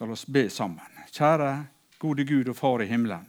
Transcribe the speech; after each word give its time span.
skal 0.00 0.14
oss 0.14 0.26
be 0.26 0.46
sammen. 0.48 1.00
Kjære 1.12 1.48
gode 2.00 2.24
Gud 2.24 2.48
og 2.48 2.56
Far 2.56 2.80
i 2.80 2.86
himmelen. 2.88 3.26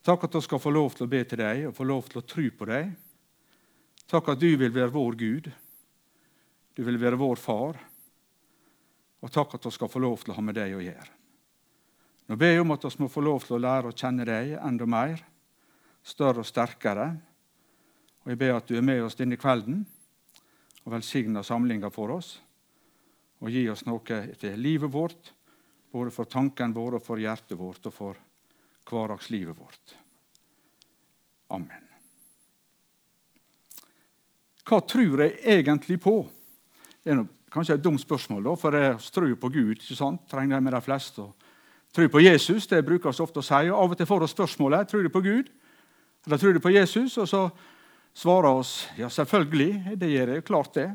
Takk 0.00 0.22
at 0.24 0.38
vi 0.38 0.40
skal 0.40 0.62
få 0.62 0.70
lov 0.72 0.94
til 0.96 1.04
å 1.04 1.10
be 1.12 1.20
til 1.28 1.42
deg 1.42 1.66
og 1.68 1.74
få 1.76 1.84
lov 1.84 2.08
til 2.08 2.22
å 2.22 2.24
tro 2.24 2.44
på 2.56 2.68
deg. 2.70 2.94
Takk 4.08 4.30
at 4.32 4.40
du 4.40 4.46
vil 4.56 4.72
være 4.72 4.94
vår 4.94 5.18
Gud. 5.20 5.50
Du 6.72 6.80
vil 6.86 6.96
være 6.96 7.20
vår 7.20 7.36
far. 7.44 7.76
Og 9.20 9.34
takk 9.34 9.58
at 9.58 9.68
vi 9.68 9.74
skal 9.76 9.92
få 9.92 10.00
lov 10.00 10.24
til 10.24 10.32
å 10.32 10.38
ha 10.38 10.46
med 10.48 10.56
deg 10.56 10.78
å 10.78 10.80
gjøre. 10.86 11.12
Nå 12.32 12.40
ber 12.40 12.54
jeg 12.54 12.64
om 12.64 12.72
at 12.78 12.88
vi 12.88 13.04
må 13.04 13.12
få 13.12 13.28
lov 13.28 13.44
til 13.44 13.58
å 13.58 13.62
lære 13.68 13.92
å 13.92 14.00
kjenne 14.00 14.24
deg 14.32 14.56
enda 14.56 14.88
mer, 14.88 15.20
større 16.00 16.40
og 16.40 16.48
sterkere. 16.48 17.10
Og 18.24 18.32
Jeg 18.32 18.46
ber 18.46 18.56
at 18.62 18.72
du 18.72 18.78
er 18.80 18.90
med 18.94 19.04
oss 19.04 19.20
denne 19.20 19.36
kvelden 19.36 19.84
og 20.86 20.92
velsigner 20.96 21.44
samlinga 21.44 21.92
for 21.92 22.16
oss. 22.16 22.38
Og 23.38 23.52
gi 23.54 23.64
oss 23.70 23.84
noe 23.86 24.20
til 24.40 24.56
livet 24.58 24.90
vårt, 24.90 25.32
både 25.92 26.12
for 26.14 26.28
tanken 26.30 26.74
vår 26.74 26.98
og 26.98 27.04
for 27.04 27.20
hjertet 27.22 27.58
vårt 27.58 27.86
og 27.86 27.94
for 27.94 28.18
hverdagslivet 28.88 29.56
vårt. 29.56 29.94
Amen. 31.54 31.84
Hva 34.68 34.80
tror 34.84 35.22
jeg 35.24 35.38
egentlig 35.48 35.96
på? 36.02 36.16
Det 37.04 37.14
er 37.14 37.22
kanskje 37.52 37.78
et 37.78 37.84
dumt 37.84 38.02
spørsmål, 38.02 38.42
da, 38.50 38.56
for 38.60 38.76
jeg 38.76 38.98
tror 39.14 39.36
på 39.40 39.52
Gud. 39.54 39.76
ikke 39.78 39.96
sant? 39.96 40.26
Trenger 40.28 40.58
jeg 40.58 40.66
med 40.66 40.74
de 40.76 40.82
fleste. 40.84 41.28
Tror 41.94 42.10
på 42.12 42.20
Jesus, 42.20 42.66
det 42.66 42.84
bruker 42.84 43.14
vi 43.14 43.24
ofte 43.24 43.40
å 43.40 43.46
si. 43.46 43.62
og 43.70 43.78
Av 43.78 43.94
og 43.94 43.96
til 43.96 44.10
får 44.10 44.26
vi 44.26 44.28
spørsmålet 44.34 44.90
tror 44.90 45.06
du 45.06 45.08
på 45.08 45.24
Gud 45.24 45.48
eller 46.28 46.38
tror 46.38 46.52
du 46.52 46.60
på 46.60 46.70
Jesus. 46.70 47.16
Og 47.18 47.28
så 47.28 47.46
svarer 48.12 48.50
oss 48.50 48.88
ja, 48.98 49.08
selvfølgelig. 49.08 49.96
Det 49.96 50.10
gjør 50.12 50.34
jeg. 50.34 50.44
Klart 50.44 50.74
det. 50.76 50.88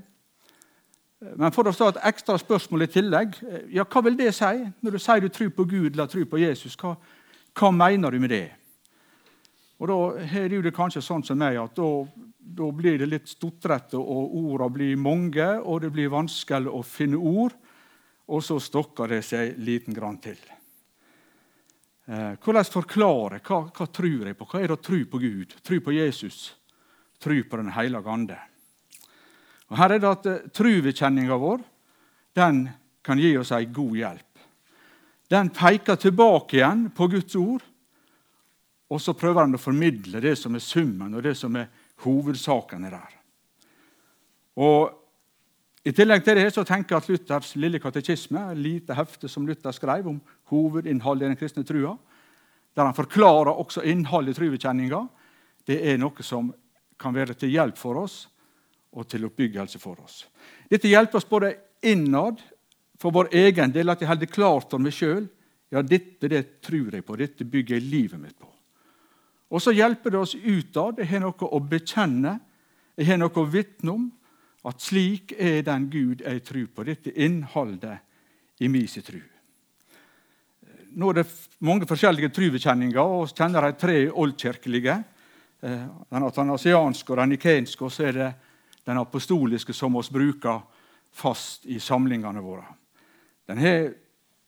Men 1.36 1.54
for 1.56 1.68
å 1.70 1.74
ta 1.76 1.92
et 1.92 2.02
ekstra 2.10 2.36
spørsmål 2.42 2.86
i 2.86 2.90
tillegg 2.92 3.38
ja, 3.72 3.86
hva 3.86 4.02
vil 4.04 4.18
det 4.20 4.34
si? 4.36 4.66
Når 4.84 4.96
du 4.96 5.00
sier 5.00 5.24
du 5.24 5.30
tror 5.32 5.54
på 5.56 5.66
Gud 5.70 5.94
eller 5.94 6.10
tror 6.12 6.26
på 6.30 6.42
Jesus, 6.42 6.76
hva, 6.82 6.96
hva 7.56 7.72
mener 7.72 8.12
du 8.12 8.20
med 8.20 8.34
det? 8.34 8.48
Og 9.84 9.90
Da 9.90 10.00
er 10.40 10.48
det 10.48 10.60
jo 10.60 10.72
kanskje 10.72 11.04
sånn 11.04 11.26
som 11.28 11.40
meg 11.40 11.58
at 11.60 11.76
da, 11.76 11.88
da 12.40 12.70
blir 12.72 13.02
det 13.02 13.10
litt 13.10 13.28
stotrete, 13.28 14.00
og 14.00 14.36
ordene 14.40 14.76
blir 14.78 15.00
mange, 15.00 15.48
og 15.60 15.82
det 15.84 15.92
blir 15.92 16.14
vanskelig 16.14 16.72
å 16.72 16.84
finne 16.88 17.20
ord. 17.20 17.56
Og 18.32 18.40
så 18.46 18.56
stokker 18.64 19.12
det 19.12 19.24
seg 19.28 19.58
liten 19.60 19.96
grann 19.96 20.22
til. 20.24 20.40
Eh, 22.08 22.36
hvordan 22.40 22.70
forklare? 22.72 23.42
Hva, 23.44 23.66
hva 23.76 23.88
tror 23.92 24.30
jeg 24.30 24.38
på? 24.40 24.48
Hva 24.48 24.62
er 24.62 24.72
det 24.72 24.78
å 24.78 24.86
tro 24.88 25.02
på 25.12 25.20
Gud? 25.20 25.58
Tro 25.64 25.82
på 25.84 25.96
Jesus? 25.96 26.54
Tro 27.20 27.36
på 27.44 27.60
Den 27.60 27.74
hellige 27.76 28.12
ande? 28.12 28.40
Og 29.74 29.80
Her 29.82 29.96
er 29.96 30.02
det 30.04 30.10
at 30.12 30.28
uh, 30.30 30.50
Truvekjenninga 30.54 31.38
vår 31.42 31.64
den 32.38 32.68
kan 33.06 33.18
gi 33.18 33.32
oss 33.38 33.52
ei 33.54 33.66
god 33.74 33.98
hjelp. 33.98 34.42
Den 35.30 35.50
peker 35.54 35.98
tilbake 35.98 36.60
igjen 36.60 36.88
på 36.94 37.08
Guds 37.10 37.36
ord, 37.38 37.64
og 38.94 39.02
så 39.02 39.16
prøver 39.18 39.48
han 39.48 39.58
å 39.58 39.62
formidle 39.62 40.22
det 40.22 40.36
som 40.38 40.54
er 40.54 40.62
summen 40.62 41.14
og 41.18 41.24
det 41.26 41.34
som 41.38 41.56
er 41.58 41.72
hovedsakene 42.06 42.92
der. 42.94 43.16
Og 44.62 44.94
I 45.90 45.94
tillegg 45.96 46.22
til 46.26 46.38
det 46.38 46.52
så 46.54 46.64
tenker 46.68 46.96
jeg 46.96 47.02
at 47.02 47.10
Luthers 47.10 47.56
lille 47.58 47.82
katekisme, 47.82 48.44
lite 48.54 48.98
hefte 48.98 49.30
som 49.30 49.48
Luther 49.48 49.74
skrev 49.74 50.06
om 50.12 50.20
hovedinnholdet 50.54 51.26
i 51.26 51.32
den 51.32 51.40
kristne 51.40 51.66
trua, 51.66 51.96
der 52.78 52.90
han 52.90 52.98
forklarer 52.98 53.58
også 53.58 53.82
innholdet 53.90 54.36
i 54.36 54.42
truvekjenninga, 54.42 55.02
det 55.66 55.82
er 55.82 55.98
noe 56.02 56.26
som 56.26 56.54
kan 57.00 57.16
være 57.16 57.34
til 57.38 57.54
hjelp 57.56 57.78
for 57.80 58.04
oss 58.06 58.24
og 58.94 59.08
til 59.10 59.26
oppbyggelse 59.28 59.80
for 59.82 60.02
oss. 60.04 60.24
Dette 60.70 60.90
hjelper 60.92 61.20
oss 61.20 61.30
både 61.30 61.54
innad 61.90 62.42
for 63.00 63.14
vår 63.14 63.34
egen 63.36 63.74
del, 63.74 63.90
at 63.90 64.02
jeg 64.02 64.10
holder 64.10 64.32
klart 64.32 64.70
for 64.72 64.82
meg 64.82 64.96
sjøl. 64.96 65.26
Ja, 65.74 65.82
dette 65.82 66.30
det 66.30 66.44
tror 66.62 66.94
jeg 66.94 67.06
på. 67.06 67.18
Dette 67.18 67.46
bygger 67.50 67.80
jeg 67.80 67.90
livet 67.90 68.22
mitt 68.22 68.38
på. 68.38 68.50
Og 69.54 69.62
så 69.62 69.74
hjelper 69.74 70.14
det 70.14 70.22
oss 70.22 70.36
utad. 70.36 71.02
Jeg 71.02 71.10
har 71.12 71.24
noe 71.26 71.50
å 71.50 71.60
bekjenne. 71.62 72.38
Jeg 72.98 73.10
har 73.10 73.20
noe 73.22 73.42
å 73.42 73.50
vitne 73.50 73.94
om. 73.94 74.08
At 74.64 74.82
slik 74.82 75.34
er 75.36 75.62
den 75.66 75.90
Gud 75.92 76.24
jeg 76.24 76.44
tror 76.48 76.70
på. 76.74 76.86
Dette 76.88 77.14
innholdet 77.26 78.64
i 78.64 78.70
min 78.72 78.88
tro. 78.88 79.20
Nå 80.94 81.10
er 81.10 81.20
det 81.20 81.26
mange 81.66 81.88
forskjellige 81.90 82.30
trubekjenninger, 82.30 83.02
og 83.02 83.26
vi 83.26 83.38
kjenner 83.40 83.66
de 83.66 83.78
tre 83.82 83.98
oldkirkelige. 84.10 84.98
Eh, 85.64 85.86
den 86.14 86.26
atanasianske 86.28 87.14
og 87.14 87.18
den 87.18 87.34
nikenske, 87.34 87.86
og 87.86 87.92
så 87.92 88.10
er 88.12 88.18
det 88.18 88.32
den 88.86 88.98
apostoliske 88.98 89.74
som 89.74 89.94
vi 89.94 90.04
bruker 90.12 90.62
fast 91.14 91.66
i 91.66 91.80
samlingene 91.80 92.42
våre. 92.42 92.66
Den 93.48 93.58
har 93.58 93.92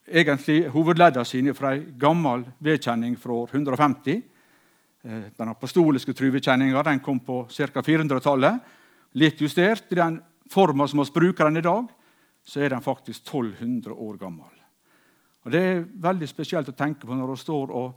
egentlig 0.05 0.69
hovedleddene 0.73 1.25
sine 1.25 1.53
fra 1.53 1.73
ei 1.75 1.83
gammel 1.99 2.45
vedkjenning 2.63 3.17
fra 3.19 3.33
år 3.33 3.53
150. 3.53 4.21
Eh, 5.03 5.23
den 5.37 5.51
apostoliske 5.51 6.13
truvekjenninga 6.13 6.99
kom 6.99 7.19
på 7.19 7.45
ca. 7.49 7.81
400-tallet. 7.81 8.59
Litt 9.13 9.41
justert 9.41 9.91
i 9.91 9.95
den 9.95 10.21
forma 10.51 10.87
som 10.87 10.99
vi 10.99 11.11
bruker 11.13 11.45
den 11.45 11.57
i 11.57 11.61
dag, 11.61 11.87
så 12.45 12.61
er 12.61 12.69
den 12.69 12.81
faktisk 12.81 13.21
1200 13.25 13.93
år 13.93 14.17
gammel. 14.17 14.51
Og 15.45 15.51
Det 15.51 15.61
er 15.61 15.85
veldig 15.85 16.27
spesielt 16.27 16.69
å 16.69 16.73
tenke 16.73 17.05
på 17.05 17.13
når 17.13 17.29
vi 17.29 17.37
står 17.37 17.71
og 17.71 17.93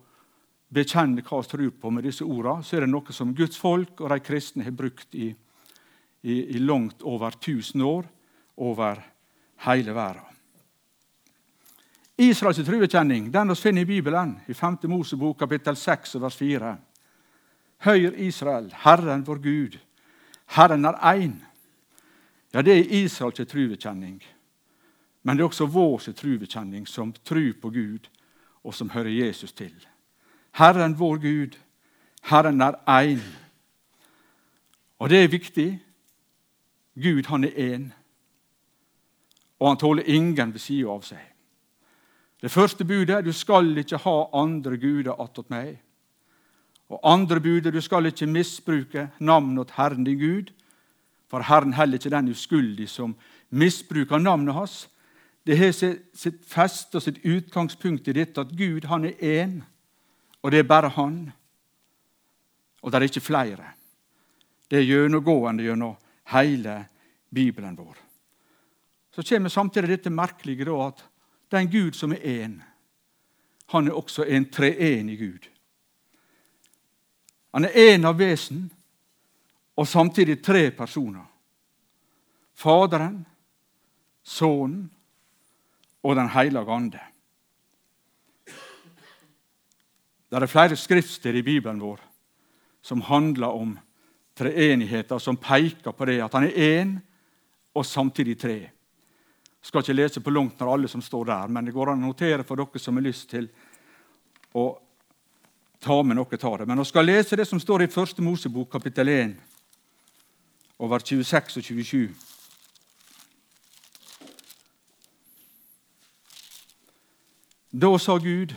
bekjenner 0.68 1.24
hva 1.24 1.40
vi 1.40 1.48
tror 1.48 1.70
på 1.80 1.90
med 1.90 2.04
disse 2.04 2.24
ordene. 2.24 2.62
Så 2.62 2.76
er 2.76 2.84
det 2.84 2.90
noe 2.92 3.12
som 3.12 3.34
Guds 3.34 3.56
folk 3.56 4.00
og 4.00 4.10
de 4.12 4.20
kristne 4.20 4.64
har 4.64 4.76
brukt 4.76 5.14
i, 5.14 5.34
i, 6.22 6.56
i 6.56 6.58
langt 6.58 7.02
over 7.02 7.28
1000 7.28 7.82
år 7.82 8.06
over 8.56 9.02
hele 9.56 9.94
verden. 9.94 10.28
Israels 12.18 12.58
truekjenning 12.66 13.30
den 13.32 13.48
vi 13.48 13.54
finner 13.54 13.82
i 13.82 13.86
Bibelen, 13.86 14.40
i 14.46 14.54
5. 14.54 14.78
Mosebok 14.90 15.38
kapittel 15.38 15.76
6 15.76 16.16
vers 16.18 16.36
4. 16.36 16.76
Høyr 17.86 18.16
Israel, 18.16 18.72
Herren 18.74 19.22
vår 19.26 19.38
Gud, 19.38 19.78
Herren 20.56 20.84
er 20.84 20.98
én. 21.14 21.36
Ja, 22.52 22.62
det 22.62 22.74
er 22.74 23.04
Israels 23.04 23.38
truekjenning. 23.46 24.22
Men 25.22 25.36
det 25.36 25.42
er 25.42 25.46
også 25.46 25.66
vår 25.66 25.98
truekjenning, 26.16 26.88
som 26.88 27.12
tror 27.12 27.52
på 27.60 27.70
Gud, 27.70 28.08
og 28.64 28.74
som 28.74 28.90
hører 28.90 29.10
Jesus 29.10 29.52
til. 29.52 29.74
Herren 30.52 30.98
vår 30.98 31.16
Gud, 31.22 31.58
Herren 32.22 32.60
er 32.60 32.74
én. 32.88 33.22
Og 34.98 35.10
det 35.10 35.24
er 35.24 35.28
viktig. 35.28 35.78
Gud, 37.02 37.26
han 37.26 37.44
er 37.44 37.56
én. 37.56 37.90
Og 39.58 39.68
han 39.68 39.80
tåler 39.80 40.06
ingen 40.06 40.52
ved 40.52 40.60
sida 40.62 40.90
av 40.90 41.02
seg. 41.06 41.22
Det 42.42 42.50
første 42.50 42.84
budet 42.86 43.16
er 43.16 43.22
du 43.26 43.32
skal 43.34 43.72
ikke 43.78 43.98
ha 44.04 44.16
andre 44.38 44.76
guder 44.78 45.18
attåt 45.18 45.50
meg. 45.50 45.80
Og 46.88 47.00
andre 47.02 47.40
budet 47.40 47.74
du 47.74 47.80
skal 47.80 48.06
ikke 48.06 48.26
misbruke 48.30 49.08
navnet 49.18 49.68
til 49.68 49.76
Herren 49.76 50.04
din 50.04 50.18
Gud, 50.18 50.52
for 51.28 51.44
Herren 51.44 51.74
heller 51.76 51.98
ikke 51.98 52.14
den 52.14 52.30
uskyldig 52.32 52.88
som 52.88 53.16
misbruker 53.50 54.18
navnet 54.18 54.54
hans. 54.54 54.88
Det 55.46 55.58
har 55.58 55.72
sitt 55.72 56.40
feste 56.46 56.96
og 56.96 57.02
sitt 57.02 57.18
utgangspunkt 57.24 58.08
i 58.08 58.14
dette 58.16 58.40
at 58.40 58.54
Gud 58.56 58.86
han 58.88 59.04
er 59.04 59.18
én, 59.42 59.60
og 60.42 60.52
det 60.52 60.58
er 60.58 60.68
bare 60.68 60.88
Han. 60.88 61.32
Og 62.82 62.92
det 62.92 62.96
er 62.96 63.02
ikke 63.02 63.20
flere. 63.20 63.64
Det 64.70 64.78
er 64.78 64.86
gjennomgående 64.86 65.64
gjennom 65.64 65.96
hele 66.32 66.84
Bibelen 67.30 67.76
vår. 67.76 67.96
Så 69.10 69.22
kommer 69.22 69.48
samtidig 69.48 69.88
dette 69.88 70.10
merkelige 70.10 70.64
da, 70.68 70.88
at 70.88 71.04
den 71.50 71.70
Gud 71.70 71.96
som 71.96 72.12
er 72.12 72.22
én, 72.22 72.58
han 73.68 73.88
er 73.88 73.96
også 73.96 74.24
en 74.24 74.46
treenig 74.52 75.18
Gud. 75.18 75.48
Han 77.52 77.64
er 77.64 77.76
én 77.94 78.06
av 78.06 78.18
vesen 78.18 78.68
og 79.76 79.88
samtidig 79.88 80.42
tre 80.44 80.70
personer. 80.70 81.24
Faderen, 82.54 83.26
Sønnen 84.22 84.90
og 86.02 86.16
Den 86.16 86.28
hellige 86.28 86.72
ande. 86.72 87.00
Det 90.28 90.42
er 90.42 90.46
flere 90.46 90.76
skriftsteder 90.76 91.38
i 91.38 91.42
Bibelen 91.42 91.80
vår 91.80 92.00
som 92.82 93.00
handler 93.00 93.46
om 93.46 93.78
treenigheten, 94.38 95.20
som 95.20 95.36
peker 95.36 95.92
på 95.92 96.08
det 96.08 96.20
at 96.22 96.34
han 96.38 96.46
er 96.48 96.58
én 96.62 96.98
og 97.74 97.86
samtidig 97.86 98.38
tre 98.40 98.58
skal 99.68 99.82
ikke 99.82 99.96
lese 99.96 100.20
på 100.24 100.32
langt 100.32 100.60
når 100.60 100.70
alle 100.72 100.88
som 100.88 101.02
står 101.02 101.24
der, 101.28 101.48
men 101.52 101.66
det 101.66 101.74
går 101.76 101.92
an 101.92 102.04
å 102.04 102.08
notere 102.08 102.46
for 102.46 102.60
dere 102.60 102.80
som 102.80 102.96
har 102.96 103.04
lyst 103.04 103.28
til 103.32 103.48
å 104.56 104.70
ta 105.82 105.98
med 106.02 106.16
noe 106.18 106.38
av 106.38 106.56
det. 106.60 106.66
Men 106.66 106.80
jeg 106.80 106.90
skal 106.90 107.06
lese 107.06 107.36
det 107.36 107.46
som 107.48 107.60
står 107.60 107.84
i 107.84 107.92
Første 107.92 108.24
Mosebok, 108.24 108.70
kapittel 108.72 109.10
1, 109.12 109.34
over 110.78 111.04
26 111.04 111.58
og 111.58 111.68
27. 111.68 112.08
Da 117.68 117.92
sa 118.00 118.16
Gud, 118.18 118.54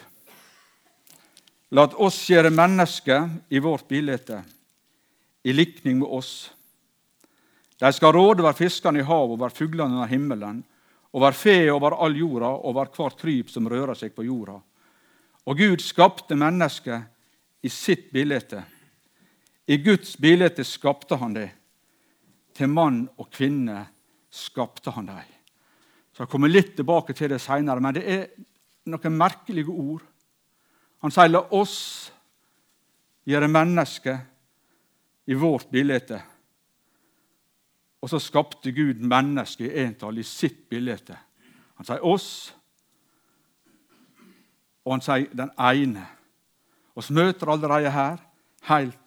la 1.76 1.86
oss 2.00 2.24
gjøre 2.30 2.54
mennesker 2.54 3.28
i 3.52 3.60
vårt 3.60 3.90
bilde, 3.90 4.40
i 5.44 5.54
likning 5.54 6.00
med 6.00 6.08
oss. 6.08 6.52
De 7.82 7.90
skal 7.94 8.14
råde 8.14 8.44
over 8.44 8.54
fiskene 8.54 9.02
i 9.02 9.06
havet, 9.06 9.38
over 9.38 9.50
fuglene 9.50 9.96
under 9.96 10.10
himmelen, 10.12 10.62
over 11.18 11.34
fe, 11.36 11.72
over 11.74 11.96
all 11.98 12.16
jorda, 12.16 12.52
over 12.70 12.92
hvert 12.94 13.18
kryp 13.20 13.50
som 13.50 13.68
rører 13.70 13.98
seg 13.98 14.14
på 14.16 14.28
jorda. 14.28 14.60
Og 15.50 15.58
Gud 15.58 15.82
skapte 15.82 16.38
mennesket 16.38 17.10
i 17.66 17.70
sitt 17.74 18.12
bilde. 18.14 18.62
I 19.68 19.78
Guds 19.82 20.14
bilde 20.22 20.64
skapte 20.64 21.18
han 21.18 21.34
det. 21.34 21.50
Til 22.54 22.70
mann 22.70 23.06
og 23.18 23.32
kvinne 23.34 23.86
skapte 24.30 24.94
han 24.94 25.10
dem. 25.10 25.28
Så 26.12 26.24
jeg 26.24 26.32
kommer 26.32 26.52
litt 26.52 26.76
tilbake 26.76 27.16
til 27.18 27.32
det 27.32 27.42
seinere, 27.42 27.82
men 27.82 27.96
det 27.96 28.04
er 28.06 28.26
noen 28.92 29.18
merkelige 29.18 29.72
ord. 29.72 30.04
Han 31.02 31.12
sier 31.12 31.30
'la 31.30 31.42
oss 31.52 32.12
gjøre 33.26 33.48
mennesket 33.48 34.20
i 35.28 35.34
vårt 35.34 35.72
bilde'. 35.72 36.22
Og 38.02 38.10
så 38.10 38.20
skapte 38.20 38.72
Gud 38.72 39.02
mennesket 39.02 39.72
i 39.72 39.84
entall 39.84 40.18
i 40.18 40.24
sitt 40.24 40.70
bilde. 40.70 41.18
Han 41.76 41.86
sier 41.86 42.06
'oss', 42.06 42.54
og 44.86 44.94
han 44.94 45.02
sier 45.02 45.30
'den 45.34 45.52
ene'. 45.58 46.08
Vi 46.96 47.14
møter 47.14 47.50
allerede 47.50 47.92
her, 47.92 48.18
helt 48.62 48.98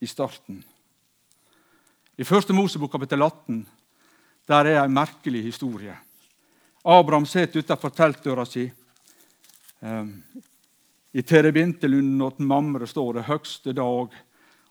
i 0.00 0.06
starten. 0.06 0.64
I 2.18 2.24
første 2.24 2.52
Mosebok 2.52 2.90
kapittel 2.90 3.22
18 3.22 3.66
der 4.48 4.64
er 4.64 4.84
en 4.84 4.94
merkelig 4.94 5.44
historie. 5.44 5.96
Abraham 6.84 7.26
sitter 7.26 7.62
utenfor 7.62 7.88
teltdøra 7.94 8.44
si. 8.44 8.72
Um, 9.80 10.22
I 11.12 11.22
terebintelunden 11.22 12.22
åt 12.22 12.38
Mamre 12.38 12.86
står 12.86 13.12
det 13.12 13.24
'høgste 13.24 13.72
dag' 13.72 14.14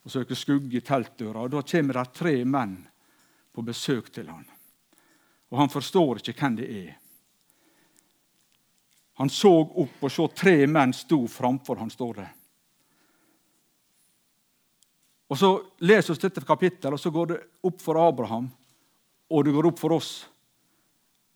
og 0.04 0.12
søker 0.12 0.36
skugge 0.36 0.78
i 0.78 0.82
teltdøra. 0.82 1.44
og 1.44 1.52
Da 1.52 1.62
kommer 1.62 1.94
det 2.00 2.14
tre 2.14 2.36
menn 2.46 2.78
på 3.54 3.62
besøk 3.62 4.12
til 4.14 4.30
han. 4.30 4.46
Og 5.52 5.58
han 5.60 5.70
forstår 5.70 6.22
ikke 6.22 6.38
hvem 6.40 6.56
det 6.58 6.70
er. 6.70 6.94
Han 9.20 9.30
så 9.30 9.52
opp 9.62 10.02
og 10.02 10.12
så 10.12 10.28
tre 10.34 10.66
menn 10.68 10.94
sto 10.94 11.28
framfor 11.28 11.78
han, 11.78 11.90
står 11.90 12.14
det. 12.14 12.30
Og 15.32 15.38
Så 15.38 15.52
leser 15.80 16.14
vi 16.14 16.22
dette 16.22 16.42
kapittelet, 16.46 16.94
og 16.94 17.00
så 17.00 17.10
går 17.10 17.28
det 17.28 17.44
opp 17.64 17.82
for 17.82 18.00
Abraham 18.08 18.50
og 19.32 19.46
det 19.46 19.54
går 19.56 19.70
opp 19.70 19.80
for 19.80 19.96
oss 19.96 20.12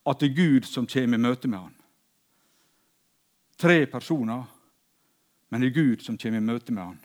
at 0.06 0.20
det 0.20 0.30
er 0.30 0.38
Gud 0.38 0.68
som 0.68 0.88
kommer 0.88 1.18
i 1.18 1.24
møte 1.24 1.50
med 1.50 1.60
han. 1.64 1.76
Tre 3.56 3.86
personer, 3.88 4.44
men 5.50 5.64
det 5.64 5.72
er 5.72 5.78
Gud 5.80 6.04
som 6.04 6.18
kommer 6.20 6.44
i 6.44 6.46
møte 6.46 6.76
med 6.76 6.84
han. 6.84 7.00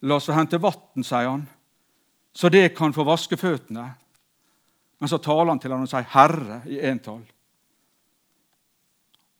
La 0.00 0.14
oss 0.14 0.28
hente 0.30 0.58
vann, 0.62 1.04
sier 1.04 1.28
han, 1.28 1.46
så 2.32 2.48
det 2.48 2.68
kan 2.76 2.92
få 2.94 3.02
vaske 3.04 3.36
føttene. 3.36 3.88
Men 4.98 5.10
så 5.10 5.18
taler 5.18 5.50
han 5.50 5.58
til 5.58 5.72
han 5.72 5.82
og 5.82 5.90
sier 5.90 6.06
'Herre' 6.06 6.66
i 6.66 6.78
entall. 6.86 7.24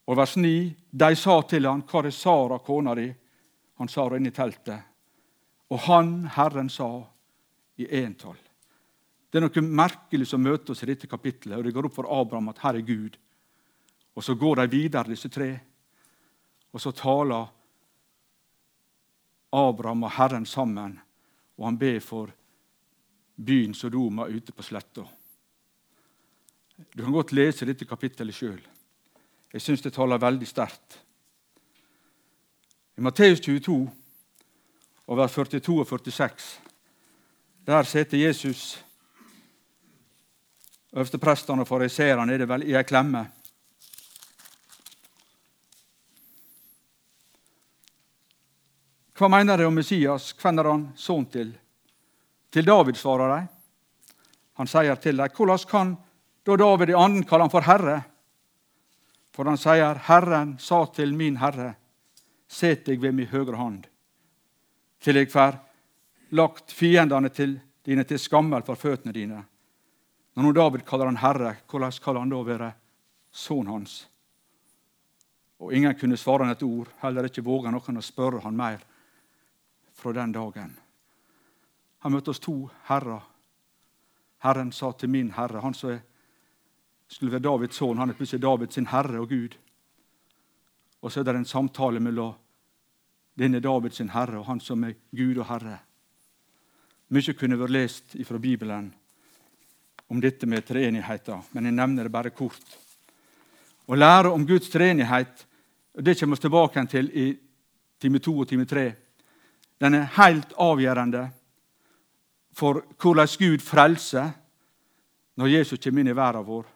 Og 0.06 0.16
vers 0.16 0.36
9.: 0.36 0.74
De 0.90 1.16
sa 1.16 1.42
til 1.42 1.66
han, 1.66 1.82
'Hva 1.82 2.06
er 2.06 2.10
Sara, 2.10 2.58
kona 2.58 2.94
di?' 2.94 3.14
Han 3.78 3.88
sa 3.88 4.08
det 4.08 4.16
inne 4.16 4.28
i 4.28 4.34
teltet. 4.34 4.82
Og 5.70 5.78
han, 5.78 6.26
Herren, 6.26 6.68
sa 6.68 7.04
i 7.76 7.86
entall. 8.02 8.36
Det 9.30 9.38
er 9.38 9.44
noe 9.44 9.62
merkelig 9.62 10.26
som 10.26 10.42
møter 10.42 10.72
oss 10.72 10.82
i 10.82 10.86
dette 10.86 11.06
kapittelet. 11.06 11.58
og 11.58 11.64
Det 11.64 11.74
går 11.74 11.86
opp 11.86 11.94
for 11.94 12.20
Abraham 12.20 12.48
at 12.48 12.58
her 12.58 12.74
er 12.74 12.80
Gud. 12.80 13.16
Og 14.16 14.24
Så 14.24 14.34
går 14.34 14.56
de 14.56 14.66
videre, 14.66 15.08
disse 15.08 15.28
tre, 15.28 15.60
og 16.72 16.80
så 16.80 16.90
taler 16.90 17.48
Abraham 19.52 20.02
og 20.02 20.12
Herren 20.12 20.46
sammen, 20.46 20.98
og 21.56 21.64
han 21.64 21.78
ber 21.78 22.00
for 22.00 22.32
byen 23.36 23.74
Sodoma 23.74 24.26
ute 24.28 24.52
på 24.52 24.62
sletta. 24.62 25.04
Du 26.94 27.02
kan 27.02 27.12
godt 27.12 27.32
lese 27.32 27.66
dette 27.66 27.86
kapittelet 27.88 28.34
sjøl. 28.34 28.60
Jeg 29.52 29.62
syns 29.62 29.82
det 29.82 29.94
taler 29.96 30.20
veldig 30.20 30.46
sterkt. 30.46 30.98
I 32.98 33.00
Matteus 33.00 33.40
22, 33.40 33.78
vers 35.08 35.32
42 35.32 35.80
og 35.80 35.86
46, 35.86 36.60
der 37.66 37.82
sitter 37.82 38.18
Jesus 38.18 38.84
Øversteprestene 40.92 41.62
og 41.62 41.68
fariseerne 41.68 42.32
er 42.32 42.62
i 42.64 42.72
ei 42.72 42.82
klemme. 42.82 43.26
Hva 49.18 49.26
mener 49.28 49.58
de 49.58 49.66
om 49.66 49.74
Messias? 49.74 50.30
Hvem 50.38 50.60
er 50.62 50.68
han 50.70 50.82
sønn 50.94 51.24
til? 51.26 51.48
Til 52.54 52.66
David, 52.66 52.94
svarer 52.94 53.32
de. 53.32 53.40
Han 54.60 54.68
sier 54.70 54.98
til 55.02 55.18
dem, 55.18 55.32
hvordan 55.34 55.64
kan 55.70 55.94
da 56.46 56.56
David 56.56 56.92
i 56.92 56.94
anden 56.94 57.24
kalle 57.26 57.48
han 57.48 57.50
for 57.50 57.66
Herre? 57.66 57.96
For 59.34 59.50
han 59.50 59.58
sier, 59.58 59.98
Herren 60.06 60.52
sa 60.62 60.84
til 60.94 61.16
min 61.18 61.38
Herre, 61.42 61.72
set 62.46 62.84
deg 62.86 63.02
ved 63.02 63.16
min 63.16 63.26
høyre 63.26 63.58
hånd, 63.58 63.88
til 65.02 65.18
jeg 65.18 65.30
får 65.30 65.58
lagt 66.38 66.72
fiendene 66.72 67.28
til 67.34 67.56
dine 67.84 68.04
til 68.06 68.20
skammel 68.22 68.62
for 68.62 68.78
føttene 68.78 69.12
dine. 69.12 69.40
Når 70.34 70.46
nå 70.46 70.52
David 70.54 70.84
kaller 70.86 71.10
han 71.10 71.18
herre, 71.18 71.56
hvordan 71.66 71.92
skal 71.92 72.20
han 72.20 72.30
da 72.30 72.42
være 72.46 72.70
sønnen 73.34 73.72
hans? 73.72 73.96
Og 75.58 75.74
Ingen 75.74 75.98
kunne 75.98 76.16
svare 76.16 76.46
han 76.46 76.54
et 76.54 76.62
ord, 76.62 76.86
heller 77.02 77.26
ikke 77.26 77.42
våga 77.42 77.72
noen 77.74 77.98
å 77.98 78.04
spørre 78.04 78.44
han 78.44 78.56
mer 78.56 78.86
fra 79.98 80.12
den 80.14 80.32
dagen. 80.32 80.76
Han 81.98 82.14
møtte 82.14 82.30
oss 82.30 82.42
to 82.42 82.68
herrer. 82.86 83.24
Herren 84.44 84.70
sa 84.72 84.92
til 84.94 85.10
min 85.10 85.32
herre 85.34 85.60
Han 85.60 85.74
som 85.74 85.98
skulle 87.08 87.32
være 87.32 87.42
Davids 87.42 87.76
sønn, 87.80 87.98
han 87.98 88.10
er 88.10 88.14
plutselig 88.14 88.42
Davids 88.42 88.74
sin 88.74 88.86
herre 88.86 89.20
og 89.20 89.28
Gud. 89.28 89.56
Og 91.02 91.12
så 91.12 91.20
er 91.20 91.24
det 91.24 91.34
en 91.40 91.48
samtale 91.48 92.00
mellom 92.00 92.34
denne 93.38 93.60
Davids 93.60 93.96
sin 93.96 94.10
herre 94.12 94.38
og 94.38 94.46
han 94.46 94.60
som 94.60 94.84
er 94.84 94.94
Gud 95.10 95.38
og 95.38 95.46
Herre. 95.48 95.78
Mye 97.08 97.34
kunne 97.34 97.58
vært 97.58 97.72
lest 97.72 98.16
fra 98.28 98.38
Bibelen 98.38 98.90
om 100.08 100.20
dette 100.20 100.46
med 100.46 100.66
treenigheten, 100.66 101.42
men 101.52 101.64
jeg 101.64 101.76
nevner 101.76 102.04
det 102.04 102.12
bare 102.12 102.30
kort. 102.30 102.76
Å 103.88 103.96
lære 103.96 104.32
om 104.32 104.44
Guds 104.46 104.68
treenighet 104.68 105.46
det 105.98 106.14
kommer 106.20 106.36
vi 106.36 106.44
tilbake 106.44 106.84
til 106.86 107.08
i 107.10 107.26
time 108.00 108.20
to 108.22 108.36
og 108.38 108.48
time 108.48 108.66
tre. 108.68 108.92
Den 109.80 109.94
er 109.94 110.10
helt 110.18 110.52
avgjørende 110.58 111.28
for 112.58 112.82
hvordan 112.98 113.28
Gud 113.38 113.62
frelser 113.62 114.32
når 115.38 115.52
Jesus 115.52 115.78
kommer 115.78 116.02
inn 116.02 116.10
i 116.10 116.16
verden 116.16 116.46
vår. 116.46 116.66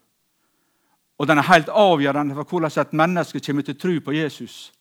Og 1.19 1.28
den 1.28 1.38
er 1.38 1.50
helt 1.50 1.69
avgjørende 1.69 2.34
for 2.38 2.44
hvordan 2.44 2.81
et 2.81 2.93
menneske 2.93 3.40
kommer 3.40 3.62
til 3.62 3.78
tro 3.78 3.99
på 4.04 4.14
Jesus 4.14 4.73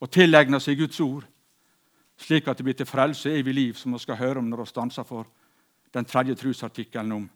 og 0.00 0.10
tilegner 0.12 0.60
seg 0.62 0.78
Guds 0.78 1.00
ord, 1.00 1.24
slik 2.18 2.46
at 2.48 2.58
det 2.58 2.64
blir 2.64 2.76
til 2.78 2.86
frelse 2.86 3.32
evig 3.34 3.54
liv, 3.54 3.74
som 3.74 3.92
vi 3.92 3.98
skal 3.98 4.16
høre 4.16 4.38
om 4.38 4.48
når 4.48 4.62
vi 4.62 4.70
stanser 4.70 5.04
for 5.04 5.26
den 5.94 6.04
tredje 6.04 6.34
trosartikkelen 6.34 7.12
om 7.12 7.30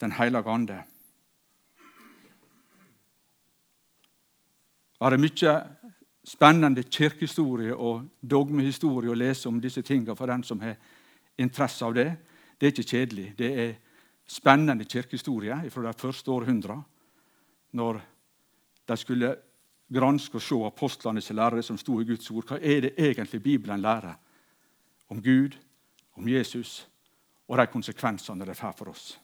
den 0.00 0.12
hellige 0.12 0.50
ande. 0.50 0.82
Det 4.96 5.12
er 5.12 5.20
mye 5.20 5.54
spennende 6.26 6.82
kirkehistorie 6.82 7.74
og 7.74 8.06
dogmehistorie 8.20 9.12
å 9.12 9.18
lese 9.18 9.48
om 9.48 9.60
disse 9.62 9.82
tingene 9.86 10.16
for 10.18 10.26
den 10.26 10.42
som 10.44 10.60
har 10.60 10.74
interesse 11.38 11.84
av 11.86 11.94
det. 11.94 12.08
Det 12.58 12.66
er 12.66 12.74
ikke 12.74 12.90
kjedelig. 12.90 13.26
Det 13.38 13.50
er 13.62 13.74
spennende 14.26 14.84
kirkehistorie 14.84 15.58
fra 15.70 15.86
de 15.86 16.00
første 16.00 16.30
århundrene, 16.30 16.82
når 17.76 18.00
de 18.86 18.96
skulle 18.96 19.34
granske 19.92 20.38
og 20.38 20.42
se 20.42 20.58
apostlenes 20.66 21.30
lærere 21.30 21.62
som 21.62 21.78
sto 21.78 22.00
i 22.00 22.06
Guds 22.08 22.30
ord. 22.30 22.46
Hva 22.48 22.58
er 22.58 22.88
det 22.88 22.94
egentlig 22.98 23.42
Bibelen 23.42 23.82
lærer 23.82 24.16
om 25.08 25.22
Gud, 25.22 25.54
om 26.16 26.28
Jesus 26.28 26.86
og 27.46 27.58
de 27.58 27.66
konsekvensene 27.70 28.46
det 28.46 28.56
får 28.58 28.74
for 28.78 28.90
oss? 28.90 29.18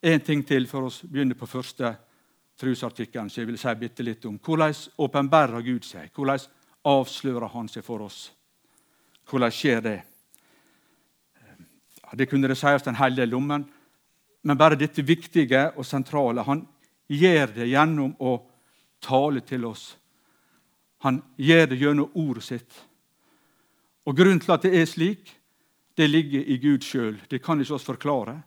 En 0.00 0.20
ting 0.24 0.46
til 0.46 0.66
for 0.66 0.88
oss 0.88 1.02
begynner 1.04 1.36
på 1.36 1.46
første 1.46 1.92
trosartikkelen. 2.60 3.30
Så 3.30 3.40
jeg 3.40 3.50
vil 3.50 3.58
si 3.58 4.02
litt 4.04 4.24
om 4.28 4.38
Hvordan 4.38 4.74
åpenbærer 4.98 5.62
Gud 5.64 5.84
seg? 5.84 6.10
Hvordan 6.14 6.40
avslører 6.84 7.48
Han 7.48 7.68
seg 7.68 7.84
for 7.84 8.02
oss? 8.02 8.32
Hvordan 9.30 9.50
skjer 9.50 9.80
det? 9.80 10.00
Det 12.12 12.26
kunne 12.26 12.48
det 12.48 12.58
sies 12.58 12.86
en 12.86 12.98
hel 12.98 13.14
del 13.14 13.34
om, 13.34 13.46
men, 13.46 13.64
men 14.42 14.58
bare 14.58 14.78
dette 14.78 15.02
viktige 15.02 15.70
og 15.76 15.86
sentrale. 15.86 16.42
Han 16.42 16.66
gjør 17.06 17.54
det 17.54 17.68
gjennom 17.70 18.16
å 18.18 18.36
tale 19.00 19.40
til 19.46 19.64
oss. 19.64 19.96
Han 21.06 21.22
gjør 21.36 21.66
det 21.70 21.78
gjennom 21.80 22.10
ordet 22.18 22.44
sitt. 22.44 22.80
Og 24.04 24.16
Grunnen 24.16 24.40
til 24.42 24.52
at 24.52 24.66
det 24.66 24.74
er 24.74 24.88
slik, 24.90 25.30
det 25.96 26.08
ligger 26.10 26.42
i 26.42 26.58
Gud 26.58 26.82
sjøl. 26.82 27.20
Det 27.30 27.42
kan 27.42 27.60
ikke 27.60 27.76
oss 27.76 27.86
forklare. 27.86 28.40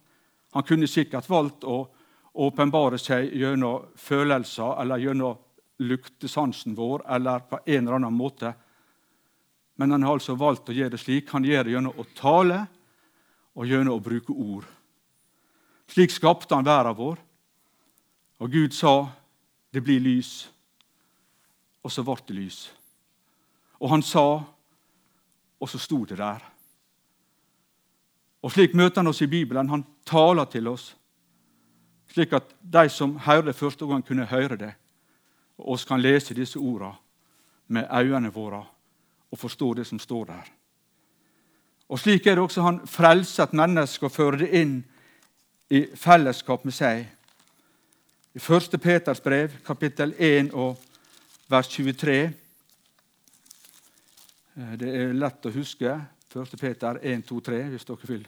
Han 0.53 0.65
kunne 0.67 0.89
sikkert 0.89 1.29
valgt 1.29 1.63
å 1.63 1.85
åpenbare 2.33 2.97
seg 2.97 3.33
gjennom 3.37 3.89
følelser 3.95 4.81
eller 4.81 5.01
gjennom 5.01 5.37
luktesansen 5.83 6.75
vår 6.75 7.03
eller 7.15 7.39
på 7.49 7.59
en 7.65 7.83
eller 7.87 7.99
annen 7.99 8.13
måte. 8.13 8.53
Men 9.75 9.91
han 9.91 10.03
har 10.03 10.17
altså 10.17 10.35
valgt 10.37 10.69
å 10.69 10.75
gjøre 10.75 10.95
det 10.95 11.01
slik. 11.01 11.31
Han 11.33 11.45
gjør 11.45 11.63
det 11.63 11.75
gjennom 11.75 11.99
å 11.99 12.07
tale 12.17 12.63
og 13.53 13.69
gjennom 13.69 13.97
å 13.97 14.03
bruke 14.03 14.33
ord. 14.33 14.65
Slik 15.89 16.13
skapte 16.13 16.55
han 16.55 16.65
verden 16.65 16.97
vår. 16.97 17.19
Og 18.39 18.51
Gud 18.51 18.73
sa, 18.73 19.11
'Det 19.71 19.81
blir 19.81 19.99
lys', 19.99 20.47
og 21.83 21.91
så 21.91 22.03
ble 22.03 22.15
det 22.27 22.35
lys. 22.35 22.71
Og 23.79 23.89
han 23.89 24.01
sa, 24.01 24.43
og 25.59 25.69
så 25.69 25.79
sto 25.79 26.05
det 26.05 26.17
der. 26.17 26.41
Og 28.43 28.51
Slik 28.51 28.73
møter 28.73 29.01
han 29.01 29.07
oss 29.07 29.21
i 29.21 29.27
Bibelen. 29.27 29.69
Han 29.69 29.85
taler 30.05 30.45
til 30.45 30.67
oss, 30.67 30.95
slik 32.11 32.33
at 32.33 32.55
de 32.61 32.89
som 32.89 33.17
hører 33.17 33.51
det 33.51 33.55
første 33.55 33.85
gang, 33.85 34.03
kunne 34.05 34.25
høre 34.25 34.57
det. 34.57 34.73
Og 35.57 35.75
oss 35.75 35.85
kan 35.85 36.01
lese 36.01 36.33
disse 36.33 36.59
ordene 36.59 36.95
med 37.67 37.87
øynene 37.91 38.33
våre 38.33 38.65
og 39.31 39.39
forstå 39.39 39.73
det 39.73 39.87
som 39.87 39.99
står 39.99 40.25
der. 40.25 40.51
Og 41.89 41.99
Slik 41.99 42.27
er 42.27 42.35
det 42.35 42.43
også 42.43 42.61
han 42.61 42.87
frelser 42.87 43.43
et 43.43 43.53
menneske 43.53 44.05
og 44.05 44.11
fører 44.11 44.37
det 44.37 44.49
inn 44.61 44.83
i 45.69 45.85
fellesskap 45.95 46.65
med 46.65 46.73
seg. 46.73 47.05
I 48.33 48.39
1. 48.41 48.79
Peters 48.81 49.21
brev, 49.21 49.51
kapittel 49.65 50.13
1 50.17 50.53
og 50.53 50.77
vers 51.49 51.67
23 51.69 52.15
eh, 54.57 54.73
Det 54.79 54.89
er 54.89 55.13
lett 55.13 55.45
å 55.45 55.53
huske. 55.53 55.99
1. 56.33 56.57
Peter 56.59 56.97
1, 57.01 57.25
2, 57.29 57.39
3, 57.45 57.61
hvis 57.73 57.85
dere 57.85 58.09
vil 58.09 58.25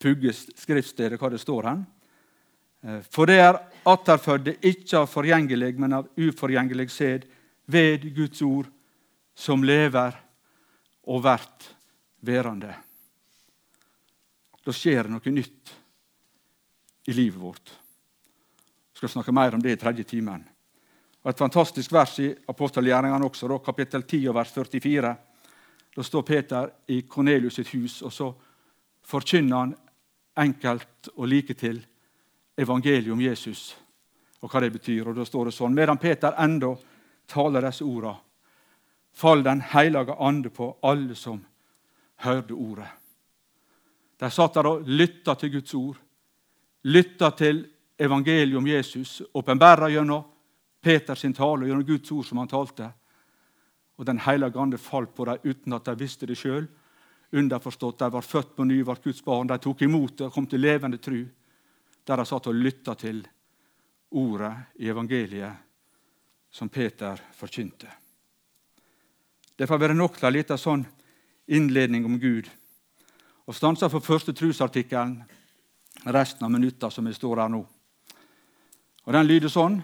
pugge 0.00 0.32
skriftstedet 0.36 1.20
hva 1.20 1.30
det 1.32 1.40
står 1.40 1.70
hen. 1.70 1.86
Eh, 2.84 3.00
For 3.10 3.26
det 3.26 3.38
er 3.40 3.60
atterfødde 3.84 4.58
ikke 4.60 5.00
av 5.00 5.08
forgjengelig, 5.10 5.74
men 5.80 6.00
av 6.00 6.08
uforgjengelig 6.16 6.90
sæd, 6.92 7.24
ved 7.66 8.02
Guds 8.14 8.42
ord, 8.44 8.66
som 9.34 9.64
lever 9.64 10.12
og 11.08 11.22
vert 11.24 11.70
værende. 12.20 12.74
Da 14.64 14.72
skjer 14.72 15.04
det 15.04 15.12
noe 15.12 15.32
nytt 15.32 15.72
i 17.08 17.12
livet 17.16 17.40
vårt. 17.40 17.72
Jeg 18.92 19.00
skal 19.00 19.12
snakke 19.16 19.32
mer 19.32 19.56
om 19.56 19.62
det 19.64 19.74
i 19.74 19.80
tredje 19.80 20.04
timen. 20.04 20.44
Og 21.24 21.30
Et 21.30 21.38
fantastisk 21.38 21.92
vers 21.92 22.18
i 22.20 22.28
apostelgjerningene 22.48 23.24
også, 23.24 23.58
kapittel 23.64 24.02
10 24.04 24.28
vers 24.28 24.52
44. 24.52 25.16
Da 25.96 26.02
står 26.02 26.22
Peter 26.22 26.70
i 26.88 27.02
Kornelius 27.08 27.54
sitt 27.54 27.72
hus, 27.72 28.02
og 28.02 28.12
så 28.12 28.28
forkynner 29.04 29.56
han 29.56 29.74
enkelt 30.36 31.08
og 31.16 31.28
like 31.28 31.54
til 31.54 31.80
evangeliet 32.56 33.12
om 33.12 33.20
Jesus 33.20 33.76
og 34.44 34.50
hva 34.50 34.60
det 34.60 34.74
betyr. 34.74 35.08
Og 35.08 35.16
Da 35.16 35.24
står 35.24 35.48
det 35.48 35.56
sånn 35.56 35.74
Medan 35.74 35.98
Peter 35.98 36.36
enda 36.38 36.74
taler 37.26 37.64
disse 37.64 37.84
orda, 37.84 38.14
fall 39.14 39.42
Den 39.42 39.60
hellige 39.60 40.16
ande 40.18 40.50
på 40.50 40.76
alle 40.82 41.14
som 41.14 41.40
hørte 42.24 42.52
ordet. 42.54 42.88
De 44.18 44.30
satt 44.30 44.54
der 44.54 44.66
og 44.66 44.86
lytta 44.86 45.34
til 45.34 45.50
Guds 45.50 45.74
ord, 45.74 45.96
lytta 46.84 47.30
til 47.30 47.64
evangeliet 47.98 48.58
om 48.58 48.66
Jesus, 48.66 49.22
åpenbæra 49.32 49.88
gjennom 49.90 50.24
Peters 50.82 51.22
tale, 51.36 51.66
gjennom 51.66 51.84
Guds 51.84 52.12
ord 52.12 52.24
som 52.24 52.38
han 52.38 52.48
talte. 52.48 52.90
Og 53.96 54.06
Den 54.06 54.18
hellige 54.18 54.58
ande 54.58 54.78
falt 54.78 55.14
på 55.14 55.24
dem 55.24 55.38
uten 55.44 55.72
at 55.72 55.84
de 55.84 55.94
visste 55.96 56.26
det 56.26 56.36
sjøl. 56.36 56.66
Underforstått, 57.32 57.98
de 57.98 58.10
var 58.10 58.22
født 58.22 58.56
på 58.56 58.64
ny, 58.64 58.82
var 58.82 58.98
Guds 59.02 59.24
barn. 59.24 59.46
De 59.46 59.58
tok 59.58 59.82
imot 59.82 60.18
det 60.18 60.26
og 60.26 60.32
kom 60.32 60.46
til 60.46 60.60
levende 60.60 60.98
tru. 60.98 61.24
Der 62.04 62.16
de 62.20 62.26
satt 62.28 62.46
og 62.46 62.54
lytta 62.54 62.94
til 62.94 63.22
ordet 64.14 64.54
i 64.78 64.88
evangeliet 64.88 65.52
som 66.54 66.68
Peter 66.68 67.18
forkynte. 67.34 67.88
Det 69.58 69.66
får 69.68 69.78
være 69.78 69.94
nok 69.94 70.18
til 70.18 70.28
en 70.28 70.36
liten 70.36 70.58
sånn 70.58 70.84
innledning 71.46 72.04
om 72.06 72.18
Gud. 72.20 72.46
Og 73.46 73.54
stanser 73.54 73.90
for 73.92 74.04
første 74.04 74.32
trusartikkelen 74.32 75.18
resten 76.14 76.44
av 76.46 76.52
minutta 76.52 76.90
som 76.90 77.06
vi 77.06 77.14
står 77.14 77.42
her 77.42 77.52
nå. 77.52 77.64
Og 79.04 79.12
Den 79.12 79.26
lyder 79.28 79.52
sånn, 79.52 79.82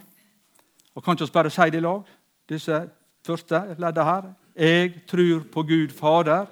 og 0.95 1.05
kan 1.05 1.17
ikke 1.17 1.33
bare 1.33 1.53
si 1.53 1.69
det 1.71 1.79
i 1.79 1.85
lag, 1.85 2.07
disse 2.49 2.81
første 3.27 3.61
leddene 3.77 4.07
her? 4.09 4.31
Jeg 4.57 5.07
tror 5.07 5.45
på 5.53 5.63
Gud 5.69 5.93
Fader, 5.95 6.47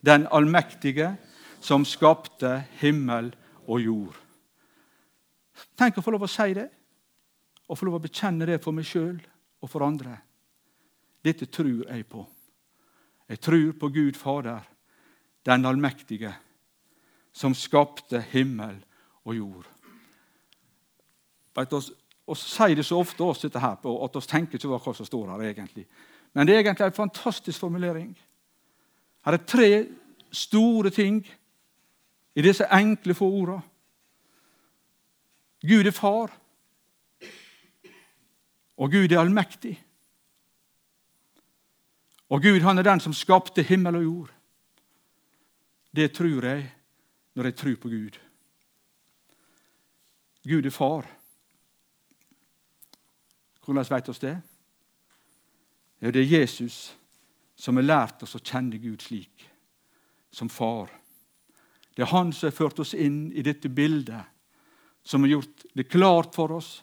den 0.00 0.26
allmektige, 0.30 1.16
som 1.60 1.84
skapte 1.84 2.62
himmel 2.80 3.32
og 3.66 3.80
jord. 3.80 4.21
Tenk 5.78 5.98
å 5.98 6.04
få 6.04 6.14
lov 6.14 6.26
å 6.26 6.30
si 6.30 6.54
det, 6.56 6.68
og 7.68 7.78
få 7.78 7.88
lov 7.88 8.00
å 8.00 8.04
bekjenne 8.04 8.46
det 8.48 8.60
for 8.62 8.76
meg 8.76 8.86
sjøl 8.88 9.16
og 9.62 9.70
for 9.70 9.84
andre. 9.86 10.16
Dette 11.22 11.46
tror 11.46 11.86
jeg 11.86 12.06
på. 12.10 12.24
Jeg 13.28 13.40
tror 13.40 13.72
på 13.80 13.88
Gud 13.94 14.18
Fader, 14.18 14.60
den 15.46 15.66
allmektige, 15.66 16.34
som 17.32 17.54
skapte 17.56 18.20
himmel 18.32 18.76
og 19.24 19.36
jord. 19.36 19.68
Vet, 21.56 21.72
oss, 21.72 21.92
sier 22.42 22.76
det 22.76 22.84
så 22.86 22.98
ofte 23.00 23.24
oss 23.24 23.44
dette 23.44 23.60
her 23.62 23.78
på, 23.80 23.94
at 24.04 24.16
vi 24.16 24.24
tenker 24.28 24.58
ikke 24.58 24.72
hva 24.76 24.94
som 24.96 25.08
står 25.08 25.32
her. 25.32 25.46
egentlig. 25.48 25.86
Men 26.32 26.46
det 26.46 26.56
er 26.56 26.64
egentlig 26.64 26.86
en 26.86 27.00
fantastisk 27.00 27.60
formulering. 27.60 28.12
Her 29.24 29.32
er 29.32 29.46
tre 29.46 29.86
store 30.32 30.90
ting 30.90 31.22
i 32.34 32.42
disse 32.42 32.66
enkle 32.72 33.14
få 33.14 33.28
ordene. 33.28 33.62
Gud 35.62 35.86
er 35.86 35.94
far, 35.94 36.32
og 38.76 38.90
Gud 38.90 39.12
er 39.12 39.20
allmektig. 39.20 39.76
Og 42.28 42.42
Gud 42.42 42.60
han 42.60 42.78
er 42.78 42.82
den 42.82 43.00
som 43.00 43.12
skapte 43.12 43.62
himmel 43.62 43.96
og 43.96 44.02
jord. 44.02 44.30
Det 45.96 46.12
tror 46.16 46.44
jeg 46.44 46.72
når 47.34 47.44
jeg 47.44 47.56
tror 47.56 47.76
på 47.76 47.88
Gud. 47.88 48.18
Gud 50.48 50.66
er 50.66 50.70
far. 50.70 51.06
Hvordan 53.64 53.86
vet 53.90 54.08
vi 54.08 54.26
det? 54.26 54.40
Ja, 56.00 56.10
det 56.10 56.22
er 56.22 56.40
Jesus 56.40 56.96
som 57.56 57.76
har 57.76 57.86
lært 57.86 58.22
oss 58.22 58.34
å 58.34 58.42
kjenne 58.42 58.80
Gud 58.82 59.04
slik, 59.04 59.44
som 60.32 60.48
far. 60.50 60.90
Det 61.94 62.02
er 62.02 62.10
Han 62.10 62.32
som 62.32 62.48
har 62.48 62.56
ført 62.56 62.80
oss 62.82 62.94
inn 62.94 63.30
i 63.32 63.42
dette 63.42 63.68
bildet, 63.68 64.24
som 65.04 65.22
har 65.22 65.28
gjort 65.34 65.64
det 65.72 65.88
klart 65.90 66.34
for 66.34 66.52
oss 66.58 66.82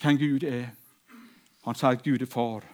hvem 0.00 0.18
Gud 0.18 0.44
er. 0.48 0.70
Han 1.66 1.76
sier 1.76 1.96
at 1.96 2.04
Gud 2.04 2.22
er 2.22 2.30
far. 2.30 2.64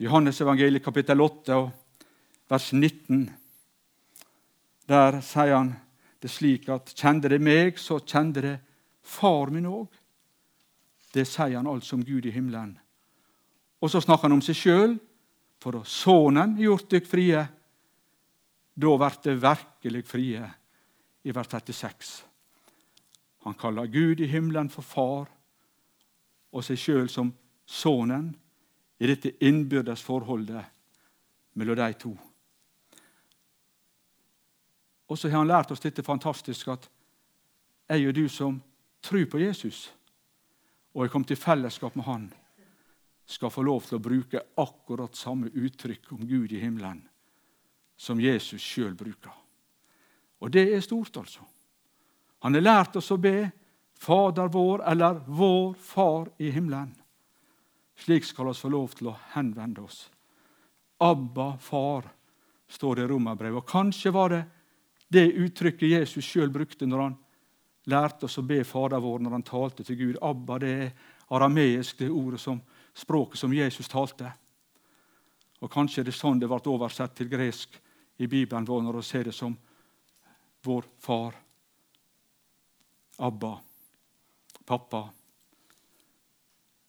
Johannes 0.00 0.40
evangeliet 0.40 0.84
kapittel 0.84 1.20
8 1.20 1.58
vers 2.48 2.72
19. 2.72 3.26
Der 4.86 5.20
sier 5.24 5.56
han 5.56 5.74
det 6.22 6.30
slik 6.32 6.68
at 6.72 6.92
kjente 6.96 7.30
det 7.32 7.40
meg, 7.42 7.78
så 7.78 7.98
kjente 8.00 8.44
det 8.44 8.56
far 9.06 9.52
min 9.52 9.68
òg. 9.68 9.86
Det 11.12 11.26
sier 11.28 11.56
han 11.58 11.68
altså 11.70 11.96
om 11.96 12.04
Gud 12.04 12.26
i 12.26 12.34
himmelen. 12.34 12.76
Og 13.80 13.90
så 13.92 14.00
snakker 14.00 14.28
han 14.28 14.38
om 14.38 14.44
seg 14.44 14.58
sjøl. 14.58 14.96
For 15.62 15.72
da 15.72 15.80
Sønnen 15.88 16.58
gjort 16.60 16.90
dykk 16.92 17.06
frie, 17.08 17.42
da 18.76 18.96
blir 19.00 19.20
det 19.24 19.36
virkelig 19.40 20.02
frie, 20.04 20.48
i 21.24 21.32
vers 21.34 21.48
36. 21.48 22.35
Han 23.46 23.54
kaller 23.54 23.86
Gud 23.86 24.20
i 24.20 24.26
himmelen 24.26 24.66
for 24.66 24.82
far 24.82 25.28
og 26.50 26.64
seg 26.66 26.80
sjøl 26.82 27.06
som 27.06 27.28
Sønnen 27.66 28.32
i 28.98 29.06
dette 29.06 29.30
innbyrdes 29.38 30.02
forholdet 30.02 30.64
mellom 31.54 31.78
de 31.78 31.86
to. 31.94 32.10
Og 35.06 35.18
så 35.18 35.30
har 35.30 35.38
han 35.38 35.50
lært 35.50 35.70
oss 35.70 35.84
dette 35.84 36.02
fantastisk 36.02 36.74
at 36.74 36.90
jeg 37.86 38.08
og 38.10 38.18
du 38.18 38.24
som 38.26 38.58
tror 38.98 39.30
på 39.30 39.38
Jesus, 39.38 39.86
og 40.90 41.04
er 41.04 41.14
kommet 41.14 41.30
i 41.30 41.38
fellesskap 41.38 41.94
med 41.94 42.10
Han, 42.10 42.28
skal 43.26 43.54
få 43.54 43.62
lov 43.62 43.86
til 43.86 44.00
å 44.00 44.02
bruke 44.02 44.42
akkurat 44.58 45.14
samme 45.14 45.54
uttrykk 45.54 46.16
om 46.18 46.26
Gud 46.26 46.50
i 46.50 46.62
himmelen 46.62 47.04
som 47.94 48.18
Jesus 48.18 48.62
sjøl 48.62 48.98
bruker. 48.98 49.34
Og 50.42 50.50
det 50.50 50.66
er 50.74 50.82
stort, 50.82 51.14
altså. 51.22 51.46
Han 52.46 52.54
har 52.54 52.62
lært 52.62 52.94
oss 53.00 53.08
å 53.10 53.16
be 53.18 53.48
Fader 53.98 54.46
vår 54.54 54.84
eller 54.86 55.16
Vår 55.26 55.72
Far 55.82 56.28
i 56.38 56.52
himmelen. 56.54 56.92
Slik 57.98 58.22
skal 58.24 58.46
vi 58.46 58.52
få 58.54 58.68
lov 58.70 58.92
til 58.94 59.08
å 59.10 59.14
henvende 59.32 59.82
oss. 59.82 60.04
Abba, 61.02 61.56
far, 61.58 62.04
står 62.70 63.00
det 63.00 63.02
i 63.02 63.08
Romerbrevet. 63.10 63.58
Og 63.58 63.66
kanskje 63.66 64.12
var 64.14 64.30
det 64.30 64.44
det 65.10 65.24
uttrykket 65.42 65.90
Jesus 65.90 66.28
sjøl 66.28 66.52
brukte 66.54 66.86
når 66.86 67.02
han 67.02 67.16
lærte 67.90 68.28
oss 68.28 68.38
å 68.38 68.44
be 68.46 68.60
Fader 68.62 69.02
vår 69.02 69.24
når 69.24 69.34
han 69.34 69.46
talte 69.48 69.82
til 69.88 69.98
Gud. 69.98 70.20
Abba, 70.22 70.60
det 70.62 70.70
er 70.84 70.92
arameisk, 71.34 71.98
det 71.98 72.12
ordet 72.14 72.38
som, 72.44 72.60
språket 72.94 73.40
som 73.40 73.56
Jesus 73.56 73.90
talte. 73.90 74.30
Og 75.58 75.72
Kanskje 75.74 76.04
er 76.04 76.12
det 76.12 76.14
sånn 76.14 76.38
det 76.38 76.46
ble 76.46 76.62
oversett 76.70 77.18
til 77.18 77.32
gresk 77.32 77.74
i 78.22 78.30
Bibelen 78.30 78.70
vår 78.70 78.86
når 78.86 79.00
vi 79.00 79.04
ser 79.10 79.26
det 79.26 79.34
som 79.34 79.58
vår 80.62 80.86
far. 81.02 81.42
Abba, 83.16 83.54
pappa 84.64 85.06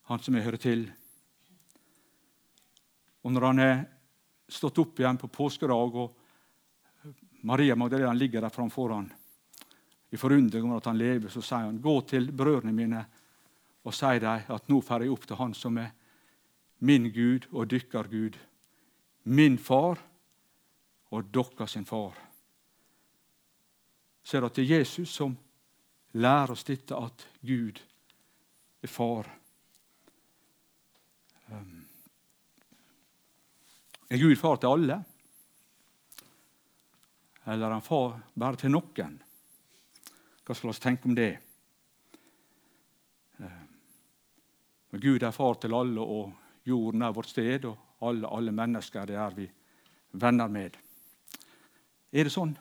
han 0.08 0.20
som 0.24 0.36
jeg 0.36 0.46
hører 0.46 0.62
til. 0.62 0.84
Og 3.28 3.32
når 3.34 3.46
han 3.50 3.60
er 3.60 3.80
stått 4.48 4.80
opp 4.80 5.00
igjen 5.02 5.20
på 5.20 5.28
påskedag, 5.28 5.98
og 6.00 7.44
Maria 7.48 7.76
Magdalena 7.76 8.14
ligger 8.16 8.44
der 8.44 8.54
framfor 8.54 8.94
han 8.96 9.10
i 10.10 10.18
forundring 10.18 10.64
over 10.64 10.80
at 10.80 10.88
han 10.88 11.00
lever, 11.00 11.30
så 11.30 11.42
sier 11.42 11.68
han, 11.68 11.82
'Gå 11.82 12.08
til 12.08 12.32
brødrene 12.32 12.74
mine 12.74 13.06
og 13.84 13.94
si 13.94 14.20
dem 14.20 14.42
at 14.48 14.70
nå 14.70 14.82
får 14.82 15.02
jeg 15.04 15.12
opp 15.12 15.28
til 15.28 15.36
Han 15.36 15.54
som 15.54 15.78
er 15.78 15.92
min 16.80 17.12
Gud 17.12 17.48
og 17.52 17.68
dykker 17.68 18.08
Gud, 18.08 18.38
min 19.24 19.58
far 19.58 20.00
og 21.12 21.34
deres 21.34 21.72
sin 21.72 21.86
far.' 21.86 22.24
Ser 24.24 24.46
at 24.46 24.56
det 24.56 24.68
til 24.68 24.70
Jesus 24.70 25.10
som 25.10 25.38
lærer 26.14 26.52
oss 26.52 26.64
dette, 26.64 26.96
at 26.96 27.28
Gud 27.42 27.82
er 28.84 28.92
far. 28.92 29.28
Um, 31.52 31.88
er 34.10 34.22
Gud 34.22 34.36
far 34.40 34.62
til 34.62 34.72
alle? 34.72 35.02
Eller 37.48 37.68
er 37.68 37.78
han 37.78 37.86
far 37.86 38.20
bare 38.36 38.60
til 38.60 38.72
noen? 38.72 39.20
Hva 40.48 40.56
skal 40.56 40.72
vi 40.72 40.80
tenke 40.84 41.10
om 41.10 41.16
det? 41.16 41.34
Men 44.90 45.02
Gud 45.04 45.24
er 45.24 45.36
far 45.36 45.60
til 45.60 45.76
alle, 45.76 46.02
og 46.02 46.68
jorden 46.68 47.04
er 47.04 47.16
vårt 47.16 47.30
sted, 47.30 47.66
og 47.68 47.78
alle, 48.08 48.28
alle 48.28 48.54
mennesker 48.56 49.06
det 49.10 49.18
er 49.20 49.36
vi 49.36 49.48
venner 50.18 50.48
med. 50.52 50.78
Er 52.12 52.28
det 52.28 52.34
sånn? 52.34 52.56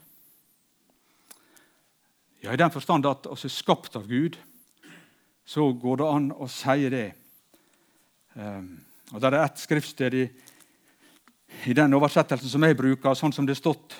Ja, 2.47 2.53
I 2.53 2.61
den 2.61 2.71
forstand 2.71 3.07
at 3.11 3.25
vi 3.27 3.49
er 3.49 3.51
skapt 3.51 3.97
av 3.99 4.05
Gud, 4.07 4.37
så 5.43 5.65
går 5.75 5.97
det 5.99 6.11
an 6.15 6.29
å 6.31 6.47
si 6.47 6.85
det. 6.93 7.09
Um, 8.39 8.69
og 9.11 9.19
Det 9.19 9.33
er 9.33 9.37
ett 9.41 9.59
skriftsted 9.59 10.15
i, 10.15 10.23
i 11.67 11.75
den 11.75 11.99
oversettelsen 11.99 12.53
som 12.53 12.63
jeg 12.63 12.79
bruker, 12.79 13.19
sånn 13.19 13.35
som 13.35 13.49
det 13.49 13.57
er 13.57 13.59
stått 13.65 13.99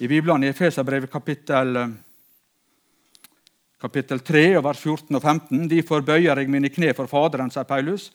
i 0.00 0.08
Bibelen 0.08 0.46
i 0.46 0.48
Efeserbrevet 0.54 1.12
kapittel, 1.12 1.76
kapittel 3.76 4.24
3, 4.24 4.44
vers 4.64 4.80
14 4.80 5.20
og 5.20 5.22
15. 5.22 5.68
Derfor 5.68 6.00
bøyer 6.00 6.40
jeg 6.40 6.48
mine 6.48 6.72
kne 6.72 6.94
for 6.96 7.12
Faderen, 7.12 7.52
sier 7.52 7.68
Paulus, 7.68 8.08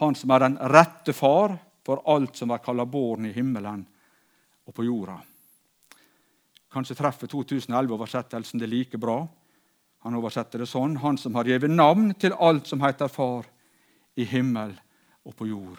han 0.00 0.16
som 0.16 0.32
er 0.32 0.46
den 0.46 0.56
rette 0.72 1.12
far 1.12 1.58
for 1.84 2.08
alt 2.08 2.40
som 2.40 2.56
er 2.56 2.64
kalla 2.64 2.88
born 2.88 3.28
i 3.28 3.36
himmelen 3.36 3.84
og 4.64 4.72
på 4.72 4.88
jorda. 4.88 5.20
Kanskje 6.72 6.98
treffer 6.98 7.30
2011-oversettelsen 7.32 8.60
det 8.60 8.68
like 8.68 8.98
bra. 9.00 9.22
Han 10.04 10.16
oversetter 10.18 10.62
det 10.62 10.68
sånn 10.70 10.98
Han 11.02 11.18
som 11.18 11.34
har 11.34 11.48
gitt 11.48 11.66
navn 11.70 12.12
til 12.20 12.36
alt 12.36 12.68
som 12.68 12.82
heter 12.84 13.08
Far 13.08 13.48
i 14.18 14.26
himmel 14.26 14.74
og 15.24 15.36
på 15.36 15.46
jord. 15.48 15.78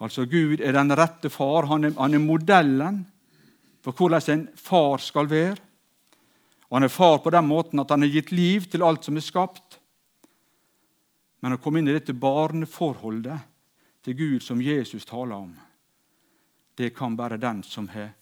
Altså 0.00 0.24
Gud 0.24 0.60
er 0.60 0.72
den 0.72 0.94
rette 0.96 1.30
far. 1.30 1.66
Han 1.68 1.84
er, 1.84 1.96
han 1.98 2.14
er 2.14 2.22
modellen 2.22 3.02
for 3.84 3.96
hvordan 3.96 4.32
en 4.32 4.46
far 4.56 5.02
skal 5.02 5.28
være. 5.28 5.58
Og 6.70 6.76
Han 6.76 6.86
er 6.86 6.94
far 6.94 7.18
på 7.18 7.30
den 7.34 7.46
måten 7.46 7.80
at 7.80 7.90
han 7.90 8.02
har 8.02 8.08
gitt 8.14 8.30
liv 8.32 8.68
til 8.70 8.84
alt 8.86 9.04
som 9.04 9.16
er 9.16 9.26
skapt. 9.26 9.80
Men 11.42 11.56
å 11.56 11.58
komme 11.58 11.80
inn 11.80 11.88
i 11.88 11.96
dette 11.96 12.14
barneforholdet 12.14 13.40
til 14.04 14.16
Gud 14.16 14.44
som 14.44 14.60
Jesus 14.62 15.04
taler 15.04 15.34
om, 15.34 15.50
det 16.76 16.94
kan 16.96 17.16
bare 17.16 17.40
den 17.40 17.62
som 17.66 17.88
har 17.88 18.12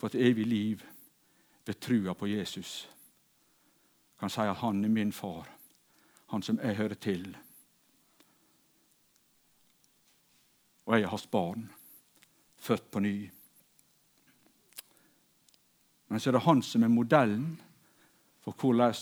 fått 0.00 0.14
evig 0.14 0.46
liv 0.46 0.82
ved 1.66 1.80
trua 1.80 2.14
på 2.14 2.28
Jesus. 2.30 2.88
Kan 4.20 4.30
si 4.30 4.40
at 4.40 4.60
han 4.60 4.84
er 4.84 4.92
min 4.92 5.12
far, 5.12 5.48
han 6.32 6.42
som 6.42 6.58
jeg 6.62 6.76
hører 6.76 6.94
til. 7.00 7.36
Og 10.86 10.96
jeg 10.96 11.06
er 11.06 11.12
hans 11.12 11.26
barn, 11.26 11.68
født 12.58 12.90
på 12.90 13.00
ny. 13.00 13.30
Men 16.08 16.20
så 16.20 16.30
er 16.30 16.36
det 16.36 16.46
han 16.46 16.62
som 16.62 16.82
er 16.82 16.92
modellen 16.92 17.60
for 18.42 18.56
hvordan 18.56 18.96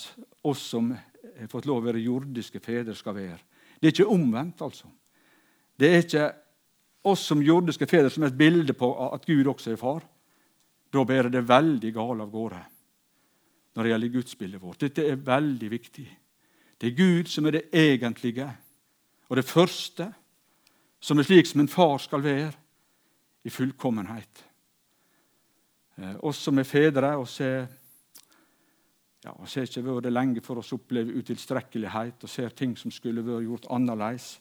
oss 0.45 0.67
som 0.71 0.91
har 0.93 1.51
fått 1.51 1.67
lov 1.67 1.81
å 1.81 1.87
være 1.87 2.03
jordiske 2.03 2.61
fedre, 2.61 2.95
skal 2.95 3.17
være. 3.17 3.39
Det 3.79 3.89
er 3.89 3.95
ikke 3.95 4.13
omvendt, 4.13 4.63
altså. 4.63 4.91
Det 5.79 5.89
er 5.89 6.03
ikke 6.03 6.29
oss 7.07 7.25
som 7.31 7.43
jordiske 7.43 7.87
fedre 7.89 8.11
som 8.11 8.25
er 8.27 8.33
et 8.33 8.39
bilde 8.39 8.75
på 8.77 8.91
at 9.07 9.27
Gud 9.27 9.47
også 9.47 9.73
er 9.73 9.81
far. 9.81 10.05
Da 10.93 11.05
bærer 11.05 11.29
det 11.33 11.49
veldig 11.49 11.93
galt 11.95 12.25
av 12.25 12.31
gårde 12.33 12.63
når 13.77 13.85
det 13.85 13.91
gjelder 13.93 14.15
gudsbildet 14.15 14.63
vårt. 14.63 14.81
Dette 14.81 15.05
er 15.07 15.21
veldig 15.23 15.69
viktig. 15.71 16.07
Det 16.81 16.89
er 16.89 16.97
Gud 16.99 17.29
som 17.31 17.47
er 17.47 17.59
det 17.59 17.69
egentlige 17.73 18.49
og 19.29 19.37
det 19.37 19.45
første, 19.45 20.09
som 21.01 21.19
er 21.19 21.27
slik 21.29 21.47
som 21.47 21.61
en 21.61 21.69
far 21.69 21.99
skal 22.01 22.25
være, 22.25 22.53
i 23.45 23.51
fullkommenhet. 23.51 24.45
Eh, 25.99 26.17
oss 26.27 26.41
som 26.43 26.59
er 26.59 26.67
fedre, 26.67 27.17
oss 27.17 27.41
er 27.41 27.67
ja, 29.25 29.33
Vi 29.33 29.61
har 29.61 29.67
ikke 29.67 29.83
vært 29.83 30.05
det 30.05 30.13
lenge 30.13 30.41
for 30.41 30.61
oss 30.61 30.73
opplever 30.73 31.17
utilstrekkelighet 31.19 32.23
og 32.23 32.31
ser 32.31 32.49
ting 32.55 32.77
som 32.79 32.91
skulle 32.91 33.25
vært 33.25 33.45
gjort 33.45 33.67
annerledes. 33.71 34.41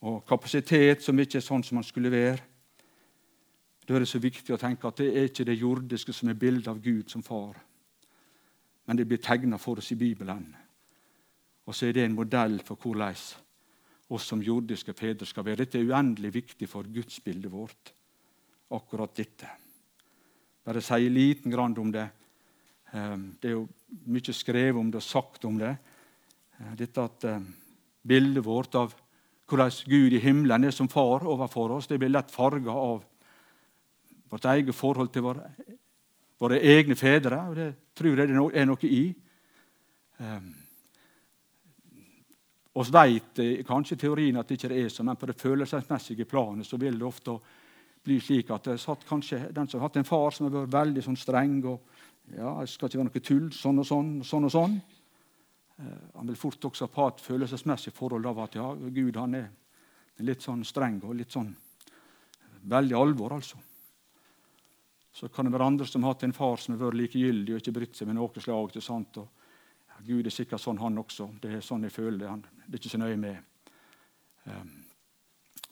Og 0.00 0.24
kapasitet 0.28 1.02
som 1.02 1.18
ikke 1.18 1.38
er 1.38 1.44
sånn 1.44 1.64
som 1.64 1.78
man 1.80 1.86
skulle 1.86 2.10
være. 2.12 2.42
Da 3.86 3.94
er 3.94 4.02
det 4.02 4.10
så 4.10 4.18
viktig 4.18 4.54
å 4.54 4.58
tenke 4.58 4.88
at 4.88 4.98
det 4.98 5.12
er 5.12 5.28
ikke 5.28 5.46
det 5.46 5.60
jordiske 5.60 6.12
som 6.14 6.30
er 6.30 6.38
bildet 6.38 6.68
av 6.72 6.80
Gud 6.82 7.10
som 7.10 7.22
far, 7.22 7.54
men 8.86 8.98
det 8.98 9.06
blir 9.06 9.22
tegna 9.22 9.58
for 9.58 9.78
oss 9.78 9.92
i 9.94 9.98
Bibelen. 9.98 10.46
Og 11.66 11.74
så 11.74 11.88
er 11.88 11.94
det 11.94 12.06
en 12.06 12.14
modell 12.14 12.60
for 12.66 12.78
hvordan 12.82 13.14
oss 14.14 14.26
som 14.30 14.42
jordiske 14.42 14.94
fedre 14.94 15.26
skal 15.26 15.46
være. 15.46 15.64
Dette 15.64 15.80
er 15.80 15.88
uendelig 15.90 16.32
viktig 16.34 16.68
for 16.70 16.86
gudsbildet 16.90 17.50
vårt, 17.50 17.92
akkurat 18.74 19.14
dette. 19.18 19.50
Bare 20.66 20.82
si 20.82 21.08
liten 21.10 21.50
grann 21.50 21.74
om 21.78 21.90
det. 21.94 22.06
Ehm, 22.92 23.36
det 23.40 23.50
er 23.50 23.54
jo 23.54 23.66
mye 24.10 24.34
skrevet 24.34 24.78
om 24.78 24.90
det 24.90 25.02
og 25.02 25.06
sagt 25.06 25.44
om 25.44 25.58
det. 25.58 25.76
Eh, 26.58 26.72
dette 26.78 27.02
at 27.02 27.24
eh, 27.24 27.50
Bildet 28.06 28.44
vårt 28.44 28.74
av 28.78 28.94
hvordan 29.46 29.70
Gud 29.86 30.14
i 30.14 30.22
himmelen 30.22 30.64
er 30.66 30.74
som 30.74 30.88
far 30.88 31.26
overfor 31.26 31.76
oss, 31.76 31.86
det 31.86 31.98
blir 31.98 32.10
lett 32.10 32.30
farga 32.30 32.70
av 32.70 33.04
vårt 34.30 34.48
eget 34.52 34.74
forhold 34.74 35.12
til 35.12 35.22
våre, 35.26 35.50
våre, 36.40 36.60
egne 36.60 36.96
fedre. 36.96 37.40
og 37.48 37.56
Det 37.56 37.68
tror 37.94 38.16
jeg 38.16 38.28
det 38.28 38.36
er 38.36 38.66
noe 38.66 38.90
i. 38.90 39.02
Um, 40.18 40.54
oss 42.76 42.92
vet 42.92 43.40
kanskje 43.66 43.96
i 43.96 44.00
teorien 44.00 44.36
at 44.36 44.48
det 44.48 44.58
ikke 44.58 44.74
er 44.74 44.88
sånn, 44.92 45.06
men 45.08 45.16
på 45.20 45.28
det 45.28 45.38
følelsesmessige 45.40 46.28
planet 46.28 46.66
så 46.66 46.76
vil 46.80 46.98
det 46.98 47.06
ofte 47.06 47.38
bli 48.06 48.18
slik 48.20 48.50
at 48.54 48.68
det 48.68 48.78
satt 48.80 49.06
kanskje 49.08 49.48
den 49.52 49.68
som 49.68 49.80
har 49.80 49.88
hatt 49.88 49.96
en 49.98 50.06
far 50.06 50.34
som 50.34 50.46
har 50.46 50.60
vært 50.60 50.74
veldig 50.74 51.02
sånn 51.02 51.18
streng 51.18 51.56
og 51.64 51.80
ja, 52.36 52.52
det 52.60 52.70
skal 52.70 52.90
ikke 52.90 53.00
være 53.00 53.08
noe 53.08 53.22
tull, 53.22 53.46
sånn 53.54 53.80
og 53.82 53.86
sånn, 53.86 54.10
sånn 54.26 54.48
og 54.48 54.52
sånn. 54.52 54.74
Eh, 55.78 56.02
han 56.16 56.30
vil 56.30 56.38
fort 56.38 56.64
også 56.68 56.88
ha 56.96 57.06
et 57.10 57.22
følelsesmessig 57.22 57.92
forhold 57.94 58.26
av 58.26 58.42
at 58.46 58.58
ja, 58.58 58.66
Gud 58.74 59.18
han 59.20 59.36
er 59.38 59.48
litt 60.26 60.42
sånn 60.42 60.64
streng 60.66 60.98
og 61.04 61.16
litt 61.18 61.34
sånn 61.34 61.52
veldig 62.66 62.96
alvor, 62.98 63.36
altså. 63.36 63.60
Så 65.16 65.28
kan 65.32 65.46
det 65.46 65.52
være 65.54 65.64
andre 65.64 65.86
som 65.88 66.02
har 66.04 66.12
hatt 66.12 66.26
en 66.26 66.36
far 66.36 66.58
som 66.60 66.74
har 66.74 66.90
vært 66.90 66.98
likegyldig 67.00 67.54
og 67.54 67.62
ikke 67.62 67.72
brydd 67.72 67.94
seg 67.96 68.08
med 68.08 68.18
noe 68.18 68.40
slag. 68.42 68.72
til 68.72 68.82
sant? 68.84 69.16
Og, 69.16 69.28
ja, 69.88 70.02
Gud 70.04 70.26
er 70.26 70.34
sikkert 70.34 70.60
sånn, 70.60 70.80
han 70.82 70.98
også. 71.00 71.30
Det 71.40 71.54
er 71.56 71.64
sånn 71.64 71.86
jeg 71.88 71.94
føler 71.94 72.18
det. 72.20 72.28
Han, 72.28 72.42
det 72.66 72.74
er 72.74 72.82
ikke 72.82 72.92
så 72.92 73.00
nøye 73.00 73.16
med. 73.16 73.38
Um, 74.44 74.74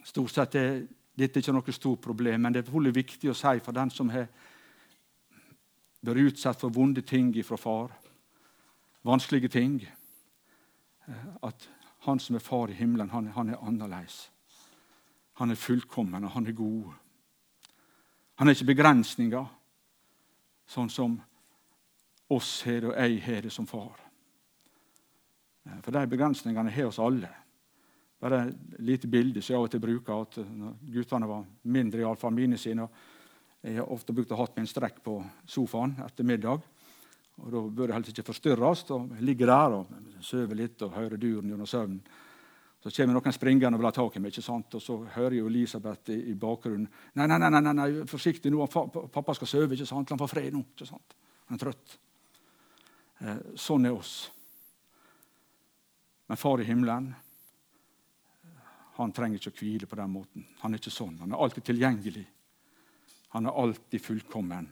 stort 0.01 0.33
sett 0.33 0.57
er 0.57 0.81
dette 1.15 1.45
ikke 1.45 1.53
noe 1.53 1.77
stort 1.77 2.01
problem, 2.01 2.41
men 2.41 2.57
det 2.57 2.65
er 2.65 2.73
veldig 2.73 2.95
viktig 2.97 3.31
å 3.31 3.37
si 3.37 3.61
for 3.61 3.77
den 3.77 3.93
som 3.93 4.09
har 4.15 4.31
vært 6.01 6.33
utsatt 6.33 6.65
for 6.65 6.73
vonde 6.73 7.05
ting 7.05 7.31
fra 7.45 7.61
far, 7.61 7.93
vanskelige 9.05 9.53
ting, 9.53 9.77
eh, 9.85 11.29
at 11.45 11.69
han 12.09 12.19
som 12.19 12.37
er 12.37 12.49
far 12.49 12.73
i 12.73 12.81
himmelen, 12.81 13.13
han, 13.13 13.29
han 13.37 13.53
er 13.53 13.61
annerledes. 13.61 14.31
Han 15.35 15.51
er 15.51 15.61
fullkommen, 15.61 16.25
og 16.25 16.33
han 16.33 16.47
er 16.49 16.57
god. 16.57 16.93
Han 18.35 18.49
har 18.49 18.57
ikke 18.57 18.73
begrensninger, 18.73 19.47
sånn 20.67 20.91
som 20.91 21.15
oss 22.35 22.57
har 22.67 22.81
det, 22.81 22.91
og 22.91 22.97
jeg 22.99 23.21
har 23.23 23.47
det 23.47 23.53
som 23.55 23.67
far. 23.69 24.01
Eh, 25.65 25.81
for 25.85 25.95
de 25.95 26.05
begrensningene 26.11 26.73
har 26.73 26.91
oss 26.91 26.99
alle. 27.03 27.31
Bare 28.25 28.47
et 28.49 28.81
lite 28.81 29.11
bilde 29.11 29.43
som 29.43 29.55
jeg 29.55 29.61
av 29.61 29.67
og 29.67 29.71
til 29.71 29.83
bruker. 29.83 30.23
at 30.23 30.39
når 30.49 30.77
Guttene 30.95 31.29
var 31.29 31.45
mindre, 31.63 32.01
iallfall 32.01 32.33
mine 32.33 32.59
sine. 32.59 32.89
Jeg 33.63 33.77
har 33.77 33.93
ofte 33.93 34.13
brukt 34.13 34.33
å 34.33 34.37
ha 34.37 34.47
en 34.57 34.67
strekk 34.67 35.03
på 35.05 35.19
sofaen 35.47 35.95
etter 36.05 36.25
middag. 36.25 36.63
og 37.37 37.53
Da 37.53 37.61
bør 37.61 37.87
det 37.87 37.95
helst 37.95 38.09
ikke 38.11 38.33
forstyrres. 38.33 38.91
og 38.91 39.11
Jeg 39.11 39.23
ligger 39.23 39.47
der 39.47 39.73
og 39.73 39.87
sover 40.21 40.55
litt 40.55 40.83
og 40.83 40.93
hører 40.93 41.17
duren 41.17 41.49
gjennom 41.49 41.67
søvnen. 41.67 42.01
Så 42.85 42.91
kommer 42.93 43.17
noen 43.17 43.33
springende 43.33 43.79
og 43.79 43.81
vil 43.81 43.89
ha 43.89 43.95
tak 43.97 44.17
i 44.19 44.21
meg, 44.21 44.35
ikke 44.35 44.45
sant? 44.45 44.75
og 44.77 44.83
så 44.85 44.99
hører 45.15 45.39
jeg 45.39 45.49
Elisabeth 45.49 46.13
i, 46.13 46.19
i 46.29 46.35
bakgrunnen. 46.37 46.85
Nei, 47.17 47.27
nei, 47.31 47.39
nei, 47.41 47.49
nei, 47.57 47.73
nei, 47.73 47.87
forsiktig 48.05 48.53
nå, 48.53 48.67
pappa 48.69 49.33
skal 49.39 49.49
sove. 49.49 49.73
ikke 49.73 49.89
sant? 49.89 50.13
Han 50.13 50.21
får 50.21 50.33
fred 50.35 50.53
nå. 50.53 50.61
ikke 50.75 50.89
sant? 50.91 51.17
Han 51.49 51.57
er 51.57 51.63
trøtt. 51.63 51.95
Eh, 53.25 53.39
sånn 53.57 53.89
er 53.89 53.97
oss. 53.97 54.13
Men 56.29 56.41
far 56.41 56.61
i 56.61 56.67
himmelen 56.69 57.09
han 58.99 59.13
trenger 59.17 59.41
ikke 59.41 59.55
å 59.55 59.59
hvile 59.59 59.89
på 59.89 59.97
den 59.99 60.13
måten. 60.13 60.45
Han 60.61 60.77
er 60.77 60.83
ikke 60.83 60.93
sånn. 60.93 61.17
Han 61.25 61.33
er 61.33 61.41
alltid 61.41 61.65
tilgjengelig. 61.71 62.27
Han 63.35 63.49
er 63.49 63.63
alltid 63.65 64.05
fullkommen. 64.05 64.69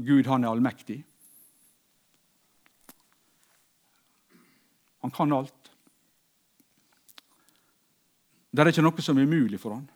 Gud, 0.00 0.26
han 0.26 0.44
er 0.44 0.50
allmektig. 0.50 0.98
Han 5.00 5.10
kan 5.10 5.32
alt. 5.32 5.72
Det 8.50 8.62
er 8.62 8.72
ikke 8.72 8.84
noe 8.84 9.04
som 9.04 9.18
er 9.18 9.28
umulig 9.28 9.60
for 9.62 9.76
han. 9.76 9.86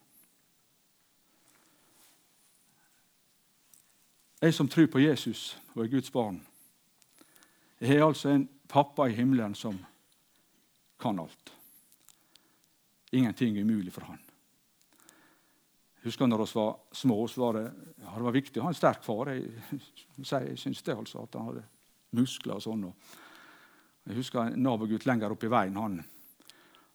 Jeg 4.44 4.54
som 4.54 4.68
tror 4.68 4.86
på 4.92 5.00
Jesus 5.00 5.54
og 5.74 5.84
er 5.84 5.92
Guds 5.92 6.10
barn, 6.12 6.42
jeg 7.80 7.98
har 7.98 8.06
altså 8.06 8.28
en 8.30 8.46
pappa 8.68 9.08
i 9.08 9.16
himmelen 9.16 9.54
som 9.54 9.78
kan 11.00 11.18
alt. 11.18 11.52
Ingenting 13.12 13.56
er 13.58 13.64
umulig 13.64 13.92
for 13.92 14.06
han. 14.08 14.20
Jeg 15.96 16.10
husker 16.10 16.28
når 16.28 16.44
vi 16.44 16.54
var 16.54 16.76
små, 16.92 17.18
så 17.28 17.40
var 17.40 17.58
det, 17.58 17.64
ja, 18.02 18.14
det 18.16 18.24
var 18.26 18.36
viktig 18.36 18.60
å 18.60 18.66
ha 18.66 18.72
en 18.72 18.76
sterk 18.76 19.04
far. 19.04 19.32
Jeg, 19.32 19.48
jeg 20.32 20.58
syns 20.60 20.82
det, 20.82 20.96
altså, 20.96 21.24
at 21.24 21.38
han 21.38 21.48
hadde 21.48 21.64
muskler 22.14 22.58
og 22.58 22.64
sånn. 22.64 22.90
Jeg 24.04 24.18
husker 24.18 24.50
en 24.50 24.62
nabogutt 24.62 25.06
lenger 25.08 25.32
oppe 25.32 25.48
i 25.48 25.52
veien. 25.52 25.76
han, 25.76 26.02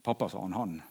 Pappa 0.04 0.30
sa 0.30 0.42
han, 0.42 0.54
han 0.54 0.82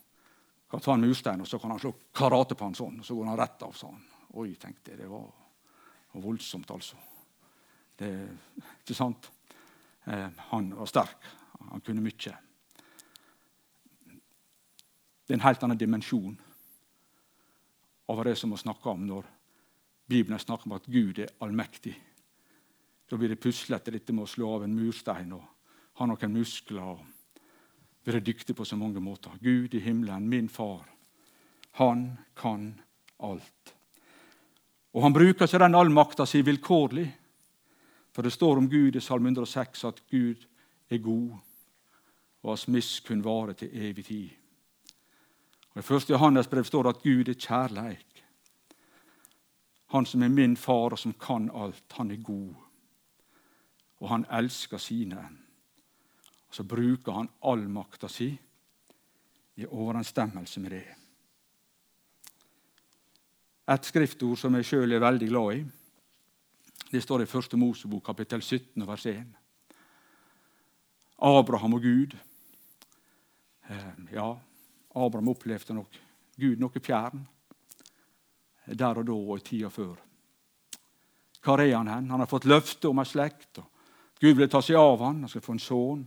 kan 0.70 0.80
ta 0.80 0.94
en 0.94 1.00
murstein 1.06 1.40
og 1.40 1.48
så 1.48 1.58
kan 1.58 1.70
han 1.70 1.80
slå 1.80 1.94
karate 2.12 2.56
på 2.58 2.66
han 2.66 2.74
sånn, 2.76 2.98
og 3.00 3.06
så 3.06 3.14
går 3.14 3.30
han 3.30 3.38
rett 3.38 3.62
av. 3.62 3.72
sa 3.72 3.92
han. 3.92 4.02
Oi, 4.36 4.54
tenkte 4.60 4.92
jeg, 4.92 5.00
det 5.00 5.08
var, 5.08 5.28
var 6.12 6.22
voldsomt, 6.22 6.70
altså. 6.70 6.98
Det, 7.98 8.10
ikke 8.82 8.94
sant? 8.94 9.30
Eh, 10.04 10.28
han 10.50 10.74
var 10.76 10.90
sterk. 10.90 11.30
Han 11.70 11.80
kunne 11.80 12.04
mye. 12.04 12.34
Det 15.24 15.34
er 15.34 15.38
en 15.38 15.44
helt 15.44 15.64
annen 15.64 15.80
dimensjon 15.80 16.36
av 18.08 18.24
det 18.24 18.36
som 18.40 18.52
vi 18.54 18.60
snakker 18.60 18.90
om 18.94 19.02
når 19.06 19.26
Bibelen 20.08 20.40
snakker 20.40 20.68
om 20.70 20.76
at 20.78 20.86
Gud 20.88 21.18
er 21.20 21.34
allmektig. 21.44 21.92
Da 23.08 23.16
blir 23.16 23.28
det 23.28 23.40
puslete, 23.40 23.92
dette 23.92 24.12
med 24.12 24.24
å 24.24 24.30
slå 24.30 24.54
av 24.56 24.64
en 24.64 24.76
murstein 24.76 25.34
og 25.36 25.44
ha 25.98 26.06
noen 26.06 26.32
muskler. 26.32 26.82
og 26.82 27.06
være 28.08 28.20
dyktig 28.24 28.56
på 28.56 28.64
så 28.64 28.76
mange 28.76 29.00
måter. 29.00 29.30
Gud 29.42 29.74
i 29.74 29.80
himmelen, 29.80 30.28
min 30.28 30.48
far, 30.48 30.88
han 31.72 32.18
kan 32.36 32.80
alt. 33.20 33.74
Og 34.92 35.02
han 35.02 35.12
bruker 35.12 35.44
ikke 35.44 35.60
den 35.60 35.74
allmakta 35.74 36.26
si 36.26 36.42
vilkårlig. 36.42 37.08
For 38.12 38.22
det 38.22 38.32
står 38.32 38.56
om 38.56 38.70
Gud 38.70 38.96
i 38.96 39.00
Salme 39.00 39.28
106 39.28 39.84
at 39.84 40.00
Gud 40.10 40.46
er 40.90 40.98
god, 40.98 41.36
og 42.42 42.50
hans 42.50 42.68
miskunn 42.68 43.24
varer 43.24 43.52
til 43.52 43.70
evig 43.72 44.04
tid. 44.04 44.28
Og 45.74 45.84
I 45.84 45.94
1. 45.94 46.10
Johannes 46.10 46.48
brev 46.48 46.64
står 46.64 46.82
det 46.82 46.94
at 46.96 47.02
Gud 47.02 47.28
er 47.28 47.38
kjærleik. 47.38 48.24
Han 49.92 50.06
som 50.06 50.22
er 50.22 50.28
min 50.28 50.56
far, 50.56 50.92
og 50.92 50.98
som 50.98 51.12
kan 51.12 51.50
alt, 51.54 51.92
han 51.92 52.10
er 52.10 52.22
god. 52.22 52.54
Og 54.00 54.08
han 54.08 54.26
elsker 54.32 54.78
sine. 54.78 55.28
Og 56.48 56.54
så 56.54 56.64
bruker 56.64 57.12
han 57.12 57.28
all 57.40 57.66
makta 57.68 58.08
si 58.08 58.28
i 59.58 59.66
overensstemmelse 59.66 60.60
med 60.60 60.72
det. 60.72 60.86
Et 63.68 63.84
skriftord 63.84 64.38
som 64.40 64.54
jeg 64.56 64.64
sjøl 64.64 64.96
er 64.96 65.02
veldig 65.02 65.28
glad 65.28 65.58
i, 65.58 65.64
det 66.88 67.02
står 67.04 67.26
i 67.26 67.28
1. 67.28 67.56
Mosebok 67.60 68.06
kapittel 68.06 68.40
17 68.40 68.86
vers 68.88 69.06
1. 69.06 69.26
Abraham 71.18 71.74
og 71.76 71.82
Gud. 71.82 72.14
Eh, 73.68 73.88
ja, 74.14 74.28
Abraham 74.94 75.28
opplevde 75.34 75.74
nok 75.76 75.98
Gud 76.38 76.62
noe 76.62 76.80
fjern 76.80 77.26
der 78.68 79.00
og 79.00 79.06
da 79.08 79.16
og 79.16 79.38
i 79.38 79.44
tida 79.44 79.68
før. 79.72 79.96
Hvor 81.44 81.60
er 81.60 81.76
han 81.76 81.88
hen? 81.88 82.10
Han 82.10 82.20
har 82.20 82.28
fått 82.28 82.48
løfte 82.48 82.88
om 82.88 83.00
ei 83.00 83.08
slekt. 83.08 83.58
og 83.58 83.68
Gud 84.20 84.36
vil 84.36 84.48
ta 84.48 84.60
seg 84.62 84.76
av 84.76 85.00
han, 85.04 85.20
han 85.22 85.28
skal 85.28 85.44
få 85.44 85.54
en 85.56 85.62
sønn 85.62 86.06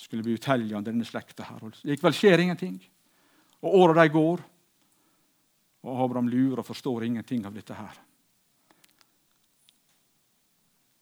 skulle 0.00 0.22
bli 0.22 0.32
utelljende, 0.38 0.90
denne 0.90 1.04
slekta 1.04 1.44
her. 1.44 1.66
Likevel 1.84 2.16
skjer 2.16 2.40
ingenting. 2.40 2.78
Og 3.60 3.74
åra 3.82 4.00
de 4.00 4.12
går, 4.12 4.42
og 5.84 6.04
Abraham 6.04 6.30
lurer 6.32 6.62
og 6.62 6.68
forstår 6.68 7.04
ingenting 7.04 7.44
av 7.46 7.56
dette 7.56 7.76
her. 7.76 7.98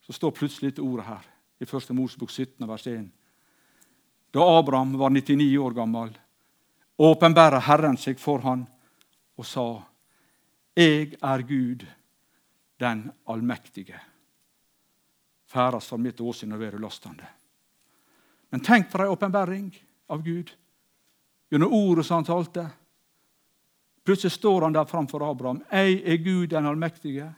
Så 0.06 0.16
står 0.16 0.34
plutselig 0.34 0.72
dette 0.72 0.82
ordet 0.82 1.06
her 1.06 1.28
i 1.60 1.66
1. 1.66 1.92
Mosebok 1.94 2.30
17, 2.30 2.66
vers 2.66 2.86
1. 2.90 3.06
Da 4.34 4.46
Abraham 4.58 4.96
var 4.98 5.14
99 5.14 5.46
år 5.62 5.76
gammel, 5.78 6.12
åpenbæra 6.98 7.62
Herren 7.68 7.98
seg 8.00 8.18
for 8.18 8.42
han 8.42 8.66
og 9.38 9.46
sa:" 9.46 9.68
Jeg 10.78 11.16
er 11.22 11.42
Gud, 11.42 11.86
den 12.78 13.10
allmektige. 13.26 13.98
Færast 15.46 15.88
for 15.88 15.98
mitt 15.98 16.20
åsyn 16.20 16.52
og 16.52 16.60
være 16.60 16.76
ulastende. 16.78 17.26
Men 18.50 18.64
tenk 18.64 18.90
for 18.90 19.04
ei 19.04 19.12
åpenbaring 19.12 19.70
av 20.08 20.22
Gud 20.24 20.50
gjennom 21.50 21.72
ordet 21.72 22.06
som 22.06 22.20
han 22.20 22.28
talte. 22.28 22.68
Plutselig 24.04 24.32
står 24.32 24.62
han 24.62 24.72
der 24.72 24.84
framfor 24.84 25.30
Abraham. 25.30 25.62
'Jeg 25.70 26.02
er 26.04 26.16
Gud 26.16 26.46
den 26.48 26.66
allmektige.' 26.66 27.34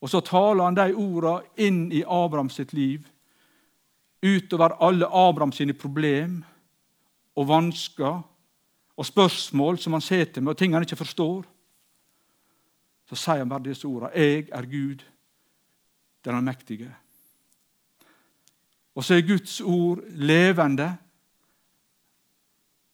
Og 0.00 0.10
så 0.10 0.20
taler 0.20 0.64
han 0.64 0.74
de 0.74 0.94
ordene 0.94 1.42
inn 1.56 1.92
i 1.92 2.02
Abraham 2.02 2.50
sitt 2.50 2.72
liv, 2.72 3.06
utover 4.22 4.74
alle 4.82 5.06
Abraham 5.06 5.52
sine 5.52 5.72
problem 5.72 6.44
og 7.36 7.48
vansker 7.48 8.22
og 8.96 9.06
spørsmål 9.06 9.78
som 9.78 9.92
han 9.92 10.00
sitter 10.00 10.40
med, 10.40 10.50
og 10.50 10.58
ting 10.58 10.72
han 10.74 10.82
ikke 10.82 10.96
forstår. 10.96 11.44
Så 13.08 13.16
sier 13.16 13.38
han 13.38 13.48
bare 13.48 13.62
disse 13.62 13.86
ordene. 13.86 14.10
'Jeg 14.14 14.48
er 14.52 14.66
Gud, 14.66 15.04
den 16.24 16.34
allmektige'. 16.34 17.01
Og 18.94 19.04
så 19.04 19.14
er 19.14 19.26
Guds 19.26 19.60
ord 19.60 20.02
levende. 20.08 20.90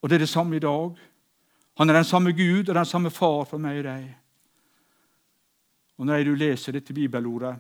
Og 0.03 0.09
det 0.09 0.15
er 0.15 0.25
det 0.25 0.29
samme 0.29 0.57
i 0.57 0.63
dag. 0.63 0.99
Han 1.79 1.91
er 1.91 1.95
den 1.95 2.05
samme 2.05 2.33
Gud 2.33 2.69
og 2.69 2.75
den 2.75 2.87
samme 2.87 3.11
far 3.11 3.45
for 3.45 3.59
meg 3.59 3.81
og 3.81 3.85
deg. 3.87 4.07
Og 5.99 6.07
når 6.07 6.25
du 6.25 6.35
leser 6.35 6.73
dette 6.73 6.95
bibelordet, 6.95 7.57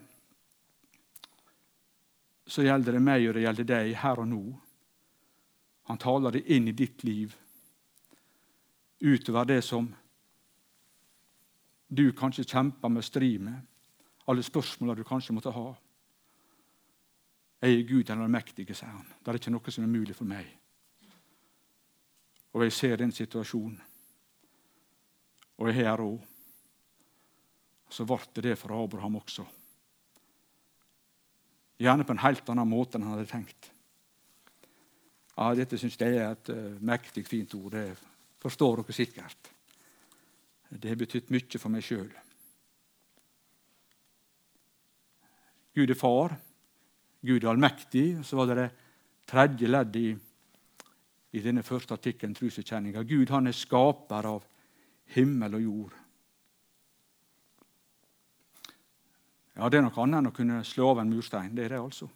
så 2.46 2.62
gjelder 2.62 2.96
det 2.96 3.02
meg 3.02 3.26
og 3.28 3.34
det 3.34 3.44
gjelder 3.44 3.68
deg 3.68 3.94
her 3.98 4.22
og 4.22 4.28
nå. 4.30 4.42
Han 5.90 5.98
taler 5.98 6.36
det 6.36 6.46
inn 6.54 6.68
i 6.68 6.76
ditt 6.76 7.02
liv, 7.04 7.34
utover 9.00 9.46
det 9.48 9.62
som 9.64 9.88
du 11.88 12.10
kanskje 12.12 12.44
kjemper 12.44 12.92
med 12.92 13.04
stri 13.04 13.36
med, 13.40 13.56
alle 14.28 14.42
spørsmålene 14.44 14.98
du 14.98 15.08
kanskje 15.08 15.34
måtte 15.34 15.52
ha. 15.54 15.68
Jeg 17.58 17.74
er 17.74 17.88
Gud 17.88 18.04
den 18.06 18.22
allmektige, 18.22 18.74
sier 18.74 18.92
han. 18.92 19.06
Det 19.18 19.32
er 19.32 19.38
ikke 19.40 19.50
noe 19.50 19.74
som 19.74 19.84
er 19.84 19.90
mulig 19.90 20.14
for 20.14 20.30
meg. 20.30 20.46
Og 22.54 22.62
jeg 22.64 22.74
ser 22.74 23.00
den 23.00 23.12
situasjonen. 23.12 23.80
Og 25.58 25.70
jeg 25.70 25.82
har 25.82 25.98
råd. 25.98 26.20
Så 27.90 28.06
ble 28.06 28.44
det 28.44 28.54
for 28.60 28.76
Abraham 28.76 29.16
også. 29.18 29.46
Gjerne 31.78 32.04
på 32.06 32.14
en 32.14 32.22
helt 32.22 32.48
annen 32.50 32.68
måte 32.68 32.98
enn 32.98 33.06
han 33.06 33.16
hadde 33.16 33.30
tenkt. 33.30 33.70
Ja, 35.38 35.52
Dette 35.54 35.78
syns 35.78 35.98
jeg 35.98 36.16
er 36.18 36.32
et 36.34 36.50
uh, 36.50 36.78
mektig 36.82 37.22
fint 37.26 37.54
ord. 37.54 37.74
Det 37.74 37.94
forstår 38.42 38.82
dere 38.82 38.94
sikkert. 38.96 39.50
Det 40.68 40.90
har 40.90 40.98
betydd 41.00 41.30
mye 41.32 41.58
for 41.62 41.72
meg 41.72 41.86
sjøl. 41.86 42.10
Gud 45.78 45.94
er 45.94 45.98
far. 45.98 46.34
Gud 47.20 47.44
allmektig. 47.44 48.24
Så 48.24 48.36
var 48.36 48.46
det 48.46 48.54
det 48.54 48.68
tredje 49.28 49.68
leddet 49.68 49.96
i, 49.96 50.12
i 51.36 51.42
denne 51.44 51.62
første 51.62 51.94
artikkelen, 51.94 52.34
truserkjenninga. 52.34 53.02
Gud 53.02 53.30
han 53.30 53.46
er 53.46 53.56
skaper 53.56 54.28
av 54.28 54.44
himmel 55.14 55.58
og 55.58 55.62
jord. 55.62 55.96
Ja, 59.58 59.68
Det 59.68 59.78
er 59.78 59.82
noe 59.82 60.02
annet 60.04 60.20
enn 60.20 60.30
å 60.30 60.36
kunne 60.36 60.62
slå 60.64 60.92
av 60.92 61.00
en 61.02 61.10
murstein. 61.10 61.54
Det 61.54 61.64
er 61.64 61.74
det, 61.74 61.82
altså. 61.82 62.08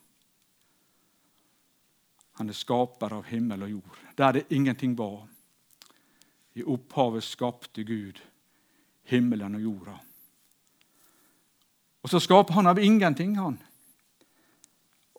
Han 2.38 2.49
er 2.49 2.57
skaper 2.57 3.17
av 3.19 3.27
himmel 3.29 3.67
og 3.67 3.71
jord. 3.71 3.99
Der 4.17 4.33
det 4.33 4.47
ingenting 4.51 4.95
var. 4.97 5.27
I 6.55 6.62
opphavet 6.62 7.25
skapte 7.25 7.83
Gud 7.85 8.21
himmelen 9.11 9.57
og 9.59 9.62
jorda. 9.62 9.97
Og 12.03 12.11
så 12.11 12.21
skaper 12.21 12.55
han 12.55 12.67
av 12.67 12.79
ingenting, 12.79 13.37
han. 13.38 13.59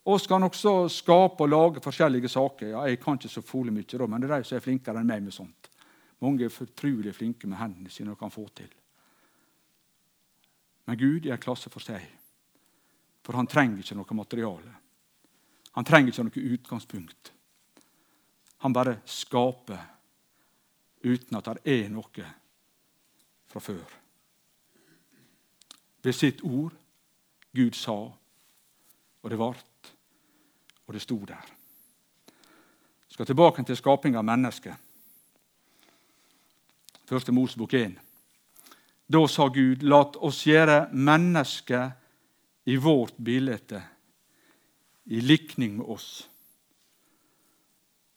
Og 0.06 0.20
skal 0.20 0.36
han 0.36 0.50
også 0.50 0.90
skape 0.92 1.46
og 1.46 1.50
lage 1.50 1.84
forskjellige 1.84 2.30
saker. 2.30 2.68
Ja, 2.68 2.82
Jeg 2.88 3.00
kan 3.00 3.16
ikke 3.16 3.30
så 3.30 3.42
fole 3.42 3.72
mye, 3.72 4.08
men 4.08 4.22
det 4.22 4.30
er 4.30 4.38
de 4.38 4.44
som 4.44 4.58
er 4.58 4.66
flinkere 4.66 5.00
enn 5.00 5.08
meg 5.08 5.24
med 5.24 5.34
sånt. 5.34 5.70
Mange 6.20 6.46
er 6.46 6.50
fortrulig 6.50 7.16
flinke 7.16 7.48
med 7.48 7.58
hendene 7.58 7.90
sine 7.90 8.12
og 8.12 8.20
kan 8.20 8.32
få 8.32 8.48
til. 8.56 8.70
Men 10.86 10.98
Gud 10.98 11.26
er 11.26 11.38
en 11.38 11.40
klasse 11.40 11.70
for 11.70 11.80
seg. 11.80 12.04
For 13.24 13.36
han 13.40 13.48
trenger 13.48 13.80
ikke 13.80 13.96
noe 13.96 14.18
materiale. 14.20 14.74
Han 15.74 15.86
trenger 15.86 16.12
ikke 16.12 16.24
noe 16.28 16.54
utgangspunkt. 16.58 17.32
Han 18.64 18.74
bare 18.74 19.00
skaper 19.06 19.80
uten 21.04 21.38
at 21.38 21.50
det 21.50 21.74
er 21.84 21.90
noe 21.92 22.28
fra 23.52 23.60
før. 23.60 23.84
Ved 26.04 26.16
sitt 26.16 26.44
ord 26.44 26.76
Gud 27.56 27.76
sa, 27.78 27.96
og 29.24 29.30
det 29.30 29.40
vart, 29.40 29.73
og 30.88 30.94
det 30.94 31.02
sto 31.02 31.18
der. 31.28 31.52
Jeg 33.08 33.16
skal 33.16 33.26
tilbake 33.26 33.64
til 33.64 33.78
skaping 33.78 34.16
av 34.18 34.26
mennesket. 34.26 34.74
Første 37.06 37.32
Mosebok 37.32 37.74
1. 37.74 37.98
Da 39.14 39.28
sa 39.28 39.48
Gud, 39.54 39.84
lat 39.84 40.16
oss 40.18 40.46
gjøre 40.48 40.88
mennesket 40.96 41.92
i 42.66 42.78
vårt 42.80 43.18
bilde, 43.18 43.82
i 45.06 45.20
likning 45.22 45.78
med 45.78 45.86
oss. 45.86 46.30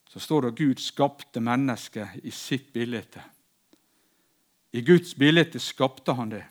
Så 0.09 0.19
står 0.19 0.41
det 0.41 0.51
at 0.53 0.61
Gud 0.61 0.81
skapte 0.81 1.43
mennesket 1.43 2.23
i 2.23 2.31
sitt 2.31 2.71
bilde. 2.73 3.03
I 4.71 4.81
Guds 4.81 5.13
bilde 5.15 5.59
skapte 5.59 6.15
han 6.17 6.31
det. 6.31 6.45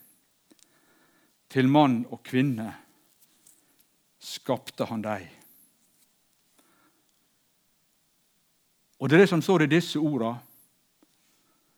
Til 1.49 1.69
mann 1.69 2.05
og 2.11 2.23
kvinne 2.27 2.69
skapte 4.21 4.87
han 4.87 5.03
dem. 5.03 5.27
Og 9.01 9.09
Det 9.09 9.17
er 9.17 9.21
det 9.21 9.29
som 9.29 9.43
står 9.43 9.63
i 9.63 9.71
disse 9.71 9.99
ordene, 9.99 10.39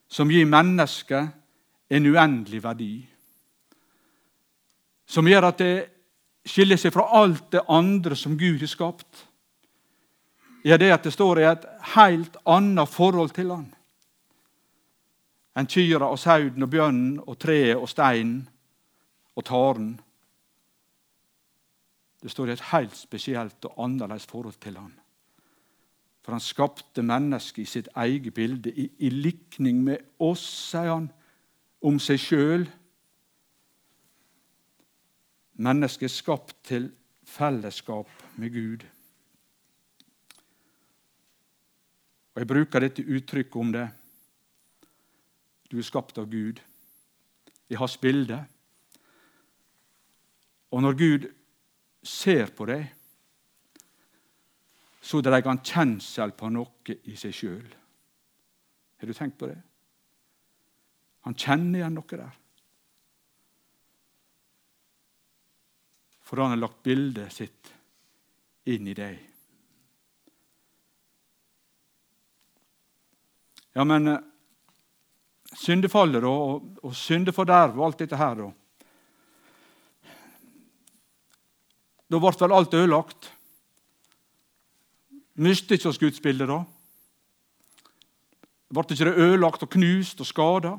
som 0.09 0.31
gir 0.31 0.46
mennesket 0.46 1.28
en 1.90 2.07
uendelig 2.07 2.62
verdi. 2.62 2.92
Som 5.07 5.28
gjør 5.28 5.48
at 5.50 5.59
det 5.59 5.74
skiller 6.48 6.81
seg 6.81 6.94
fra 6.94 7.09
alt 7.20 7.50
det 7.52 7.64
andre 7.68 8.16
som 8.16 8.38
Gud 8.38 8.61
har 8.61 8.70
skapt. 8.70 9.24
Ja, 10.64 10.76
det 10.76 10.92
at 10.92 11.04
det 11.04 11.12
står 11.12 11.40
i 11.40 11.48
et 11.48 11.66
helt 11.94 12.37
annet 12.46 12.88
forhold 12.88 13.35
til 13.37 13.50
han 13.52 13.68
enn 15.59 15.66
kyrne 15.66 16.07
og 16.07 16.18
sauden 16.22 16.62
og 16.62 16.70
bjørnen 16.70 17.16
og 17.24 17.38
treet 17.42 17.76
og 17.76 17.88
steinen 17.90 18.44
og 19.35 19.44
taren. 19.48 19.88
Det 22.22 22.31
står 22.31 22.50
i 22.50 22.54
et 22.54 22.66
helt 22.72 22.96
spesielt 22.96 23.66
og 23.66 23.85
annerledes 23.85 24.26
forhold 24.26 24.59
til 24.62 24.78
han. 24.78 24.92
For 26.29 26.37
han 26.37 26.45
skapte 26.45 27.01
mennesket 27.01 27.62
i 27.62 27.64
sitt 27.64 27.87
eget 27.97 28.35
bilde, 28.37 28.69
i, 28.69 28.85
i 29.01 29.09
likning 29.09 29.79
med 29.81 30.03
oss, 30.21 30.43
sier 30.45 30.91
han, 30.91 31.07
om 31.81 31.97
seg 32.05 32.21
sjøl. 32.21 32.67
Mennesket 35.57 36.05
er 36.05 36.12
skapt 36.12 36.53
til 36.69 36.91
fellesskap 37.25 38.12
med 38.37 38.53
Gud. 38.53 38.85
Og 42.35 42.45
Jeg 42.45 42.51
bruker 42.53 42.85
dette 42.85 43.07
uttrykket 43.09 43.59
om 43.64 43.73
det. 43.79 43.87
Du 45.73 45.79
er 45.81 45.88
skapt 45.88 46.21
av 46.21 46.29
Gud 46.29 46.61
i 47.73 47.81
hans 47.81 47.97
bilde. 48.05 48.43
Og 50.77 50.85
når 50.85 51.01
Gud 51.01 51.33
ser 52.05 52.53
på 52.53 52.69
deg, 52.69 52.85
så 55.09 55.23
dreier 55.25 55.47
han 55.49 55.62
kjensel 55.64 56.35
på 56.37 56.51
noe 56.53 56.99
i 57.09 57.14
seg 57.16 57.33
sjøl. 57.33 57.68
Har 59.01 59.09
du 59.09 59.14
tenkt 59.16 59.38
på 59.40 59.49
det? 59.49 59.57
Han 61.25 61.37
kjenner 61.38 61.81
igjen 61.81 61.97
noe 61.97 62.18
der. 62.21 62.35
For 66.29 66.42
han 66.42 66.53
har 66.53 66.61
lagt 66.61 66.83
bildet 66.85 67.33
sitt 67.33 67.73
inn 68.68 68.90
i 68.92 68.97
deg. 68.99 69.16
Ja, 73.79 73.88
men 73.88 74.12
eh, 74.12 74.21
syndefallet 75.57 76.29
og, 76.29 76.68
og 76.85 76.92
syndeforderv 76.92 77.81
og 77.81 77.88
alt 77.88 78.05
dette 78.05 78.21
her 78.21 78.42
da 78.42 78.53
Da 82.09 82.16
ble 82.16 82.31
vel 82.40 82.55
alt 82.57 82.73
ødelagt. 82.77 83.35
Miste 85.38 85.77
ikke 85.77 85.92
oss 85.92 86.01
gudsbildet 86.03 86.51
da? 86.51 86.59
Ble 88.74 88.85
ikke 88.90 89.07
det 89.07 89.20
ødelagt 89.22 89.62
og 89.62 89.70
knust 89.70 90.20
og 90.20 90.27
skada? 90.27 90.72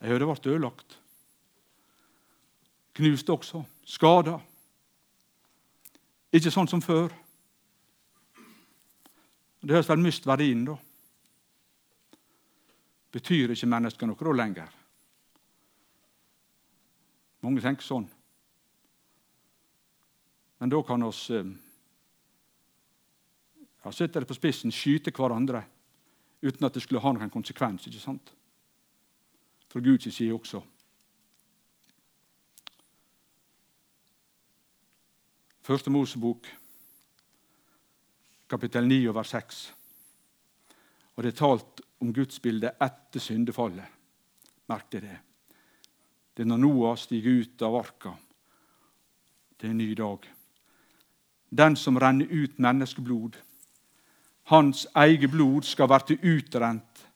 Ja, 0.00 0.14
det 0.14 0.28
ble 0.28 0.52
ødelagt. 0.52 0.98
Knust 2.94 3.30
også. 3.30 3.64
Skada. 3.84 4.38
Ikke 6.32 6.52
sånn 6.54 6.70
som 6.70 6.82
før. 6.82 7.10
Det 9.60 9.74
høres 9.74 9.90
vel 9.90 10.00
mist 10.00 10.28
verdien, 10.30 10.62
da. 10.64 10.76
Betyr 13.10 13.50
ikke 13.50 13.68
mennesket 13.68 14.08
noe 14.08 14.24
da 14.24 14.36
lenger? 14.38 14.70
Mange 17.42 17.64
tenker 17.64 17.84
sånn. 17.84 18.06
Men 20.60 20.70
da 20.70 20.80
kan 20.86 21.02
oss 21.02 21.24
eh, 21.34 21.50
ja, 23.84 23.92
setter 23.92 24.20
det 24.20 24.28
på 24.28 24.36
spissen, 24.36 24.72
skyte 24.72 25.12
hverandre 25.14 25.62
uten 26.42 26.66
at 26.66 26.74
det 26.74 26.82
skulle 26.84 27.00
ha 27.00 27.12
noen 27.12 27.32
konsekvens. 27.32 27.86
ikke 27.86 28.02
sant? 28.02 28.32
Fra 29.70 29.80
Guds 29.80 30.08
side 30.14 30.34
også. 30.34 30.62
Første 35.62 35.90
Mosebok, 35.90 36.48
kapittel 38.48 38.88
9 38.88 39.06
over 39.08 39.22
6. 39.22 39.60
Og 41.14 41.22
det 41.22 41.34
er 41.34 41.38
talt 41.38 41.82
om 42.00 42.12
gudsbildet 42.16 42.80
etter 42.80 43.20
syndefallet. 43.20 43.84
Merk 44.72 44.88
deg 44.90 45.04
det. 45.04 45.18
Det 46.34 46.42
er 46.42 46.48
når 46.48 46.62
Noah 46.62 46.96
stiger 46.98 47.42
ut 47.42 47.62
av 47.62 47.76
arka. 47.76 48.14
Det 49.60 49.68
er 49.68 49.74
en 49.74 49.82
ny 49.82 49.92
dag. 49.94 50.26
Den 51.50 51.76
som 51.76 51.98
renner 52.00 52.30
ut 52.30 52.58
menneskeblod, 52.58 53.36
hans 54.50 54.86
eget 54.96 55.30
blod 55.30 55.62
skal 55.62 55.88
bli 55.88 56.18
utrent 56.22 57.06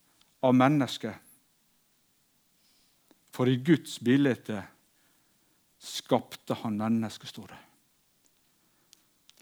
av 0.42 0.54
mennesket. 0.54 1.14
For 3.34 3.50
i 3.50 3.56
Guds 3.56 3.98
bilde 3.98 4.62
skapte 5.82 6.54
han 6.62 6.78
mennesket, 6.78 7.28
står 7.28 7.48
det. 7.50 7.62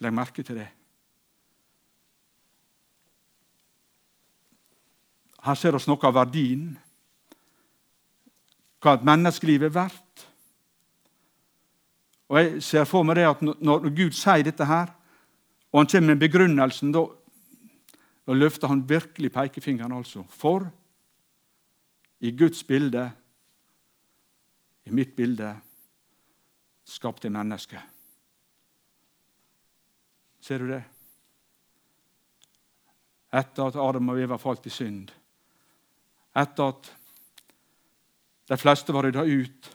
Legg 0.02 0.14
merke 0.16 0.42
til 0.42 0.56
det. 0.62 0.70
Her 5.42 5.58
ser 5.58 5.74
vi 5.74 5.90
noe 5.90 6.08
av 6.08 6.16
verdien, 6.16 6.66
hva 8.82 8.96
et 8.96 9.06
menneskeliv 9.06 9.66
er 9.66 9.74
verdt. 9.74 10.26
Og 12.30 12.38
Jeg 12.38 12.62
ser 12.64 12.86
for 12.88 13.04
meg 13.04 13.18
det 13.18 13.28
at 13.28 13.42
når 13.42 13.90
Gud 13.90 14.14
sier 14.16 14.46
dette 14.46 14.64
her, 14.64 14.94
og 15.72 15.82
han 15.82 15.90
kommer 15.90 16.14
med 16.14 16.22
begrunnelsen, 16.22 16.92
da 16.94 17.04
da 18.26 18.32
løfter 18.32 18.68
han 18.68 18.88
virkelig 18.88 19.32
pekefingeren, 19.32 19.92
altså. 19.92 20.22
For 20.30 20.68
i 22.20 22.30
Guds 22.30 22.64
bilde, 22.64 23.10
i 24.84 24.90
mitt 24.90 25.16
bilde, 25.16 25.56
skapte 26.84 27.30
mennesket. 27.30 27.82
Ser 30.42 30.58
du 30.58 30.70
det? 30.70 30.82
Etter 33.32 33.70
at 33.70 33.78
Adam 33.80 34.12
og 34.12 34.20
Eva 34.20 34.36
falt 34.38 34.66
i 34.66 34.74
synd, 34.74 35.10
etter 36.36 36.72
at 36.74 36.90
de 38.50 38.58
fleste 38.58 38.92
var 38.94 39.06
rydda 39.06 39.22
ut 39.24 39.70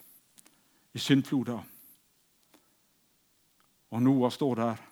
i 0.93 1.01
syndfloda, 1.01 1.57
og 3.91 4.03
Noah 4.03 4.31
står 4.31 4.55
der 4.59 4.85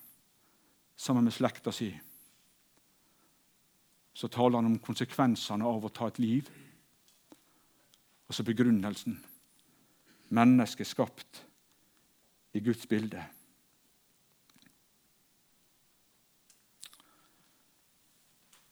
sammen 0.95 1.27
med 1.27 1.35
slekta 1.35 1.71
si 1.75 1.91
så 4.15 4.29
taler 4.31 4.61
han 4.61 4.69
om 4.71 4.79
konsekvensene 4.79 5.67
av 5.67 5.83
å 5.83 5.91
ta 5.91 6.07
et 6.07 6.19
liv. 6.23 6.49
Og 8.25 8.35
så 8.35 8.45
begrunnelsen 8.47 9.17
mennesket 10.35 10.87
skapt 10.87 11.41
i 12.55 12.61
Guds 12.63 12.87
bilde. 12.89 13.21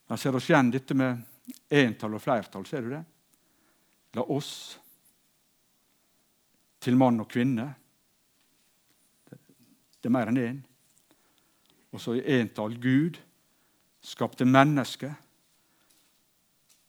Her 0.07 0.19
ser 0.19 0.35
oss 0.37 0.47
igjen 0.49 0.71
dette 0.71 0.95
med 0.95 1.19
entall 1.73 2.15
og 2.15 2.23
flertall. 2.23 2.65
Ser 2.69 2.85
du 2.85 2.93
det? 2.93 3.03
La 4.15 4.23
oss 4.23 4.53
til 6.83 6.95
mann 6.99 7.19
og 7.23 7.29
kvinne. 7.31 7.67
Det 9.27 10.07
er 10.07 10.13
mer 10.13 10.31
enn 10.31 10.39
én. 10.39 10.63
Og 11.93 12.01
så 12.01 12.15
i 12.17 12.25
entall 12.39 12.75
Gud 12.81 13.19
skapte 14.03 14.47
mennesket 14.47 15.22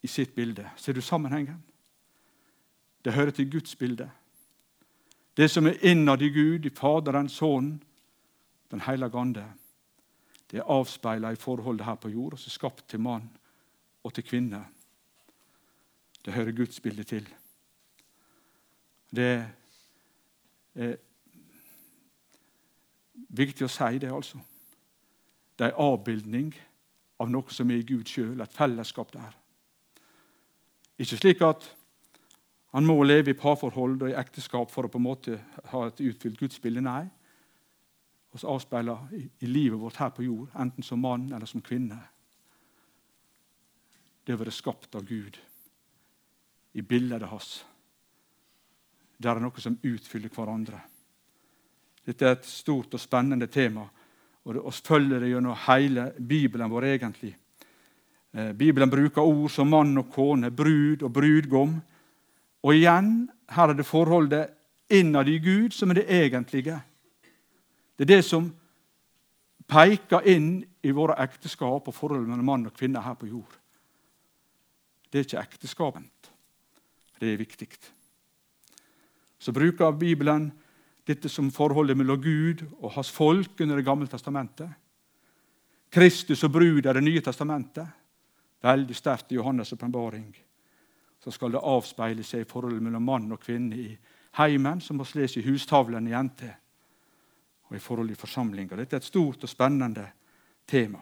i 0.05 0.09
sitt 0.09 0.35
bilde. 0.35 0.69
Ser 0.77 0.93
du 0.93 1.01
sammenhengen? 1.01 1.62
Det 3.05 3.12
hører 3.12 3.31
til 3.31 3.51
Guds 3.51 3.77
bilde. 3.77 4.11
Det 5.37 5.49
som 5.51 5.67
er 5.67 5.81
innad 5.81 6.23
i 6.23 6.29
Gud, 6.29 6.67
i 6.67 6.71
Faderen, 6.71 7.29
Sønnen, 7.29 7.83
Den 8.71 8.81
hellige 8.81 9.19
ande, 9.19 9.45
det 10.51 10.59
er 10.59 10.71
avspeila 10.73 11.31
i 11.31 11.37
forholdet 11.37 11.87
her 11.87 11.95
på 11.95 12.09
jord, 12.09 12.33
og 12.33 12.38
så 12.38 12.51
skapt 12.51 12.88
til 12.88 13.01
mann 13.01 13.31
og 14.03 14.14
til 14.14 14.25
kvinne. 14.25 14.64
Det 16.25 16.33
hører 16.33 16.53
Guds 16.53 16.81
bilde 16.81 17.05
til. 17.05 17.29
Det, 19.17 19.47
er 20.75 20.97
viktig 23.29 23.64
å 23.64 23.71
si 23.71 23.99
det, 23.99 24.11
altså. 24.11 24.40
Det 25.59 25.69
er 25.69 25.77
en 25.77 25.93
avbildning 25.93 26.55
av 27.21 27.31
noe 27.31 27.55
som 27.55 27.71
er 27.71 27.85
i 27.85 27.87
Gud 27.87 28.11
sjøl, 28.11 28.40
et 28.40 28.59
fellesskap 28.59 29.12
der. 29.12 29.44
Ikke 30.99 31.19
slik 31.19 31.43
at 31.43 31.67
han 32.75 32.87
må 32.87 32.97
leve 33.07 33.31
i 33.31 33.39
parforhold 33.39 34.01
og 34.03 34.11
i 34.11 34.17
ekteskap 34.19 34.71
for 34.71 34.87
å 34.87 34.91
på 34.91 34.99
en 34.99 35.07
måte 35.07 35.39
ha 35.71 35.85
et 35.87 36.01
utfylt 36.03 36.41
gudsbilde. 36.41 36.83
Nei. 36.83 37.05
Vi 38.35 38.43
avspeiler 38.51 39.13
i, 39.15 39.29
livet 39.47 39.79
vårt 39.79 40.01
her 40.03 40.11
på 40.11 40.25
jord, 40.27 40.49
enten 40.59 40.83
som 40.83 40.99
mann 40.99 41.29
eller 41.31 41.47
som 41.47 41.63
kvinne. 41.63 42.01
Det 44.27 44.35
å 44.35 44.41
være 44.41 44.55
skapt 44.55 44.99
av 44.99 45.07
Gud 45.07 45.39
i 46.75 46.83
bildet 46.83 47.29
hans. 47.31 47.61
Det 49.17 49.31
er 49.31 49.39
noe 49.39 49.63
som 49.63 49.79
utfyller 49.79 50.35
hverandre. 50.35 50.81
Dette 52.05 52.27
er 52.27 52.35
et 52.35 52.49
stort 52.49 52.99
og 52.99 53.01
spennende 53.01 53.47
tema, 53.47 53.87
og 54.45 54.59
vi 54.59 54.75
følger 54.83 55.23
det 55.23 55.31
gjennom 55.31 55.63
hele 55.69 56.11
Bibelen 56.19 56.71
vår. 56.71 56.91
egentlig. 56.91 57.37
Eh, 58.35 58.53
Bibelen 58.53 58.90
bruker 58.90 59.23
ord 59.23 59.51
som 59.51 59.70
mann 59.70 59.94
og 59.99 60.11
kone, 60.11 60.51
brud 60.51 61.03
og 61.07 61.12
brudgom. 61.14 61.77
Og 62.64 62.75
igjen, 62.75 63.29
her 63.55 63.70
er 63.70 63.79
det 63.79 63.87
forholdet 63.87 64.51
innad 64.90 65.29
i 65.31 65.38
Gud 65.38 65.75
som 65.77 65.90
er 65.90 66.01
det 66.01 66.11
egentlige. 66.11 66.81
Det 67.94 68.05
er 68.05 68.16
det 68.16 68.25
som 68.27 68.51
peker 69.70 70.27
inn 70.29 70.64
i 70.83 70.92
våre 70.92 71.16
ekteskap 71.23 71.87
og 71.88 71.94
forholdet 71.94 72.29
mellom 72.29 72.51
mann 72.51 72.66
og 72.66 72.75
kvinne 72.75 73.03
her 73.05 73.14
på 73.16 73.31
jord. 73.31 73.59
Det 75.09 75.20
er 75.20 75.29
ikke 75.29 75.44
ekteskapet. 75.47 76.31
Det 77.20 77.33
er 77.33 77.38
viktig. 77.38 77.68
Så 79.38 79.53
bruker 79.55 79.94
Bibelen 79.94 80.51
dette 81.07 81.29
som 81.29 81.53
forholdet 81.53 81.97
mellom 81.97 82.18
Gud 82.20 82.64
og 82.81 82.97
hans 82.97 83.11
folk 83.12 83.61
under 83.61 83.77
Det 83.77 83.85
gamle 83.85 84.09
testamentet. 84.09 84.68
Kristus 85.92 86.42
og 86.44 86.53
brud 86.53 86.87
er 86.87 86.92
Det 86.92 87.05
nye 87.05 87.20
testamentet. 87.20 87.87
Veldig 88.64 88.96
sterkt 88.96 89.33
i 89.33 89.38
Johannes' 89.38 89.74
åpenbaring. 89.74 90.31
Så 91.20 91.33
skal 91.33 91.53
det 91.53 91.61
avspeile 91.61 92.24
seg 92.24 92.44
i 92.44 92.48
forholdet 92.48 92.83
mellom 92.85 93.05
mann 93.05 93.33
og 93.33 93.40
kvinne 93.40 93.77
i 93.77 93.88
heimen, 94.38 94.81
som 94.81 95.00
vi 95.00 95.20
leser 95.20 95.40
i 95.40 95.48
hustavlen 95.50 96.09
i 96.09 96.16
NT, 96.16 96.44
og 97.68 97.77
i 97.77 97.83
forhold 97.83 98.11
i 98.12 98.18
forsamlinger. 98.18 98.77
Dette 98.77 98.96
er 98.96 99.03
et 99.03 99.09
stort 99.09 99.44
og 99.44 99.53
spennende 99.53 100.07
tema. 100.68 101.00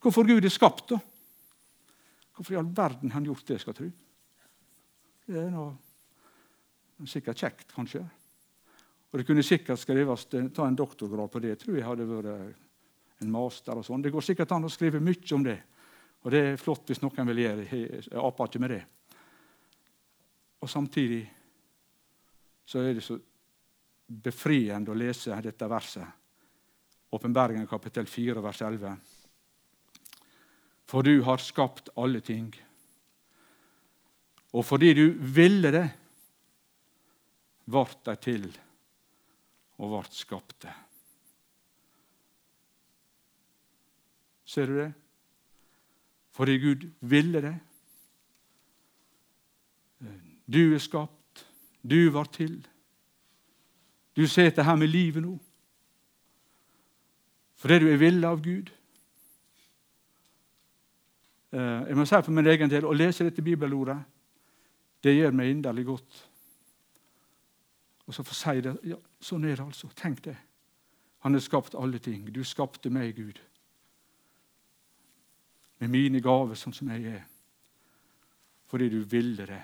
Hvorfor 0.00 0.26
Gud 0.28 0.44
er 0.44 0.52
skapt, 0.52 0.90
da? 0.92 0.98
Hvorfor 2.36 2.52
i 2.52 2.58
all 2.60 2.68
verden 2.76 3.10
har 3.10 3.20
han 3.20 3.28
gjort 3.28 3.48
det, 3.48 3.60
skal 3.60 3.72
jeg 3.72 3.80
tro? 3.80 3.90
Det 5.26 5.42
er 5.42 5.50
noe 5.50 5.74
Sikkert 7.04 7.36
kjekt, 7.36 7.72
kanskje. 7.76 8.00
Og 9.12 9.18
Det 9.18 9.26
kunne 9.28 9.42
sikkert 9.44 9.78
skrives, 9.78 10.22
ta 10.26 10.64
en 10.64 10.76
doktorgrad 10.76 11.28
på 11.28 11.42
det. 11.44 11.48
Jeg 11.48 11.58
tror 11.58 11.76
jeg 11.76 11.84
hadde 11.84 12.06
vært 12.08 12.62
en 13.22 13.30
master. 13.32 13.78
og 13.78 13.84
sånn. 13.84 14.02
Det 14.02 14.12
går 14.12 14.24
sikkert 14.24 14.52
an 14.52 14.68
å 14.68 14.72
skrive 14.72 15.00
mye 15.00 15.34
om 15.34 15.44
det. 15.44 15.56
Og 16.24 16.30
det 16.32 16.42
er 16.42 16.60
flott 16.60 16.88
hvis 16.90 17.02
noen 17.02 17.28
vil 17.30 17.44
gjøre 17.44 17.62
det. 17.62 17.80
Jeg 18.10 18.20
aper 18.20 18.50
ikke 18.50 18.62
med 18.62 18.74
det. 18.74 18.82
Og 20.60 20.70
samtidig 20.70 21.22
så 22.66 22.82
er 22.82 22.94
det 22.96 23.04
så 23.06 23.18
befriende 24.06 24.90
å 24.90 24.98
lese 24.98 25.36
dette 25.42 25.68
verset. 25.70 26.06
Åpenbaringen 27.14 27.68
kapittel 27.70 28.06
4, 28.10 28.42
vers 28.42 28.62
11. 28.62 28.96
For 30.86 31.06
du 31.06 31.20
har 31.26 31.42
skapt 31.42 31.92
alle 31.98 32.20
ting. 32.20 32.50
Og 34.54 34.64
fordi 34.66 34.92
du 34.94 35.06
ville 35.34 35.70
det, 35.74 35.86
vart 37.66 38.02
de 38.06 38.14
til 38.22 38.46
og 39.82 39.90
vart 39.96 40.14
skapte. 40.14 40.70
Ser 44.46 44.70
du 44.70 44.76
det? 44.78 44.92
Fordi 46.36 46.58
Gud 46.62 46.86
ville 47.00 47.42
det. 47.42 47.56
Du 50.46 50.74
er 50.74 50.78
skapt, 50.78 51.46
du 51.82 52.10
var 52.14 52.28
til. 52.30 52.60
Du 54.16 54.26
sitter 54.26 54.62
her 54.62 54.76
med 54.76 54.88
livet 54.88 55.22
nå 55.22 55.38
fordi 57.56 57.78
du 57.80 57.86
er 57.88 57.96
villet 57.96 58.28
av 58.28 58.42
Gud. 58.44 58.68
Eh, 61.56 61.86
jeg 61.88 61.96
må 61.96 62.04
si 62.04 62.18
for 62.20 62.34
min 62.36 62.46
egen 62.46 62.70
del, 62.70 62.84
Å 62.84 62.92
lese 62.92 63.24
dette 63.24 63.42
bibelordet 63.42 63.96
det 65.02 65.14
gjør 65.16 65.34
meg 65.38 65.50
inderlig 65.50 65.86
godt. 65.86 66.18
Og 68.06 68.14
så 68.14 68.22
får 68.22 68.36
jeg 68.36 68.62
si 68.62 68.68
det. 68.68 68.74
Ja, 68.92 68.96
sånn 69.20 69.44
er 69.44 69.56
det 69.56 69.64
altså. 69.64 69.88
Tenk 69.96 70.22
det. 70.24 70.36
Han 71.24 71.34
har 71.34 71.42
skapt 71.42 71.74
alle 71.78 71.98
ting. 71.98 72.26
Du 72.34 72.42
skapte 72.44 72.90
meg, 72.90 73.16
Gud. 73.16 73.40
Med 75.78 75.92
mine 75.92 76.20
gaver 76.24 76.56
sånn 76.56 76.74
som 76.74 76.88
jeg 76.94 77.18
er. 77.18 77.24
Fordi 78.66 78.88
du 78.90 79.00
ville 79.04 79.46
det. 79.46 79.62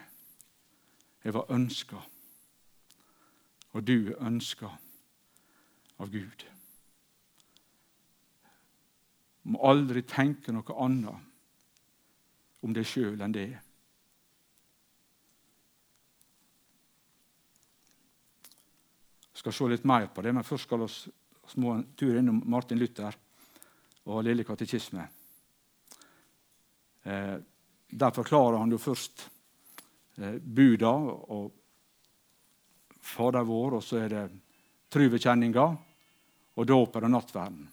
Jeg 1.24 1.34
var 1.34 1.50
ønska. 1.54 2.00
Og 3.72 3.86
du 3.86 4.12
er 4.12 4.26
ønska 4.26 4.68
av 5.98 6.10
Gud. 6.12 6.44
Du 9.42 9.54
må 9.54 9.62
aldri 9.66 10.02
tenke 10.06 10.52
noe 10.54 10.76
annet 10.84 11.16
om 12.62 12.74
deg 12.74 12.86
sjøl 12.86 13.20
enn 13.24 13.34
det. 13.34 13.48
Jeg 19.32 19.40
skal 19.42 19.56
se 19.56 19.72
litt 19.72 19.88
mer 19.88 20.06
på 20.14 20.22
det, 20.22 20.34
men 20.34 20.46
først 20.46 20.68
skal 20.68 20.84
vi 20.84 21.66
en 21.72 21.88
tur 21.98 22.20
innom 22.20 22.42
Martin 22.46 22.78
Luther 22.78 23.16
og 24.06 24.22
Lille 24.22 24.44
katekisme. 24.46 25.08
Eh, 27.02 27.36
der 27.92 28.14
forklarer 28.14 28.58
han 28.58 28.70
jo 28.72 28.78
først 28.80 29.26
eh, 30.16 30.38
buda 30.38 30.92
og 30.92 31.50
Fader 33.02 33.42
vår, 33.42 33.78
og 33.78 33.82
så 33.82 33.98
er 33.98 34.12
det 34.12 34.26
truvekjenninga 34.92 35.64
og 36.54 36.66
dåpen 36.68 37.08
og 37.08 37.10
nattverden. 37.10 37.64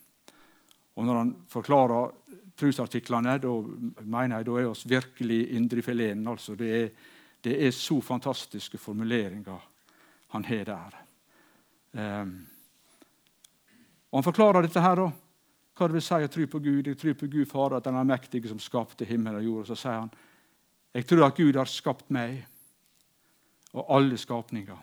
Og 0.98 1.06
når 1.06 1.20
han 1.20 1.34
forklarer 1.52 2.16
trusartiklene, 2.60 3.38
da 3.40 3.52
mener 4.02 4.40
jeg 4.40 4.48
da 4.50 4.58
er 4.60 4.70
oss 4.72 4.88
virkelig 4.90 5.44
indrefileten. 5.56 6.26
Altså, 6.28 6.58
det, 6.60 6.70
er, 6.76 6.90
det 7.46 7.56
er 7.68 7.76
så 7.76 8.00
fantastiske 8.04 8.82
formuleringer 8.82 9.68
han 10.34 10.46
har 10.50 10.66
der. 10.68 10.98
Eh, 11.94 12.26
og 14.10 14.18
Han 14.18 14.26
forklarer 14.26 14.66
dette 14.66 14.82
her, 14.82 14.96
da. 14.98 15.12
Hva 15.80 15.88
det 15.88 15.98
vil 15.98 16.04
si 16.04 16.20
å 16.26 16.32
tro 16.32 16.48
på 16.52 16.60
Gud. 16.60 16.88
Jeg 16.88 17.00
tror 17.00 17.16
på 17.18 17.30
Gud 17.32 17.48
Fader, 17.48 17.78
at 17.80 17.88
han 17.88 18.12
er 18.12 18.48
som 18.48 18.60
skapte 18.60 19.08
himmel 19.08 19.40
og 19.40 19.44
jord. 19.44 19.62
Og 19.64 19.72
så 19.72 19.80
sier 19.80 20.02
han 20.02 20.12
jeg 20.94 21.06
tror 21.06 21.28
at 21.28 21.38
Gud 21.38 21.56
har 21.56 21.70
skapt 21.70 22.10
meg 22.10 22.40
og 23.78 23.86
alle 23.94 24.18
skapninger. 24.18 24.78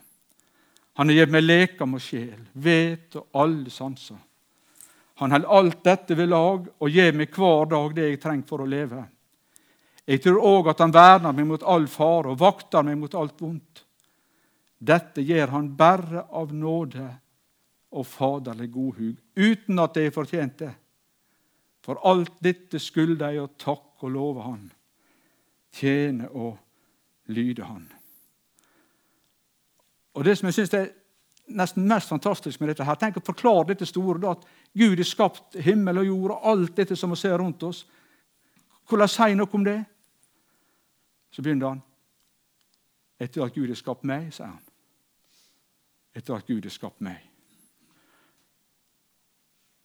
Han 0.97 1.11
har 1.11 1.19
gitt 1.19 1.33
meg 1.35 1.43
lekam 1.43 1.97
og 1.99 2.01
sjel, 2.03 2.39
vet 2.53 3.17
og 3.19 3.27
alle 3.43 3.73
sanser. 3.75 4.21
Han 5.19 5.33
holder 5.33 5.53
alt 5.59 5.83
dette 5.85 6.17
ved 6.17 6.31
lag 6.31 6.69
og 6.79 6.93
gir 6.93 7.13
meg 7.17 7.35
hver 7.35 7.69
dag 7.73 7.95
det 7.97 8.09
jeg 8.11 8.21
trenger 8.23 8.49
for 8.49 8.63
å 8.63 8.69
leve. 8.69 9.03
Jeg 10.07 10.23
tror 10.23 10.45
òg 10.47 10.71
at 10.71 10.81
han 10.85 10.95
verner 10.95 11.35
meg 11.35 11.49
mot 11.49 11.67
all 11.67 11.89
fare 11.91 12.31
og 12.31 12.41
vakter 12.41 12.87
meg 12.87 12.99
mot 13.01 13.15
alt 13.19 13.41
vondt. 13.43 13.83
Dette 14.79 15.25
gjør 15.25 15.55
han 15.57 15.71
bare 15.77 16.27
av 16.31 16.53
nåde 16.55 17.07
og 17.97 18.07
faderlig 18.07 18.69
godhug, 18.71 19.17
uten 19.35 19.81
at 19.83 19.97
jeg 19.97 20.15
fortjent 20.15 20.59
det. 20.61 20.75
For 21.87 22.01
alt 22.03 22.40
dette 22.42 22.81
skulle 22.83 23.14
jeg 23.14 23.38
å 23.38 23.53
takke 23.62 24.09
og 24.09 24.11
love 24.12 24.42
Han, 24.42 24.65
tjene 25.77 26.27
og 26.35 26.56
lyde 27.31 27.65
Han. 27.65 27.87
Og 30.17 30.25
Det 30.25 30.35
som 30.38 30.48
jeg 30.48 30.54
synes 30.56 30.75
er 30.75 30.88
nesten 31.46 31.87
mest 31.87 32.08
fantastisk 32.08 32.61
med 32.61 32.73
dette, 32.73 32.85
her, 32.85 32.98
tenk 32.98 33.21
å 33.21 33.25
forklare 33.25 33.69
dette 33.69 33.87
store, 33.87 34.19
da, 34.19 34.33
at 34.35 34.46
Gud 34.75 34.96
har 34.98 35.06
skapt 35.06 35.58
himmel 35.63 36.00
og 36.02 36.08
jord 36.08 36.35
og 36.35 36.48
alt 36.50 36.77
dette 36.77 36.96
som 36.96 37.13
vi 37.15 37.21
ser 37.21 37.37
rundt 37.38 37.63
oss. 37.63 37.85
Hvordan 38.88 39.13
si 39.13 39.35
noe 39.37 39.54
om 39.54 39.67
det? 39.67 39.79
Så 41.31 41.42
begynner 41.42 41.77
han. 41.77 41.83
Etter 43.21 43.44
at 43.44 43.54
Gud 43.54 43.69
har 43.69 43.79
skapt 43.79 44.04
meg, 44.08 44.33
sier 44.35 44.50
han. 44.50 44.63
Etter 46.17 46.35
at 46.35 46.48
Gud 46.48 46.65
har 46.65 46.75
skapt 46.75 47.04
meg. 47.04 47.21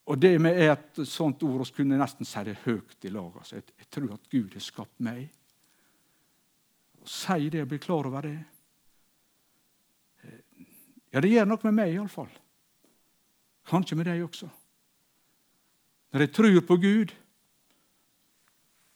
Og 0.09 0.17
Det 0.17 0.39
med 0.41 0.57
et 0.57 1.01
sånt 1.07 1.43
ord 1.43 1.61
vi 1.67 1.75
kunne 1.75 1.99
nesten 1.99 2.25
si 2.25 2.43
det 2.43 2.57
høyt 2.65 3.05
i 3.05 3.11
lag. 3.13 3.35
Altså. 3.37 3.55
Jeg, 3.55 3.63
jeg, 3.77 3.89
tror 3.89 4.13
at 4.13 4.29
Gud 4.29 4.53
har 4.53 4.65
skapt 4.65 4.99
meg. 4.99 5.29
Og 7.01 7.09
Si 7.09 7.49
det 7.49 7.61
og 7.61 7.69
bli 7.69 7.79
klar 7.81 8.09
over 8.09 8.21
det. 8.21 8.39
Ja, 11.11 11.19
det 11.19 11.31
gjør 11.31 11.49
noe 11.49 11.67
med 11.67 11.75
meg 11.75 11.93
iallfall. 11.93 12.29
Kanskje 13.67 13.97
med 13.99 14.07
deg 14.07 14.23
også. 14.23 14.47
Når 16.11 16.25
jeg 16.25 16.33
tror 16.35 16.61
på 16.67 16.77
Gud, 16.81 17.11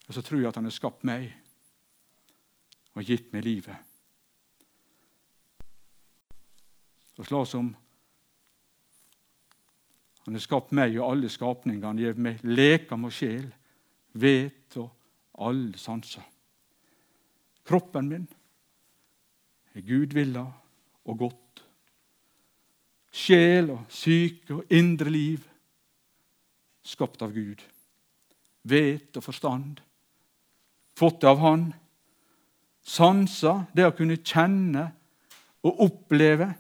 så 0.10 0.22
tror 0.22 0.40
jeg 0.40 0.48
at 0.48 0.56
Han 0.56 0.68
har 0.68 0.76
skapt 0.76 1.04
meg 1.08 1.34
og 2.96 3.04
gitt 3.04 3.32
meg 3.34 3.44
livet. 3.44 3.76
Og 7.16 7.28
slå 7.28 7.44
som 7.48 7.72
Han 10.26 10.38
har 10.38 10.42
skapt 10.42 10.74
meg 10.74 10.96
og 10.98 11.12
alle 11.12 11.30
skapningene. 11.30 11.88
Han 11.88 12.02
gir 12.02 12.18
meg 12.18 12.42
leker 12.44 12.98
med 12.98 13.14
sjel, 13.14 13.46
vet 14.18 14.78
og 14.82 14.90
alle 15.46 15.78
sanser. 15.78 16.26
Kroppen 17.66 18.10
min 18.10 18.26
er 19.76 19.86
gudvilla 19.86 20.46
og 21.06 21.20
godt. 21.20 21.64
Sjel 23.16 23.72
og 23.74 23.86
syke 23.94 24.58
og 24.58 24.74
indre 24.76 25.14
liv 25.14 25.46
skapt 26.86 27.24
av 27.26 27.34
Gud. 27.34 27.62
Vet 28.66 29.18
og 29.18 29.26
forstand, 29.26 29.82
fått 30.98 31.22
det 31.22 31.30
av 31.30 31.42
Han. 31.42 31.66
Sanser, 32.86 33.66
det 33.74 33.88
å 33.88 33.96
kunne 33.98 34.20
kjenne 34.22 34.86
og 35.66 35.82
oppleve. 35.88 36.52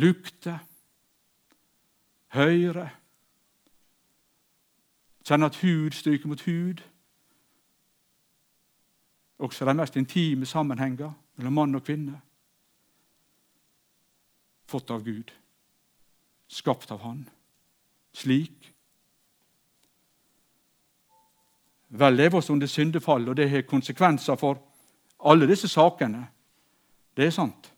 Lukte, 0.00 0.56
høre. 2.32 2.90
Kjenne 5.24 5.46
at 5.46 5.60
hud 5.62 5.90
stryker 5.90 6.28
mot 6.28 6.42
hud. 6.42 6.82
Også 9.38 9.64
de 9.64 9.74
mest 9.74 9.96
intime 9.96 10.46
sammenhenger 10.46 11.12
mellom 11.36 11.52
mann 11.52 11.74
og 11.74 11.84
kvinne. 11.84 12.20
Fått 14.66 14.90
av 14.90 15.04
Gud, 15.04 15.32
skapt 16.48 16.90
av 16.90 17.02
Han. 17.02 17.26
Slik 18.12 18.72
Vel 21.92 22.14
lever 22.16 22.38
oss 22.38 22.48
under 22.50 22.66
syndefall, 22.66 23.28
og 23.28 23.36
det 23.36 23.50
har 23.50 23.66
konsekvenser 23.68 24.36
for 24.40 24.56
alle 25.28 25.44
disse 25.48 25.68
sakene. 25.68 26.22
Det 27.16 27.26
er 27.26 27.34
sant. 27.36 27.68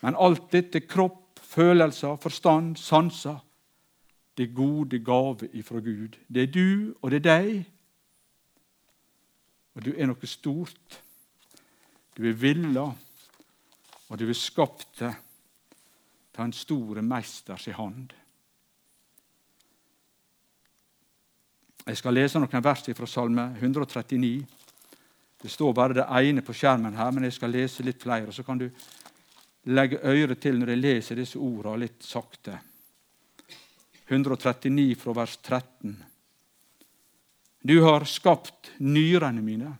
Men 0.00 0.16
alt 0.16 0.46
dette 0.52 0.80
kropp, 0.88 1.23
følelser, 1.54 2.16
forstand, 2.16 2.76
sanser 2.76 3.38
det 4.36 4.54
gode 4.54 4.98
gave 4.98 5.48
ifra 5.52 5.80
Gud. 5.80 6.18
Det 6.34 6.42
er 6.42 6.52
du, 6.52 6.94
og 7.02 7.10
det 7.10 7.26
er 7.26 7.28
deg. 7.28 7.64
Og 9.74 9.84
du 9.84 9.92
er 9.96 10.10
noe 10.10 10.26
stort. 10.26 11.00
Du 12.16 12.26
er 12.26 12.34
villa, 12.38 12.88
og 14.08 14.18
du 14.18 14.28
er 14.28 14.38
skapt 14.38 15.02
til 16.34 16.42
en 16.42 16.52
store 16.52 17.02
mesters 17.02 17.66
hand. 17.74 18.12
Jeg 21.86 21.96
skal 22.00 22.14
lese 22.16 22.40
noen 22.40 22.64
vers 22.64 22.86
fra 22.96 23.06
Salme 23.06 23.50
139. 23.58 24.46
Det 25.42 25.50
står 25.50 25.72
bare 25.76 25.94
det 25.98 26.06
ene 26.08 26.42
på 26.42 26.54
skjermen 26.56 26.94
her, 26.96 27.10
men 27.10 27.24
jeg 27.24 27.36
skal 27.36 27.52
lese 27.52 27.84
litt 27.84 28.02
flere. 28.02 28.32
Så 28.32 28.42
kan 28.42 28.58
du 28.58 28.70
legge 29.66 30.00
øret 30.02 30.40
til 30.40 30.58
når 30.60 30.74
jeg 30.74 30.82
leser 30.82 31.20
disse 31.20 31.38
ordene 31.38 31.84
litt 31.84 32.04
sakte. 32.04 32.58
139 34.08 34.96
fra 35.00 35.14
vers 35.16 35.36
13. 35.40 35.94
Du 37.64 37.78
har 37.82 38.04
skapt 38.04 38.74
nyrene 38.78 39.40
mine. 39.40 39.70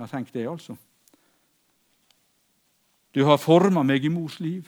Ja, 0.00 0.06
tenk 0.08 0.32
det, 0.32 0.46
altså. 0.48 0.76
Du 3.12 3.24
har 3.26 3.42
forma 3.42 3.82
meg 3.84 4.04
i 4.04 4.12
mors 4.12 4.38
liv. 4.40 4.64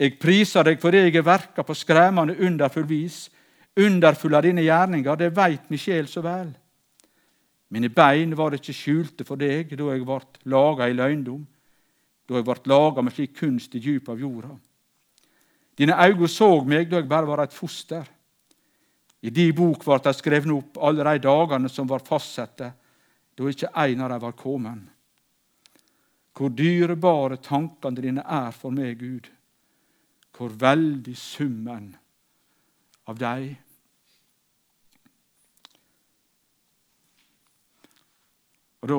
Jeg 0.00 0.18
priser 0.18 0.66
deg 0.66 0.80
fordi 0.82 1.04
jeg 1.04 1.16
er 1.20 1.26
verka 1.26 1.62
på 1.62 1.76
skremmende 1.78 2.34
underfull 2.42 2.88
vis 2.90 3.28
underfull 3.76 4.34
av 4.34 4.44
dine 4.46 4.62
gjerninger, 4.62 5.16
det 5.18 5.32
veit 5.34 5.70
mi 5.70 5.78
sjel 5.80 6.06
så 6.10 6.22
vel. 6.24 6.52
Mine 7.74 7.90
bein 7.90 8.34
var 8.38 8.54
ikke 8.54 8.74
skjulte 8.76 9.26
for 9.26 9.40
deg 9.40 9.72
da 9.74 9.90
jeg 9.90 10.04
ble 10.06 10.20
laga 10.50 10.88
i 10.88 10.94
løgndom, 10.94 11.42
da 12.24 12.38
jeg 12.38 12.46
ble 12.46 12.56
laga 12.70 13.02
med 13.02 13.14
slik 13.14 13.34
kunst 13.38 13.74
i 13.74 13.82
djupet 13.82 14.12
av 14.14 14.20
jorda. 14.20 14.54
Dine 15.76 15.96
øyne 15.98 16.28
så 16.30 16.48
meg 16.64 16.88
da 16.90 17.00
jeg 17.00 17.10
bare 17.10 17.28
var 17.28 17.44
et 17.44 17.54
foster. 17.56 18.06
I 19.24 19.30
di 19.30 19.50
bok 19.56 19.84
ble 19.84 19.98
det 20.04 20.14
skrevet 20.16 20.52
opp 20.52 20.80
alle 20.84 21.04
de 21.04 21.24
dagene 21.24 21.70
som 21.72 21.88
var 21.88 22.04
fastsette, 22.04 22.72
da 23.34 23.50
ikke 23.50 23.72
en 23.72 24.04
av 24.04 24.12
dem 24.12 24.22
var 24.22 24.36
kommet. 24.38 24.90
Hvor 26.34 26.50
dyrebare 26.50 27.38
tankene 27.42 28.02
dine 28.02 28.22
er 28.26 28.50
for 28.52 28.74
meg, 28.74 28.98
Gud. 28.98 29.28
Hvor 30.34 30.50
veldig 30.50 31.14
summen 31.16 31.92
av 33.06 33.20
deg 33.20 33.54
Og 38.84 38.88
Da 38.88 38.96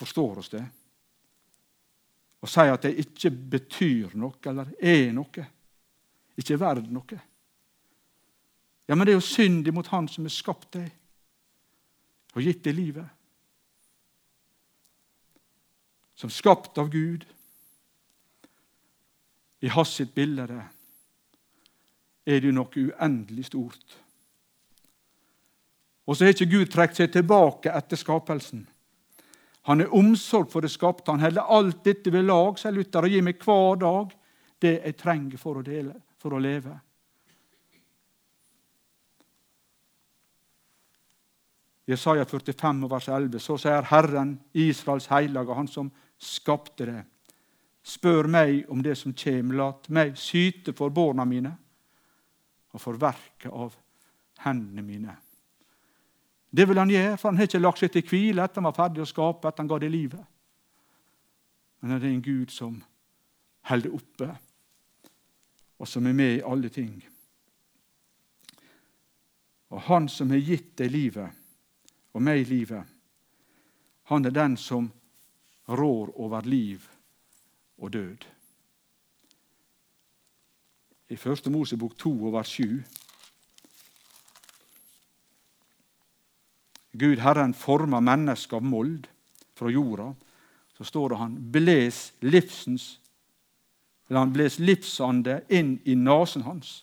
forstår 0.00 0.38
oss 0.40 0.48
det. 0.48 0.62
Å 2.42 2.48
si 2.50 2.64
at 2.66 2.82
det 2.82 2.96
ikke 2.98 3.30
betyr 3.30 4.16
noe 4.18 4.50
eller 4.50 4.72
er 4.82 5.12
noe, 5.14 5.44
ikke 6.34 6.56
er 6.56 6.62
verd 6.62 6.88
noe. 6.90 7.20
Ja, 8.88 8.96
men 8.96 9.06
det 9.06 9.14
er 9.14 9.20
jo 9.20 9.24
synd 9.24 9.68
imot 9.70 9.92
Han 9.92 10.08
som 10.10 10.26
har 10.26 10.34
skapt 10.34 10.72
deg 10.74 10.90
og 12.32 12.42
gitt 12.42 12.64
deg 12.64 12.74
livet. 12.74 13.06
Som 16.18 16.32
skapt 16.32 16.78
av 16.80 16.90
Gud 16.90 17.26
i 19.62 19.70
hans 19.70 19.94
sitt 19.94 20.14
bilde 20.14 20.48
er 22.26 22.42
det 22.42 22.52
noe 22.54 22.86
uendelig 22.88 23.46
stort. 23.50 23.98
Og 26.06 26.16
så 26.16 26.26
har 26.26 26.34
ikke 26.34 26.50
Gud 26.50 26.70
trukket 26.72 26.98
seg 26.98 27.12
tilbake 27.14 27.70
etter 27.70 28.00
skapelsen. 28.00 28.64
Han 29.62 29.80
har 29.80 29.94
omsorg 29.94 30.50
for 30.50 30.64
det 30.64 30.72
skapte. 30.72 31.10
Han 31.10 31.22
holder 31.22 31.50
alt 31.54 31.84
dette 31.84 32.10
ved 32.10 32.26
lag, 32.26 32.58
sier 32.58 32.74
Luther, 32.74 33.06
og 33.06 33.12
gir 33.14 33.22
meg 33.22 33.42
hver 33.42 33.78
dag 33.82 34.16
det 34.62 34.72
jeg 34.78 34.96
trenger 34.98 35.38
for 35.38 35.58
å, 35.58 35.66
dele, 35.66 35.94
for 36.18 36.34
å 36.34 36.40
leve. 36.42 36.74
Jesaja 41.86 42.24
45, 42.24 42.84
vers 42.90 43.08
11, 43.08 43.42
så 43.42 43.58
sier 43.58 43.88
Herren, 43.90 44.36
Israels 44.54 45.08
hellige, 45.10 45.54
han 45.54 45.70
som 45.70 45.90
skapte 46.18 46.86
det. 46.86 47.00
Spør 47.82 48.28
meg 48.30 48.70
om 48.70 48.82
det 48.82 48.94
som 48.98 49.14
kjem, 49.14 49.50
lat 49.58 49.88
meg 49.90 50.14
syte 50.18 50.74
for 50.78 50.94
barna 50.94 51.26
mine 51.26 51.50
og 52.72 52.80
for 52.80 52.96
verket 52.96 53.50
av 53.50 53.74
hendene 54.46 54.84
mine. 54.86 55.16
Det 56.56 56.68
vil 56.68 56.78
han 56.78 56.90
gjøre, 56.90 57.16
for 57.16 57.30
han 57.30 57.36
har 57.40 57.48
ikke 57.48 57.62
lagt 57.62 57.80
seg 57.80 57.92
til 57.94 58.04
hvile 58.04 58.44
etter 58.44 58.60
han 58.60 58.68
var 58.68 58.76
ferdig 58.76 59.02
å 59.04 59.08
skape, 59.08 59.48
etter 59.48 59.64
han 59.64 59.70
ga 59.70 59.78
det 59.80 59.88
livet. 59.92 60.24
Men 61.80 61.96
det 61.96 62.08
er 62.08 62.12
en 62.12 62.24
Gud 62.24 62.52
som 62.52 62.76
holder 63.70 63.94
oppe, 63.96 64.28
og 65.80 65.88
som 65.88 66.06
er 66.06 66.14
med 66.14 66.36
i 66.36 66.44
alle 66.46 66.68
ting. 66.70 67.00
Og 69.72 69.80
Han 69.80 70.08
som 70.08 70.30
har 70.30 70.44
gitt 70.44 70.76
deg 70.76 70.92
livet, 70.92 71.30
og 72.12 72.22
meg 72.22 72.44
livet, 72.48 72.84
han 74.12 74.26
er 74.28 74.34
den 74.36 74.56
som 74.60 74.90
rår 75.68 76.12
over 76.20 76.44
liv 76.44 76.84
og 77.78 77.92
død. 77.92 78.26
I 81.08 81.16
Første 81.16 81.50
Mosebok 81.50 81.96
2 81.98 82.12
over 82.26 82.42
7 82.42 82.82
Gud 86.92 87.22
Herren 87.24 87.54
forma 87.54 88.00
mennesket 88.00 88.58
av 88.58 88.64
mold 88.64 89.06
fra 89.56 89.70
jorda, 89.70 90.10
så 90.76 90.84
står 90.84 91.12
det 91.12 91.20
han 91.20 91.38
bles 91.52 92.02
livsens 92.20 92.98
eller 94.12 94.26
han 94.26 94.32
bles 94.34 94.58
livsande 94.58 95.38
inn 95.48 95.78
i 95.88 95.94
nesen 95.96 96.42
hans. 96.44 96.82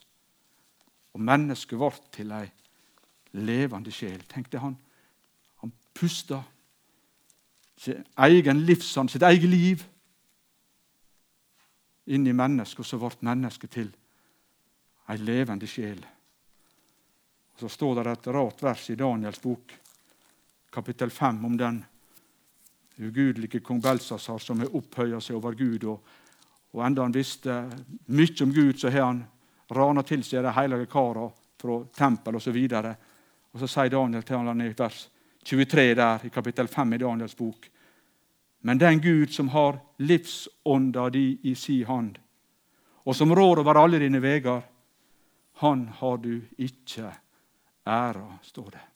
Og 1.14 1.22
mennesket 1.22 1.78
ble 1.78 1.92
til 2.10 2.32
ei 2.34 2.48
levende 3.38 3.94
sjel. 3.94 4.24
Tenk 4.26 4.50
det, 4.50 4.62
han, 4.64 4.74
han 5.62 5.74
pusta 5.94 6.40
sin 7.78 8.02
egen 8.26 8.64
livsand, 8.66 9.14
sitt 9.14 9.28
eget 9.30 9.46
liv, 9.46 9.84
inn 12.10 12.26
i 12.26 12.34
mennesket, 12.34 12.82
og 12.82 12.90
så 12.90 12.98
ble 12.98 13.30
mennesket 13.30 13.76
til 13.78 13.94
ei 15.14 15.22
levende 15.22 15.70
sjel. 15.70 16.02
Og 17.54 17.62
Så 17.62 17.70
står 17.76 18.02
det 18.02 18.12
et 18.12 18.34
rart 18.34 18.66
vers 18.66 18.90
i 18.90 18.98
Daniels 18.98 19.42
bok 19.44 19.78
kapittel 20.70 21.10
5 21.10 21.46
om 21.46 21.58
den 21.58 21.86
ugudelige 22.98 23.60
kong 23.60 23.82
Belsasar 23.82 24.38
som 24.38 24.60
har 24.60 24.76
opphøya 24.76 25.20
seg 25.22 25.38
over 25.40 25.56
Gud. 25.56 25.84
Og, 25.84 26.00
og 26.72 26.86
enda 26.86 27.06
han 27.06 27.16
visste 27.16 27.62
mye 28.06 28.44
om 28.44 28.54
Gud, 28.54 28.78
så 28.78 28.90
har 28.90 29.08
han 29.08 29.24
rana 29.70 30.04
til 30.04 30.24
seg 30.24 30.44
de 30.44 30.54
hellige 30.54 30.90
kara 30.92 31.30
fra 31.60 31.80
tempel 31.96 32.40
osv. 32.40 32.58
Og, 32.58 32.70
så 32.70 32.96
og 33.54 33.64
så 33.64 33.72
sier 33.72 33.94
Daniel 33.94 34.24
til 34.24 34.38
han 34.38 34.62
i 34.62 34.74
vers 34.78 35.08
23 35.46 35.94
der, 35.96 36.26
i 36.26 36.30
kapittel 36.30 36.68
5 36.68 36.94
i 36.94 37.02
Daniels 37.02 37.36
bok. 37.36 37.70
Men 38.62 38.78
den 38.78 39.00
Gud 39.02 39.32
som 39.32 39.50
har 39.50 39.80
livsånda 39.98 41.10
di 41.10 41.40
i 41.44 41.56
si 41.56 41.84
hand, 41.84 42.18
og 43.08 43.16
som 43.16 43.32
rår 43.36 43.64
over 43.64 43.80
alle 43.80 44.00
dine 44.00 44.20
veger, 44.22 44.62
han 45.64 45.88
har 45.88 46.18
du 46.18 46.42
ikke 46.58 47.14
æra, 47.88 48.28
står 48.44 48.70
det. 48.72 48.89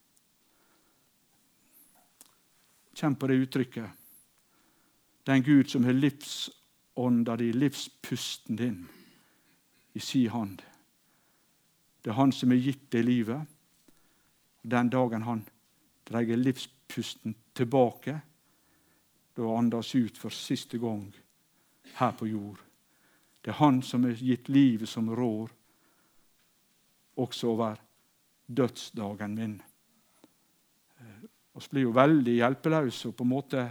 Kjenn 2.94 3.16
på 3.16 3.28
det 3.28 3.34
uttrykket. 3.34 3.90
Den 5.24 5.44
Gud 5.44 5.70
som 5.70 5.84
har 5.84 5.94
livsånda 5.94 7.36
di, 7.38 7.54
livspusten 7.54 8.56
din, 8.56 8.88
i 9.94 10.00
si 10.00 10.28
hand. 10.28 10.62
Det 12.02 12.10
er 12.10 12.20
Han 12.20 12.32
som 12.32 12.52
har 12.52 12.58
gitt 12.58 12.92
deg 12.92 13.06
livet. 13.06 13.48
Den 14.62 14.90
dagen 14.90 15.24
Han 15.24 15.46
dreier 16.06 16.38
livspusten 16.38 17.36
tilbake, 17.54 18.20
da 19.36 19.58
andas 19.58 19.96
ut 19.96 20.18
for 20.18 20.30
siste 20.30 20.78
gang 20.78 21.08
her 21.96 22.12
på 22.12 22.28
jord. 22.28 22.60
Det 23.42 23.52
er 23.52 23.60
Han 23.62 23.82
som 23.82 24.04
har 24.04 24.12
gitt 24.20 24.50
livet 24.50 24.90
som 24.90 25.10
rår, 25.16 25.50
også 27.16 27.48
over 27.48 27.80
dødsdagen 28.48 29.36
min. 29.36 29.62
Vi 31.54 31.68
blir 31.70 31.86
jo 31.86 31.94
veldig 31.94 32.34
hjelpeløse 32.40 33.12
og 33.12 33.18
på 33.18 33.26
en 33.26 33.30
måte 33.30 33.64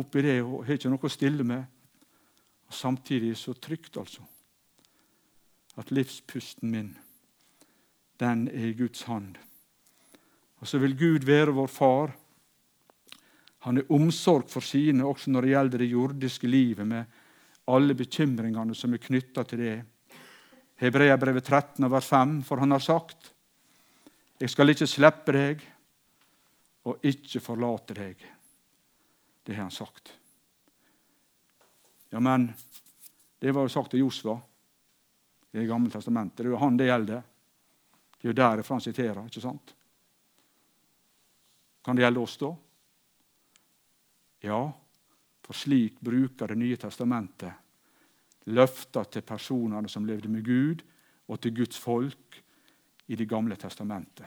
oppi 0.00 0.22
det 0.24 0.38
og 0.40 0.62
har 0.64 0.78
ikke 0.78 0.92
noe 0.92 1.08
å 1.08 1.12
stille 1.12 1.44
med. 1.44 1.64
Og 2.68 2.76
Samtidig 2.76 3.34
så 3.36 3.52
trygt, 3.52 3.98
altså, 4.00 4.24
at 5.76 5.92
livspusten 5.92 6.70
min, 6.72 6.94
den 8.20 8.46
er 8.48 8.70
i 8.70 8.76
Guds 8.78 9.04
hand. 9.04 9.36
Og 10.62 10.68
så 10.68 10.80
vil 10.80 10.96
Gud 10.96 11.26
være 11.28 11.52
vår 11.52 11.68
far. 11.68 12.14
Han 13.66 13.78
er 13.78 13.92
omsorg 13.92 14.48
for 14.48 14.64
sine 14.64 15.04
også 15.04 15.30
når 15.30 15.44
det 15.44 15.52
gjelder 15.52 15.82
det 15.82 15.90
jordiske 15.90 16.48
livet, 16.48 16.86
med 16.86 17.04
alle 17.68 17.94
bekymringene 17.94 18.74
som 18.74 18.94
er 18.94 19.02
knytta 19.02 19.44
til 19.46 19.60
det. 19.62 19.76
Hebreabrevet 20.82 21.44
13, 21.44 21.90
vers 21.90 22.08
5, 22.08 22.40
for 22.46 22.62
han 22.62 22.72
har 22.72 22.82
sagt:" 22.82 23.32
Jeg 24.40 24.50
skal 24.50 24.72
ikke 24.72 24.86
slippe 24.90 25.32
deg 25.32 25.60
og 26.88 27.04
ikke 27.06 27.40
forlate 27.42 27.94
deg. 27.94 28.24
Det 29.42 29.54
har 29.54 29.66
han 29.66 29.74
sagt. 29.74 30.12
Ja, 32.10 32.20
men 32.20 32.50
det 33.38 33.52
var 33.52 33.66
jo 33.66 33.72
sagt 33.72 33.90
til 33.90 34.04
Josva 34.04 34.36
i 35.52 35.58
Det 35.58 35.68
gamle 35.68 35.90
testamentet. 35.90 36.36
Det 36.38 36.46
er 36.46 36.54
jo 36.54 36.60
han 36.62 36.76
det 36.76 36.86
gjelder. 36.86 37.22
Det 38.18 38.28
er 38.28 38.30
jo 38.30 38.36
derifra 38.38 38.74
han 38.74 38.84
siterer. 38.84 39.24
ikke 39.26 39.40
sant? 39.40 39.74
Kan 41.84 41.96
det 41.96 42.04
gjelde 42.04 42.20
oss, 42.20 42.36
da? 42.38 42.52
Ja, 44.40 44.62
for 45.42 45.54
slik 45.54 46.00
bruker 46.00 46.48
Det 46.48 46.56
nye 46.56 46.76
testamentet 46.76 47.52
løfter 48.50 49.04
til 49.04 49.22
personene 49.22 49.88
som 49.88 50.06
levde 50.06 50.28
med 50.28 50.44
Gud, 50.44 50.82
og 51.28 51.40
til 51.40 51.54
Guds 51.54 51.78
folk 51.78 52.42
i 53.06 53.16
Det 53.16 53.28
gamle 53.28 53.56
testamentet. 53.56 54.26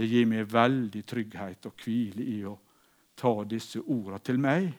Det 0.00 0.06
gir 0.08 0.24
meg 0.24 0.46
veldig 0.48 1.00
trygghet 1.04 1.66
og 1.68 1.82
hvile 1.84 2.24
i 2.24 2.38
å 2.48 2.54
ta 3.20 3.32
disse 3.44 3.82
ordene 3.82 4.20
til 4.24 4.38
meg. 4.40 4.70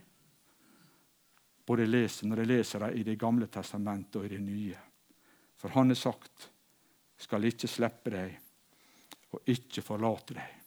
Både 1.61 1.86
leser 1.86 2.26
når 2.26 2.41
jeg 2.41 2.49
leser 2.49 2.82
dem 2.82 2.95
i 2.97 3.03
Det 3.05 3.19
gamle 3.22 3.45
testamentet 3.53 4.17
og 4.17 4.26
i 4.26 4.32
Det 4.32 4.39
nye. 4.41 4.80
For 5.61 5.69
han 5.69 5.93
har 5.93 5.95
sagt, 5.95 6.49
'Skal 7.17 7.45
ikke 7.45 7.67
slippe 7.67 8.09
deg 8.09 8.39
og 9.32 9.41
ikke 9.45 9.84
forlate 9.86 10.34
deg'. 10.34 10.57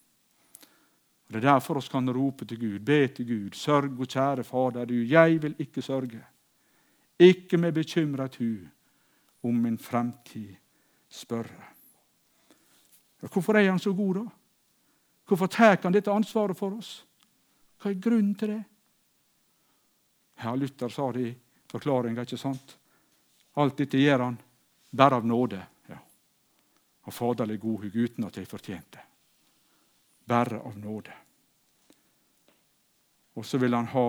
Og 1.27 1.33
Det 1.33 1.37
er 1.37 1.51
derfor 1.51 1.81
vi 1.81 1.89
kan 1.91 2.15
rope 2.15 2.45
til 2.45 2.59
Gud, 2.59 2.79
be 2.79 3.09
til 3.09 3.27
Gud, 3.27 3.55
sørg, 3.55 3.99
og 3.99 4.07
kjære 4.07 4.45
Fader, 4.45 4.85
du, 4.85 4.95
jeg 4.95 5.43
vil 5.43 5.57
ikke 5.59 5.83
sørge. 5.83 6.23
Ikke 7.19 7.57
med 7.57 7.73
bekymret 7.73 8.37
hu 8.37 8.69
om 9.43 9.55
min 9.55 9.79
fremtid 9.79 10.55
spørre. 11.09 11.65
Hvorfor 13.21 13.55
er 13.55 13.71
han 13.71 13.79
så 13.79 13.93
god, 13.93 14.15
da? 14.15 14.44
Hvorfor 15.25 15.47
tar 15.47 15.79
han 15.83 15.93
dette 15.93 16.13
ansvaret 16.13 16.59
for 16.59 16.77
oss? 16.77 16.99
Hva 17.81 17.91
er 17.91 18.01
grunnen 18.01 18.35
til 18.39 18.53
det? 18.55 18.63
Ja, 20.43 20.55
Luther 20.55 20.89
sa 20.93 21.11
det 21.13 21.25
i 21.25 21.35
forklaringa, 21.71 22.25
ikke 22.27 22.39
sant? 22.41 22.77
Alt 23.61 23.79
dette 23.79 24.01
gjør 24.01 24.27
han 24.27 24.39
bare 24.91 25.21
av 25.21 25.27
nåde. 25.27 25.61
Ja. 25.89 25.99
Av 27.05 27.15
faderlig 27.15 27.61
godhug, 27.63 27.97
uten 27.97 28.27
at 28.27 28.37
jeg 28.39 28.51
fortjente 28.51 28.99
det. 28.99 29.05
Bare 30.25 30.61
av 30.65 30.77
nåde. 30.79 31.13
Og 33.35 33.47
så 33.47 33.59
vil 33.59 33.75
han 33.75 33.91
ha 33.93 34.09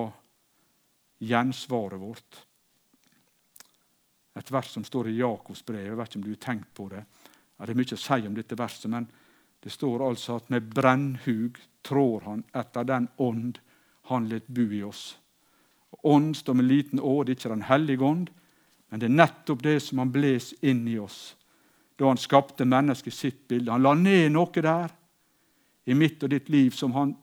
gjensvaret 1.26 2.00
vårt. 2.00 2.42
Et 4.36 4.52
vers 4.52 4.72
som 4.72 4.84
står 4.84 5.10
i 5.10 5.18
Jakobs 5.20 5.64
brev. 5.66 5.86
Jeg 5.88 5.98
vet 5.98 6.10
ikke 6.12 6.20
om 6.20 6.26
du 6.26 6.34
har 6.34 6.44
tenkt 6.44 6.74
på 6.76 6.88
det. 6.92 7.04
Det 7.56 7.72
er 7.72 7.80
mye 7.80 7.98
å 7.98 8.02
si 8.04 8.28
om 8.28 8.36
dette 8.36 8.58
verset, 8.60 8.90
men 8.92 9.08
det 9.66 9.74
står 9.74 10.04
altså 10.06 10.36
at 10.38 10.50
med 10.54 10.68
brennhug 10.70 11.58
trår 11.82 12.22
han 12.28 12.44
etter 12.54 12.86
den 12.86 13.08
ånd 13.18 13.58
han 14.12 14.28
let 14.30 14.46
bo 14.46 14.62
i 14.70 14.84
oss. 14.86 15.16
Ånd 16.06 16.36
står 16.38 16.60
med 16.60 16.68
liten 16.70 17.02
å, 17.02 17.24
det 17.24 17.34
er 17.34 17.40
ikke 17.40 17.50
Den 17.50 17.64
hellige 17.66 18.06
ånd, 18.06 18.30
men 18.90 19.02
det 19.02 19.08
er 19.10 19.16
nettopp 19.16 19.64
det 19.66 19.80
som 19.82 20.04
han 20.04 20.12
bles 20.14 20.52
inn 20.62 20.84
i 20.88 21.00
oss 21.02 21.34
da 21.98 22.12
han 22.12 22.20
skapte 22.22 22.68
mennesket 22.68 23.14
sitt 23.14 23.48
bilde. 23.48 23.72
Han 23.72 23.82
la 23.82 23.94
ned 23.98 24.34
noe 24.36 24.62
der 24.62 24.92
i 25.90 25.98
mitt 25.98 26.22
og 26.22 26.30
ditt 26.30 26.50
liv 26.54 26.76
som 26.76 26.94
han 26.94 27.16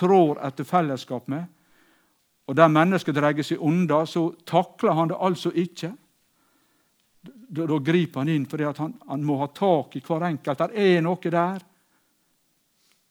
trår 0.00 0.40
etter 0.46 0.64
fellesskap 0.64 1.28
med. 1.28 1.44
Og 2.48 2.56
der 2.56 2.72
mennesket 2.72 3.18
dreier 3.18 3.44
seg 3.44 3.60
unna, 3.60 4.06
så 4.06 4.30
takler 4.48 4.96
han 4.96 5.12
det 5.12 5.20
altså 5.20 5.52
ikke 5.52 5.92
da, 7.24 7.66
da 7.66 7.78
griper 7.78 8.20
han 8.20 8.28
inn 8.28 8.46
fordi 8.50 8.66
han, 8.66 8.94
han, 9.06 9.24
må 9.24 9.38
ha 9.40 9.48
tak 9.54 9.96
i 9.96 10.02
hver 10.04 10.26
enkelt. 10.28 10.58
Det 10.58 10.84
er 10.84 11.02
noe 11.04 11.32
der 11.32 11.64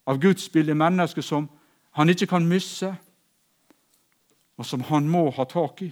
av 0.03 0.19
Guds 0.19 0.49
bilde 0.51 0.75
mennesker 0.75 1.23
som 1.23 1.47
han 1.93 2.09
ikke 2.09 2.27
kan 2.31 2.47
miste, 2.49 2.89
og 4.57 4.65
som 4.65 4.83
han 4.89 5.07
må 5.09 5.27
ha 5.33 5.45
tak 5.49 5.81
i. 5.85 5.89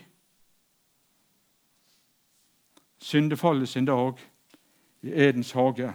Syndefallet 3.01 3.69
sin 3.69 3.86
dag 3.86 4.19
i 5.01 5.13
Edens 5.13 5.53
hage. 5.57 5.93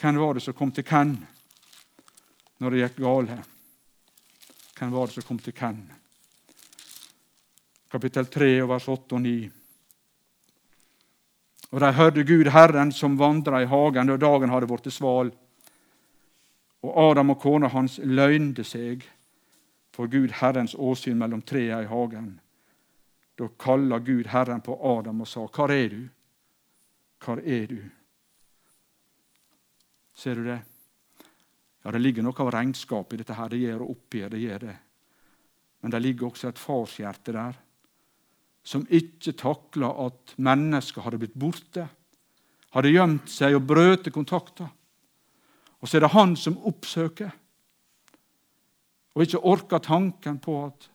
Hvem 0.00 0.20
var 0.20 0.34
det 0.34 0.44
som 0.44 0.56
kom 0.56 0.72
til 0.72 0.84
hvem 0.88 1.16
når 2.60 2.70
det 2.70 2.82
gikk 2.84 3.00
galt? 3.04 3.48
Hvem 4.78 4.92
var 4.92 5.08
det 5.08 5.16
som 5.18 5.26
kom 5.28 5.40
til 5.44 5.56
hvem? 5.56 5.80
Kapittel 7.90 8.28
3, 8.30 8.52
vers 8.70 8.88
8 8.88 9.16
og 9.16 9.22
9. 9.24 9.59
Og 11.70 11.80
de 11.80 11.92
hørte 11.94 12.24
Gud 12.26 12.50
Herren 12.50 12.90
som 12.92 13.18
vandra 13.18 13.62
i 13.62 13.68
hagen 13.70 14.10
da 14.10 14.16
dagen 14.18 14.50
hadde 14.50 14.66
blitt 14.66 14.90
sval. 14.92 15.30
Og 16.82 16.96
Adam 17.10 17.30
og 17.30 17.40
kona 17.42 17.68
hans 17.70 17.98
løgnde 18.02 18.64
seg 18.66 19.04
for 19.94 20.10
Gud 20.10 20.34
Herrens 20.40 20.74
åsyn 20.74 21.18
mellom 21.18 21.42
trea 21.42 21.82
i 21.84 21.90
hagen. 21.90 22.40
Da 23.38 23.48
kalla 23.58 23.98
Gud 23.98 24.26
Herren 24.32 24.60
på 24.60 24.74
Adam 24.98 25.20
og 25.20 25.28
sa, 25.28 25.46
'Hvor 25.46 25.70
er 25.70 25.88
du? 25.88 26.08
Hvor 27.24 27.38
er 27.38 27.66
du?' 27.66 27.90
Ser 30.14 30.34
du 30.34 30.44
det? 30.44 30.60
Ja, 31.84 31.90
Det 31.90 32.00
ligger 32.00 32.22
noe 32.22 32.34
av 32.38 32.50
regnskap 32.50 33.12
i 33.12 33.16
dette. 33.16 33.34
her, 33.34 33.48
Det 33.48 33.58
gjør 33.58 33.90
oppgjør, 33.90 34.28
det 34.28 34.40
gjør 34.40 34.58
det. 34.58 34.76
Men 35.80 35.90
det 35.90 36.02
ligger 36.02 36.26
også 36.26 36.48
et 36.48 36.58
farshjerte 36.58 37.32
der 37.32 37.54
som 38.62 38.84
ikke 38.86 39.32
takla 39.38 39.90
at 40.06 40.34
mennesker 40.38 41.04
hadde 41.04 41.20
blitt 41.22 41.38
borte, 41.38 41.86
hadde 42.74 42.92
gjemt 42.92 43.30
seg 43.32 43.56
og 43.56 43.66
brøt 43.66 44.10
kontakter. 44.14 44.68
Og 45.80 45.88
så 45.88 45.96
er 45.96 46.04
det 46.04 46.14
han 46.14 46.36
som 46.36 46.58
oppsøker, 46.68 47.30
og 49.16 49.24
ikke 49.24 49.42
orker 49.42 49.82
tanken 49.82 50.38
på 50.42 50.54
at 50.68 50.86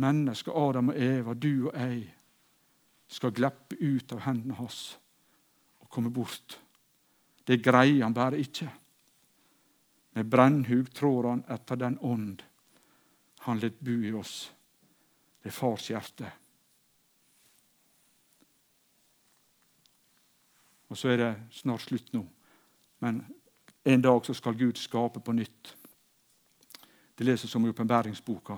mennesket 0.00 0.54
Adam 0.54 0.92
og 0.92 1.00
Eva, 1.00 1.34
du 1.34 1.70
og 1.70 1.74
jeg, 1.74 2.04
skal 3.14 3.34
glippe 3.34 3.76
ut 3.78 4.12
av 4.14 4.24
hendene 4.24 4.56
hans 4.58 4.96
og 5.82 5.90
komme 5.92 6.10
bort. 6.10 6.56
Det 7.44 7.60
greier 7.62 8.02
han 8.06 8.16
bare 8.16 8.40
ikke. 8.40 8.66
Med 10.14 10.30
brennhug 10.30 10.88
trår 10.94 11.28
han 11.28 11.44
etter 11.52 11.78
den 11.78 11.98
ånd 12.00 12.42
han 13.44 13.60
lot 13.60 13.80
bo 13.84 13.94
i 14.00 14.12
oss. 14.16 14.53
Det 15.44 15.50
er 15.52 15.52
fars 15.52 15.90
hjerte. 15.92 16.28
Og 20.88 20.96
så 20.96 21.10
er 21.12 21.20
det 21.20 21.32
snart 21.52 21.84
slutt 21.84 22.14
nå. 22.16 22.22
Men 23.04 23.18
en 23.84 24.04
dag 24.06 24.24
så 24.24 24.32
skal 24.32 24.56
Gud 24.56 24.80
skape 24.80 25.20
på 25.20 25.34
nytt. 25.36 25.74
Det 27.14 27.26
leses 27.28 27.52
om 27.54 27.66
i 27.66 27.74
åpenbæringsboka, 27.74 28.56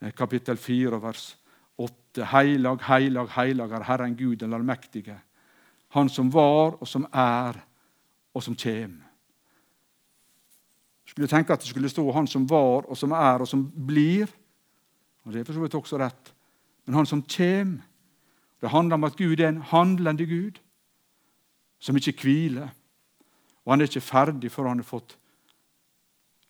eh, 0.00 0.12
kapittel 0.14 0.56
4, 0.56 1.02
vers 1.02 1.36
8. 1.76 2.24
Heilag, 2.30 2.82
heilag, 2.86 3.28
heilag 3.34 3.72
er 3.72 3.82
Herren 3.82 4.16
Gud 4.16 4.36
den 4.36 4.54
allmektige. 4.54 5.18
Han 5.88 6.08
som 6.08 6.30
var, 6.30 6.78
og 6.80 6.88
som 6.88 7.08
er, 7.12 7.58
og 8.34 8.42
som 8.42 8.54
kjem. 8.54 9.02
Skulle 11.04 11.28
tenke 11.28 11.52
at 11.52 11.60
det 11.60 11.68
skulle 11.68 11.88
stå 11.88 12.12
'Han 12.12 12.26
som 12.26 12.50
var, 12.50 12.86
og 12.86 12.96
som 12.96 13.10
er, 13.12 13.40
og 13.40 13.48
som 13.48 13.72
blir'. 13.72 14.39
Og 15.24 15.32
Det 15.32 15.40
er 15.40 15.44
for 15.44 15.56
så 15.56 15.64
vidt 15.64 15.74
også 15.74 15.98
rett. 16.00 16.32
Men 16.86 16.94
han 16.94 17.06
som 17.06 17.22
kommer 17.22 17.86
Det 18.60 18.70
handler 18.70 18.94
om 18.94 19.04
at 19.04 19.16
Gud 19.16 19.40
er 19.40 19.48
en 19.48 19.62
handlende 19.62 20.26
Gud 20.26 20.58
som 21.80 21.96
ikke 21.96 22.12
hviler. 22.22 22.68
Og 23.64 23.72
han 23.72 23.80
er 23.80 23.88
ikke 23.88 24.04
ferdig 24.04 24.50
før 24.52 24.68
han 24.68 24.82
har 24.82 24.84
fått 24.84 25.16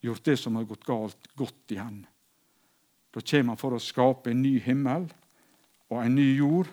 gjort 0.03 0.25
det 0.25 0.37
som 0.41 0.57
har 0.57 0.65
gått 0.65 0.85
galt, 0.85 1.29
godt 1.37 1.71
igjen. 1.71 2.07
Da 3.15 3.21
kommer 3.21 3.55
han 3.55 3.61
for 3.61 3.77
å 3.77 3.83
skape 3.83 4.31
en 4.31 4.43
ny 4.43 4.57
himmel 4.59 5.07
og 5.91 6.03
en 6.03 6.15
ny 6.15 6.27
jord 6.35 6.67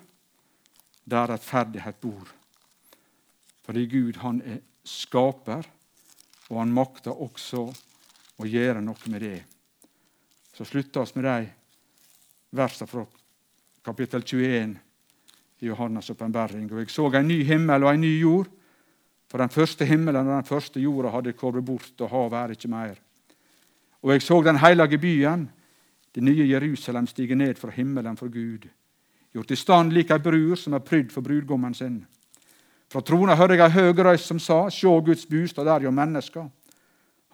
der 1.06 1.30
rettferdighet 1.32 2.02
bor. 2.02 2.34
Fordi 3.66 3.86
Gud 3.92 4.18
han 4.24 4.42
er 4.42 4.62
skaper, 4.88 5.68
og 6.48 6.60
han 6.62 6.74
makter 6.74 7.12
også 7.12 7.66
å 8.38 8.48
gjøre 8.48 8.82
noe 8.82 9.12
med 9.12 9.22
det. 9.22 9.40
Så 10.56 10.66
slutter 10.66 11.06
vi 11.06 11.20
med 11.20 11.28
de 11.28 11.57
versene 12.52 12.88
fra 12.88 13.06
kapittel 13.84 14.24
21 14.24 14.78
i 15.60 15.70
Johannes' 15.70 16.12
åpenbaring. 16.12 16.72
Og 16.72 16.80
jeg 16.80 16.90
så 16.90 17.10
en 17.14 17.28
ny 17.28 17.44
himmel 17.44 17.84
og 17.84 17.94
en 17.94 18.02
ny 18.02 18.14
jord. 18.20 18.48
For 19.28 19.38
den 19.38 19.52
første 19.52 19.86
himmelen 19.86 20.28
og 20.28 20.36
den 20.36 20.48
første 20.48 20.80
jorda 20.80 21.12
hadde 21.12 21.34
kommet 21.34 21.66
bort, 21.66 21.94
og 22.00 22.10
havet 22.10 22.40
er 22.40 22.52
ikke 22.56 22.72
mer. 22.72 23.00
Og 24.02 24.14
jeg 24.14 24.22
så 24.22 24.42
den 24.42 24.60
hellige 24.62 24.98
byen, 24.98 25.50
det 26.16 26.24
nye 26.24 26.48
Jerusalem, 26.48 27.08
stige 27.08 27.36
ned 27.36 27.56
fra 27.56 27.72
himmelen 27.72 28.18
for 28.18 28.32
Gud, 28.32 28.68
gjort 29.34 29.52
i 29.52 29.56
stand 29.56 29.92
lik 29.92 30.12
ei 30.12 30.24
brur 30.24 30.56
som 30.56 30.74
er 30.74 30.86
prydd 30.86 31.12
for 31.12 31.22
brudgommen 31.22 31.74
sin. 31.74 32.06
Fra 32.88 33.02
trona 33.02 33.36
hører 33.36 33.58
jeg 33.58 33.68
ei 33.68 33.76
høg 33.76 34.00
røyst 34.00 34.32
som 34.32 34.40
sa, 34.40 34.70
Sjå 34.72 35.02
Guds 35.04 35.26
bostad 35.28 35.68
der 35.68 35.84
jo 35.84 35.92
mennesker. 35.92 36.48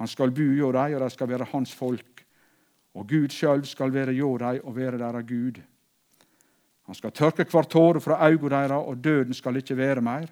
Han 0.02 0.10
skal 0.10 0.34
bo 0.34 0.48
hjå 0.58 0.72
dei, 0.74 0.96
og 0.96 1.04
dei 1.04 1.10
skal 1.14 1.30
være 1.30 1.48
hans 1.52 1.72
folk. 1.78 2.13
Og 2.94 3.08
Gud 3.10 3.34
sjølv 3.34 3.66
skal 3.66 3.94
være 3.94 4.14
hjå 4.14 4.32
dei 4.42 4.58
og 4.62 4.76
være 4.76 5.00
deira 5.02 5.22
Gud. 5.26 5.60
Han 6.84 6.96
skal 6.96 7.14
tørke 7.16 7.46
hver 7.50 7.68
tåre 7.70 8.02
fra 8.04 8.20
auga 8.28 8.52
deira, 8.52 8.80
og 8.80 9.00
døden 9.04 9.34
skal 9.34 9.58
ikke 9.58 9.78
være 9.78 10.02
mer. 10.04 10.28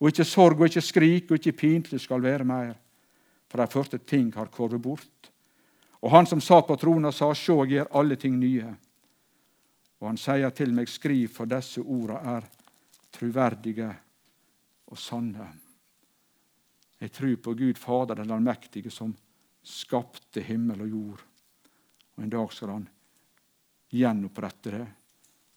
Og 0.00 0.08
ikke 0.08 0.24
sorg 0.24 0.60
og 0.60 0.70
ikke 0.70 0.82
skrik 0.82 1.30
og 1.30 1.38
ikke 1.38 1.58
pintelig 1.58 2.00
skal 2.00 2.22
være 2.22 2.46
mer. 2.46 2.74
For 3.50 3.60
dei 3.60 3.68
første 3.68 3.98
ting 3.98 4.32
har 4.34 4.50
kommet 4.50 4.82
bort. 4.82 5.30
Og 6.02 6.10
han 6.10 6.26
som 6.26 6.40
sa 6.40 6.60
på 6.66 6.76
trona, 6.80 7.12
sa, 7.12 7.28
Sjå, 7.34 7.60
jeg 7.62 7.76
gjer 7.76 7.90
alle 7.94 8.16
ting 8.16 8.38
nye. 8.40 8.72
Og 10.00 10.08
han 10.08 10.18
sier 10.18 10.50
til 10.50 10.72
meg, 10.74 10.88
skriv, 10.90 11.28
for 11.30 11.46
disse 11.46 11.82
orda 11.82 12.18
er 12.38 12.48
truverdige 13.14 13.90
og 14.90 14.98
sanne. 14.98 15.46
Jeg 17.02 17.12
tror 17.12 17.36
på 17.42 17.54
Gud 17.58 17.78
Fader 17.78 18.18
den 18.22 18.30
allmektige, 18.30 18.90
som 18.90 19.14
skapte 19.62 20.42
himmel 20.42 20.82
og 20.82 20.90
jord. 20.90 21.22
Og 22.22 22.26
en 22.28 22.30
dag 22.30 22.52
skal 22.54 22.70
han 22.70 22.82
gjenopprette 23.90 24.70
det 24.70 24.84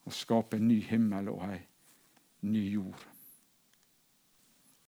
og 0.10 0.14
skape 0.18 0.58
en 0.58 0.66
ny 0.66 0.80
himmel 0.82 1.28
og 1.30 1.44
ei 1.46 1.60
ny 2.50 2.64
jord. 2.72 3.04